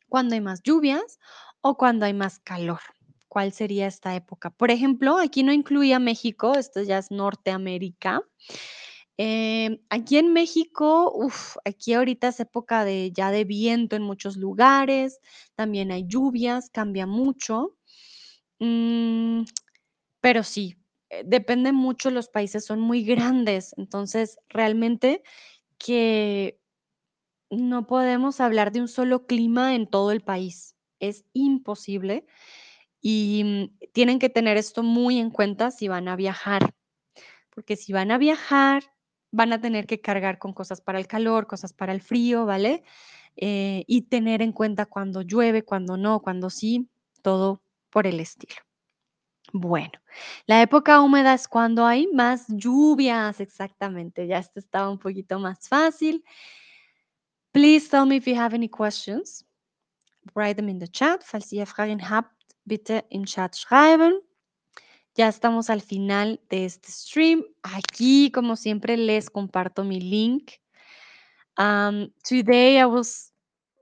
[0.09, 1.19] cuando hay más lluvias
[1.61, 2.81] o cuando hay más calor.
[3.29, 4.51] ¿Cuál sería esta época?
[4.51, 8.23] Por ejemplo, aquí no incluía México, esto ya es Norteamérica.
[9.17, 14.37] Em, aquí en México, uf, aquí ahorita es época de ya de viento en muchos
[14.37, 15.21] lugares,
[15.55, 17.77] también hay lluvias, cambia mucho.
[18.61, 19.43] Mm,
[20.21, 20.84] pero sí, eh,
[21.25, 25.23] depende mucho, los países son muy grandes, entonces realmente
[25.79, 26.61] que
[27.51, 32.27] no podemos hablar de un solo clima en todo el país, es imposible
[33.01, 36.75] y mm, tienen que tener esto muy en cuenta si van a viajar,
[37.51, 38.83] porque si van a viajar,
[39.31, 42.83] van a tener que cargar con cosas para el calor, cosas para el frío, ¿vale?
[43.37, 46.89] Eh, y tener en cuenta cuando llueve, cuando no, cuando sí,
[47.21, 48.57] todo por el estilo.
[49.57, 49.93] Bueno,
[50.47, 54.27] la época húmeda es cuando hay más lluvias, exactamente.
[54.27, 56.25] Ya esto estaba un poquito más fácil.
[57.53, 59.47] Please tell me if you have any questions.
[60.35, 61.23] Write them in the chat.
[61.23, 64.21] Falls ihr Fragen habt, bitte im Chat schreiben.
[65.15, 67.45] Ya estamos al final de este stream.
[67.63, 70.55] Aquí, como siempre, les comparto mi link.
[71.59, 73.31] Um, today I was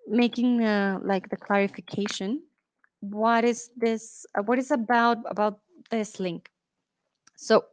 [0.06, 2.42] making uh, like the clarification.
[3.00, 4.26] What is this?
[4.34, 5.61] Uh, what is about about
[5.92, 6.50] this link?
[7.36, 7.64] So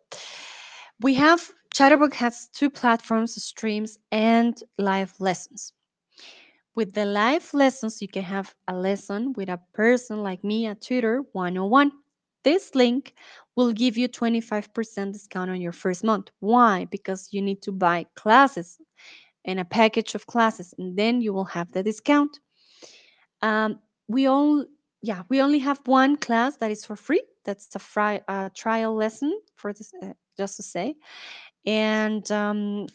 [1.02, 5.74] we have Chatterbox has two platforms, streams and live lessons.
[6.76, 10.76] With the live lessons, you can have a lesson with a person like me, a
[10.76, 11.92] tutor 101.
[12.44, 13.14] This link
[13.56, 16.32] will give you 25% discount on your first month.
[16.40, 16.86] Why?
[16.86, 18.78] Because you need to buy classes
[19.46, 22.40] and a package of classes, and then you will have the discount.
[23.42, 24.66] Um, we all,
[25.02, 27.22] yeah, we only have one class that is for free.
[27.50, 30.96] That's a fri- uh, trial lesson for this, uh, just to say.
[31.66, 32.88] And um,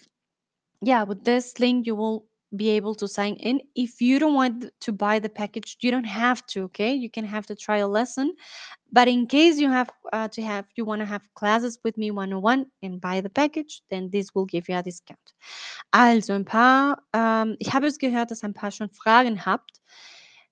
[0.80, 2.26] yeah, with this link, you will
[2.56, 3.60] be able to sign in.
[3.74, 6.94] If you don't want to buy the package, you don't have to, okay?
[6.94, 8.34] You can have the trial lesson.
[8.92, 12.12] But in case you have uh, to have, you want to have classes with me
[12.12, 15.34] 101 and buy the package, then this will give you a discount.
[15.92, 19.80] Also ein paar, ähm, ich habe es gehört, dass ein paar schon Fragen habt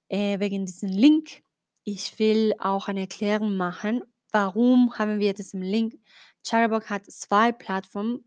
[0.09, 1.45] äh, wegen diesem Link.
[1.85, 5.99] Ich will auch eine Erklärung machen, warum haben wir diesen Link.
[6.45, 8.25] Chatterbox hat zwei Plattformen.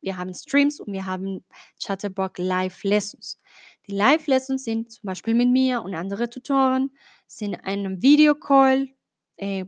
[0.00, 1.44] Wir haben Streams und wir haben
[1.80, 3.40] Chatterbox Live Lessons.
[3.86, 6.90] Die Live Lessons sind zum Beispiel mit mir und andere Tutoren,
[7.26, 8.88] sind einem Videocall
[9.36, 9.64] äh,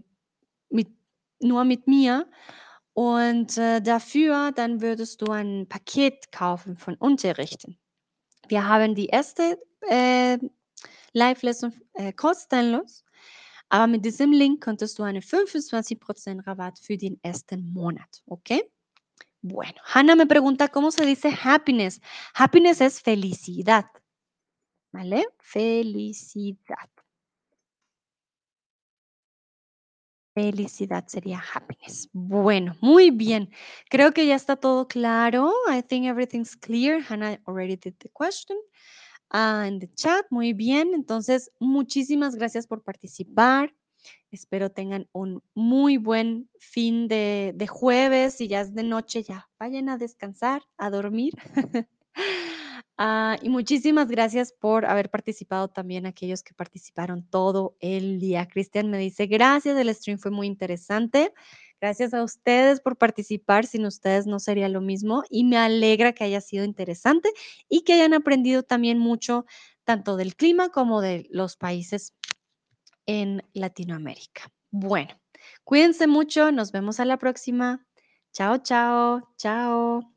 [0.70, 0.88] mit,
[1.40, 2.28] nur mit mir.
[2.92, 7.76] Und äh, dafür dann würdest du ein Paket kaufen von Unterrichten.
[8.48, 9.58] Wir haben die erste
[9.88, 10.38] äh,
[11.12, 13.04] Live-Lesson äh, kostenlos,
[13.74, 18.62] aber mit diesem Link konntest du einen 25% Rabatt für den ersten Monat, ¿ok?
[19.42, 22.00] Bueno, Hannah me pregunta cómo se dice happiness.
[22.34, 23.86] Happiness es felicidad,
[24.92, 25.26] ¿vale?
[25.40, 26.88] Felicidad.
[30.34, 32.08] Felicidad sería happiness.
[32.12, 33.50] Bueno, muy bien.
[33.90, 35.52] Creo que ya está todo claro.
[35.68, 37.00] I think everything's clear.
[37.02, 38.56] Hannah already did the question
[39.34, 40.24] uh, in the chat.
[40.30, 40.94] Muy bien.
[40.94, 43.74] Entonces, muchísimas gracias por participar.
[44.30, 48.34] Espero tengan un muy buen fin de, jueves.
[48.34, 51.34] Si ya es de noche, ya vayan a descansar, a dormir.
[52.96, 58.46] Ah, y muchísimas gracias por haber participado también aquellos que participaron todo el día.
[58.46, 61.32] Cristian me dice, gracias, el stream fue muy interesante.
[61.84, 66.24] Gracias a ustedes por participar, sin ustedes no sería lo mismo y me alegra que
[66.24, 67.30] haya sido interesante
[67.68, 69.44] y que hayan aprendido también mucho
[69.84, 72.14] tanto del clima como de los países
[73.04, 74.50] en Latinoamérica.
[74.70, 75.20] Bueno,
[75.62, 77.86] cuídense mucho, nos vemos a la próxima.
[78.32, 80.13] Chao, chao, chao.